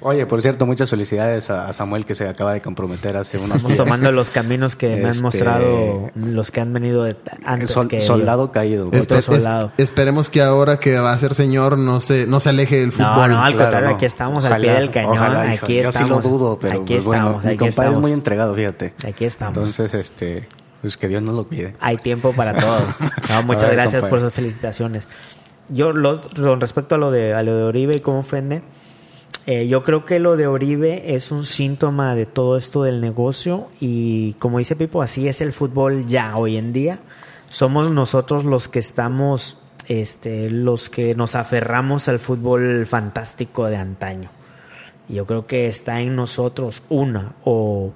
Oye, 0.02 0.26
por 0.26 0.42
cierto, 0.42 0.66
muchas 0.66 0.90
felicidades 0.90 1.48
a 1.50 1.72
Samuel 1.72 2.04
que 2.04 2.14
se 2.14 2.28
acaba 2.28 2.52
de 2.52 2.60
comprometer 2.60 3.16
hace 3.16 3.38
unos 3.38 3.48
Estamos 3.56 3.68
días. 3.68 3.78
tomando 3.78 4.12
los 4.12 4.30
caminos 4.30 4.76
que 4.76 4.88
me 4.88 5.04
han 5.04 5.10
Este- 5.10 5.22
mostrado 5.22 6.10
los 6.14 6.50
que 6.50 6.60
han 6.60 6.72
venido 6.72 7.02
de- 7.04 7.16
antes 7.44 7.70
Sol- 7.70 7.88
que 7.88 8.00
soldado 8.00 8.52
caído. 8.52 8.88
güey. 8.88 9.00
Otro 9.00 9.16
Espe- 9.16 9.20
es- 9.20 9.24
soldado. 9.24 9.72
esperemos 9.78 10.28
que 10.28 10.42
ahora 10.42 10.78
que 10.78 10.98
va 10.98 11.12
a 11.12 11.18
ser 11.18 11.34
señor 11.34 11.78
no 11.78 12.00
se, 12.00 12.26
no 12.26 12.40
se 12.40 12.50
aleje 12.50 12.76
del 12.76 12.88
No, 12.88 12.92
fútbol. 12.92 13.30
no, 13.30 13.42
al 13.42 13.54
Claro, 13.54 13.58
contrario, 13.58 13.88
no. 13.90 13.96
aquí 13.96 14.04
estamos 14.04 14.44
al 14.44 14.52
Ojalá, 14.52 14.62
pie 14.64 14.72
del 14.74 14.90
cañón. 14.90 15.12
ojalá, 15.12 15.50
aquí 15.50 15.74
Yo 15.82 15.88
estamos. 15.88 16.22
sí 16.24 16.28
lo 16.28 16.30
dudo, 16.30 16.58
pero 16.60 16.82
aquí 16.82 16.92
pues, 16.94 17.04
bueno, 17.06 17.22
estamos, 17.24 17.44
mi 17.44 17.48
aquí 17.50 17.56
compadre 17.56 17.70
estamos. 17.70 17.94
es 17.94 18.00
muy 18.02 18.12
entregado, 18.12 18.54
fíjate. 18.54 18.94
Aquí 19.08 19.24
estamos. 19.24 19.56
Entonces, 19.56 19.94
este, 19.94 20.46
pues 20.82 20.96
que 20.98 21.08
Dios 21.08 21.22
nos 21.22 21.34
lo 21.34 21.46
pide. 21.46 21.74
Hay 21.80 21.96
tiempo 21.96 22.32
para 22.34 22.54
todo. 22.54 22.80
No, 23.30 23.42
muchas 23.44 23.62
ver, 23.62 23.72
gracias 23.72 23.94
compadre. 24.02 24.10
por 24.10 24.18
esas 24.20 24.32
felicitaciones. 24.34 25.08
Yo, 25.68 25.92
lo- 25.92 26.20
con 26.20 26.60
respecto 26.60 26.94
a 26.94 26.98
lo 26.98 27.10
de, 27.10 27.34
a 27.34 27.42
lo 27.42 27.56
de 27.56 27.64
Oribe 27.64 27.96
y 27.96 28.00
cómo 28.00 28.20
ofende, 28.20 28.62
eh, 29.46 29.68
yo 29.68 29.84
creo 29.84 30.04
que 30.04 30.18
lo 30.18 30.36
de 30.36 30.48
Oribe 30.48 31.14
es 31.14 31.30
un 31.30 31.44
síntoma 31.44 32.16
de 32.16 32.26
todo 32.26 32.56
esto 32.56 32.82
del 32.82 33.00
negocio 33.00 33.68
y 33.80 34.32
como 34.34 34.58
dice 34.58 34.74
Pipo, 34.74 35.02
así 35.02 35.28
es 35.28 35.40
el 35.40 35.52
fútbol 35.52 36.08
ya 36.08 36.36
hoy 36.36 36.56
en 36.56 36.72
día. 36.72 36.98
Somos 37.48 37.88
nosotros 37.88 38.44
los 38.44 38.66
que 38.66 38.80
estamos, 38.80 39.56
este, 39.86 40.50
los 40.50 40.88
que 40.88 41.14
nos 41.14 41.36
aferramos 41.36 42.08
al 42.08 42.18
fútbol 42.18 42.86
fantástico 42.86 43.66
de 43.66 43.76
antaño. 43.76 44.30
Yo 45.08 45.26
creo 45.26 45.46
que 45.46 45.68
está 45.68 46.00
en 46.00 46.16
nosotros 46.16 46.82
una, 46.88 47.36
o, 47.44 47.92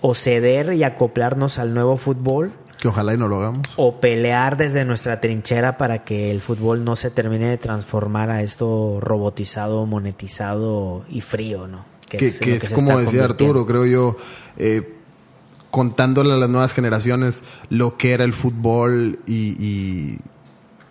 o 0.00 0.14
ceder 0.14 0.74
y 0.74 0.84
acoplarnos 0.84 1.58
al 1.58 1.74
nuevo 1.74 1.96
fútbol, 1.96 2.52
Que 2.78 2.88
ojalá 2.88 3.14
y 3.14 3.16
no 3.16 3.28
lo 3.28 3.40
hagamos. 3.40 3.62
o 3.76 4.00
pelear 4.00 4.56
desde 4.56 4.84
nuestra 4.84 5.20
trinchera 5.20 5.78
para 5.78 6.04
que 6.04 6.30
el 6.30 6.40
fútbol 6.40 6.84
no 6.84 6.96
se 6.96 7.10
termine 7.10 7.48
de 7.48 7.58
transformar 7.58 8.30
a 8.30 8.42
esto 8.42 8.98
robotizado, 9.00 9.86
monetizado 9.86 11.04
y 11.08 11.20
frío, 11.20 11.66
¿no? 11.66 11.94
que, 12.18 12.26
es 12.26 12.72
como 12.72 12.98
decía. 12.98 13.24
Arturo, 13.24 13.66
creo 13.66 13.86
yo, 13.86 14.16
eh, 14.56 14.94
contándole 15.70 16.32
a 16.32 16.36
las 16.36 16.48
nuevas 16.48 16.72
generaciones 16.72 17.42
lo 17.68 17.96
que 17.96 18.12
era 18.12 18.24
el 18.24 18.32
fútbol 18.32 19.18
y, 19.26 19.56
y, 19.62 20.18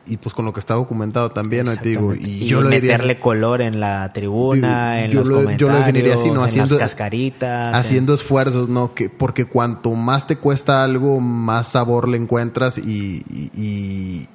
y 0.05 0.17
pues 0.17 0.35
con 0.35 0.43
lo 0.45 0.51
que 0.51 0.59
está 0.59 0.73
documentado 0.73 1.31
también, 1.31 1.65
¿no? 1.65 1.75
Digo, 1.77 2.13
y, 2.13 2.43
Y 2.43 2.45
yo 2.47 2.61
lo 2.61 2.69
diría 2.69 2.93
meterle 2.93 3.19
color 3.19 3.61
en 3.61 3.79
la 3.79 4.11
tribuna, 4.11 4.95
Digo, 4.95 5.05
en 5.05 5.11
yo 5.11 5.19
los 5.19 5.27
lo- 5.29 5.33
yo 5.35 5.39
lo 5.41 5.45
comentarios, 5.47 5.77
definiría 5.85 6.15
así, 6.15 6.27
¿no? 6.29 6.41
en 6.41 6.49
Haciendo- 6.49 6.75
las 6.75 6.81
cascaritas. 6.89 7.75
haciendo 7.75 8.13
esfuerzos, 8.13 8.67
¿no? 8.67 8.93
Que, 8.93 9.09
porque 9.09 9.45
cuanto 9.45 9.91
más 9.91 10.27
te 10.27 10.35
cuesta 10.37 10.83
algo, 10.83 11.19
más 11.21 11.69
sabor 11.69 12.07
le 12.09 12.17
encuentras 12.17 12.77
y, 12.77 13.23
y- 13.31 13.51
y 13.59 14.27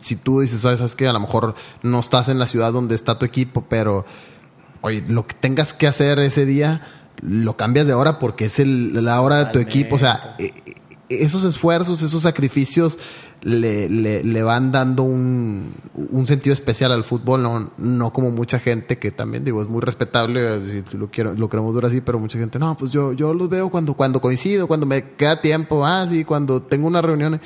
si 0.00 0.16
tú 0.16 0.40
dices, 0.40 0.64
"Oye, 0.64 0.76
sabes 0.78 0.94
que 0.96 1.06
a 1.08 1.12
lo 1.12 1.20
mejor 1.20 1.54
no 1.82 2.00
estás 2.00 2.28
en 2.28 2.38
la 2.38 2.46
ciudad 2.46 2.72
donde 2.72 2.94
está 2.94 3.18
tu 3.18 3.26
equipo, 3.26 3.66
pero 3.68 4.04
oye, 4.80 5.02
lo 5.08 5.26
que 5.26 5.34
tengas 5.34 5.74
que 5.74 5.86
hacer 5.86 6.18
ese 6.20 6.46
día, 6.46 6.80
lo 7.20 7.56
cambias 7.56 7.86
de 7.86 7.94
hora 7.94 8.18
porque 8.18 8.44
es 8.46 8.58
el- 8.60 9.04
la 9.04 9.20
hora 9.20 9.36
de 9.44 9.46
tu 9.52 9.58
equipo. 9.58 9.96
O 9.96 9.98
sea, 9.98 10.36
eh, 10.38 10.52
eh, 10.66 10.74
esos 11.08 11.44
esfuerzos, 11.44 12.02
esos 12.02 12.22
sacrificios 12.22 12.98
le, 13.46 13.88
le- 13.88 14.24
le 14.24 14.42
van 14.42 14.72
dando 14.72 15.04
un, 15.04 15.72
un 16.10 16.26
sentido 16.26 16.52
especial 16.52 16.90
al 16.90 17.04
fútbol, 17.04 17.42
no, 17.42 17.70
no 17.78 18.12
como 18.12 18.30
mucha 18.30 18.58
gente 18.58 18.98
que 18.98 19.10
también 19.12 19.44
digo, 19.44 19.62
es 19.62 19.68
muy 19.68 19.80
respetable, 19.80 20.82
si, 20.90 20.96
lo 20.96 21.08
quiero, 21.10 21.34
lo 21.34 21.48
queremos 21.48 21.74
ver 21.74 21.84
así, 21.84 22.00
pero 22.00 22.18
mucha 22.18 22.38
gente, 22.38 22.58
no, 22.58 22.76
pues 22.76 22.90
yo, 22.90 23.12
yo 23.12 23.32
los 23.34 23.48
veo 23.48 23.70
cuando, 23.70 23.94
cuando 23.94 24.20
coincido, 24.20 24.66
cuando 24.66 24.84
me 24.86 25.12
queda 25.12 25.40
tiempo, 25.40 25.86
ah, 25.86 26.06
sí, 26.08 26.24
cuando 26.24 26.60
tengo 26.62 26.86
una 26.88 27.00
reunión. 27.02 27.40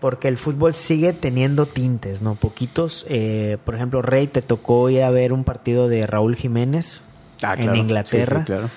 Porque 0.00 0.28
el 0.28 0.38
fútbol 0.38 0.72
sigue 0.72 1.12
teniendo 1.12 1.66
tintes, 1.66 2.22
¿no? 2.22 2.34
Poquitos. 2.34 3.04
Eh, 3.08 3.58
por 3.66 3.74
ejemplo, 3.74 4.00
Rey, 4.00 4.26
te 4.28 4.40
tocó 4.40 4.88
ir 4.88 5.02
a 5.02 5.10
ver 5.10 5.34
un 5.34 5.44
partido 5.44 5.88
de 5.88 6.06
Raúl 6.06 6.36
Jiménez 6.36 7.02
Ah, 7.42 7.54
en. 7.58 7.76
Inglaterra. 7.76 8.36
Sí, 8.38 8.42
sí, 8.42 8.46
claro. 8.46 8.70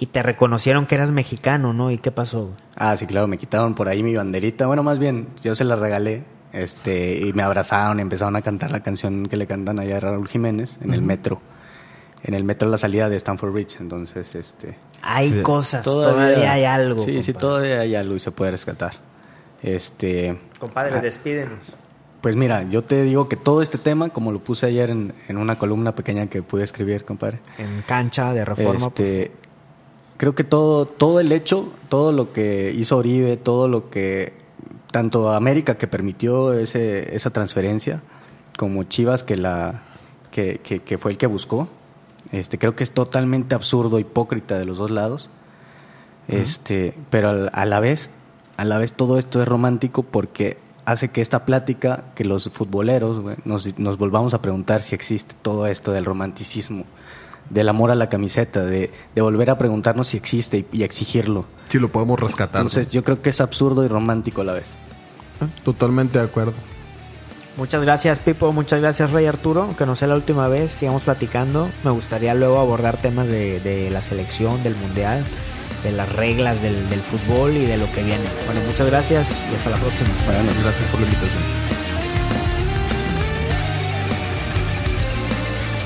Y 0.00 0.06
te 0.06 0.22
reconocieron 0.22 0.86
que 0.86 0.94
eras 0.94 1.10
mexicano, 1.10 1.72
¿no? 1.72 1.90
¿Y 1.90 1.98
qué 1.98 2.10
pasó? 2.12 2.52
Ah, 2.76 2.96
sí, 2.96 3.06
claro, 3.06 3.26
me 3.26 3.38
quitaron 3.38 3.74
por 3.74 3.88
ahí 3.88 4.02
mi 4.02 4.14
banderita. 4.14 4.66
Bueno, 4.66 4.82
más 4.82 4.98
bien, 4.98 5.28
yo 5.42 5.54
se 5.54 5.64
la 5.64 5.76
regalé. 5.76 6.24
Este, 6.52 7.18
y 7.26 7.32
me 7.34 7.42
abrazaron 7.42 7.98
y 7.98 8.02
empezaron 8.02 8.34
a 8.36 8.42
cantar 8.42 8.70
la 8.70 8.80
canción 8.82 9.26
que 9.26 9.36
le 9.36 9.46
cantan 9.46 9.78
allá 9.78 9.98
a 9.98 10.00
Raúl 10.00 10.28
Jiménez 10.28 10.78
en 10.82 10.94
el 10.94 11.02
metro. 11.02 11.40
En 12.22 12.34
el 12.34 12.42
metro 12.44 12.68
a 12.68 12.70
la 12.70 12.78
salida 12.78 13.08
de 13.08 13.16
Stanford 13.16 13.52
Bridge. 13.52 13.76
Entonces, 13.80 14.34
este. 14.34 14.76
Hay 15.02 15.30
Sí. 15.30 15.42
cosas, 15.42 15.82
todavía, 15.84 16.52
hay 16.52 16.64
algo. 16.64 17.04
Sí, 17.04 17.22
sí, 17.22 17.32
todavía 17.32 17.80
hay 17.80 17.94
algo 17.94 18.14
y 18.16 18.20
se 18.20 18.30
puede 18.30 18.50
rescatar. 18.52 18.92
Este. 19.62 20.38
Compadre, 20.58 20.96
Ah. 20.96 21.00
despídenos. 21.00 21.58
Pues 22.20 22.34
mira, 22.34 22.64
yo 22.64 22.82
te 22.82 23.02
digo 23.04 23.28
que 23.28 23.36
todo 23.36 23.62
este 23.62 23.78
tema, 23.78 24.08
como 24.08 24.32
lo 24.32 24.40
puse 24.42 24.66
ayer 24.66 24.90
en, 24.90 25.14
en 25.28 25.36
una 25.36 25.56
columna 25.56 25.94
pequeña 25.94 26.26
que 26.26 26.42
pude 26.42 26.64
escribir, 26.64 27.04
compadre. 27.04 27.38
En 27.58 27.82
cancha 27.86 28.32
de 28.32 28.44
reforma. 28.44 28.86
Este, 28.88 29.32
creo 30.18 30.34
que 30.34 30.44
todo, 30.44 30.84
todo 30.84 31.18
el 31.20 31.32
hecho, 31.32 31.72
todo 31.88 32.12
lo 32.12 32.32
que 32.34 32.72
hizo 32.76 32.98
Oribe, 32.98 33.38
todo 33.38 33.66
lo 33.68 33.88
que 33.88 34.34
tanto 34.92 35.32
América 35.32 35.76
que 35.78 35.86
permitió 35.86 36.52
ese, 36.52 37.14
esa 37.16 37.30
transferencia, 37.30 38.02
como 38.58 38.84
Chivas 38.84 39.22
que 39.22 39.36
la 39.36 39.82
que, 40.30 40.58
que- 40.62 40.80
que 40.82 40.98
fue 40.98 41.12
el 41.12 41.16
que 41.18 41.26
buscó, 41.26 41.68
este, 42.32 42.58
creo 42.58 42.76
que 42.76 42.84
es 42.84 42.90
totalmente 42.90 43.54
absurdo, 43.54 43.98
hipócrita 43.98 44.58
de 44.58 44.66
los 44.66 44.76
dos 44.76 44.90
lados. 44.90 45.30
Este, 46.28 46.94
pero 47.10 47.48
a 47.52 47.64
la 47.64 47.80
vez, 47.80 48.10
a 48.58 48.64
la 48.66 48.76
vez 48.78 48.92
todo 48.92 49.18
esto 49.18 49.40
es 49.42 49.48
romántico 49.48 50.02
porque 50.02 50.58
hace 50.84 51.08
que 51.08 51.20
esta 51.22 51.44
plática, 51.46 52.04
que 52.14 52.24
los 52.24 52.50
futboleros 52.50 53.20
güey, 53.20 53.36
nos, 53.44 53.78
nos 53.78 53.96
volvamos 53.98 54.34
a 54.34 54.42
preguntar 54.42 54.82
si 54.82 54.94
existe 54.94 55.34
todo 55.40 55.66
esto 55.66 55.92
del 55.92 56.04
romanticismo, 56.04 56.84
del 57.50 57.68
amor 57.68 57.90
a 57.90 57.94
la 57.94 58.08
camiseta, 58.08 58.64
de, 58.64 58.90
de 59.14 59.22
volver 59.22 59.50
a 59.50 59.58
preguntarnos 59.58 60.08
si 60.08 60.16
existe 60.16 60.58
y, 60.58 60.66
y 60.72 60.82
exigirlo. 60.82 61.46
Si 61.68 61.78
lo 61.78 61.90
podemos 61.90 62.18
rescatar. 62.18 62.60
Entonces 62.62 62.88
yo 62.90 63.04
creo 63.04 63.20
que 63.22 63.30
es 63.30 63.40
absurdo 63.40 63.84
y 63.84 63.88
romántico 63.88 64.40
a 64.42 64.44
la 64.44 64.52
vez. 64.54 64.66
¿no? 65.40 65.48
Totalmente 65.64 66.18
de 66.18 66.24
acuerdo. 66.24 66.54
Muchas 67.56 67.82
gracias, 67.82 68.20
Pipo. 68.20 68.52
Muchas 68.52 68.80
gracias, 68.80 69.10
Rey 69.10 69.26
Arturo. 69.26 69.74
Que 69.76 69.84
no 69.84 69.96
sea 69.96 70.06
la 70.06 70.14
última 70.14 70.46
vez, 70.46 70.70
sigamos 70.70 71.02
platicando. 71.02 71.68
Me 71.82 71.90
gustaría 71.90 72.32
luego 72.34 72.58
abordar 72.60 72.98
temas 72.98 73.28
de, 73.28 73.58
de 73.60 73.90
la 73.90 74.00
selección, 74.00 74.62
del 74.62 74.76
mundial, 74.76 75.24
de 75.82 75.90
las 75.90 76.10
reglas 76.12 76.62
del, 76.62 76.88
del 76.88 77.00
fútbol 77.00 77.50
y 77.52 77.66
de 77.66 77.76
lo 77.76 77.90
que 77.92 78.04
viene. 78.04 78.22
Bueno, 78.46 78.60
muchas 78.64 78.88
gracias 78.88 79.44
y 79.50 79.56
hasta 79.56 79.70
la 79.70 79.76
próxima. 79.78 80.08
Noches. 80.08 80.62
Gracias 80.62 80.90
por 80.90 81.00
la 81.00 81.06
invitación. 81.06 81.57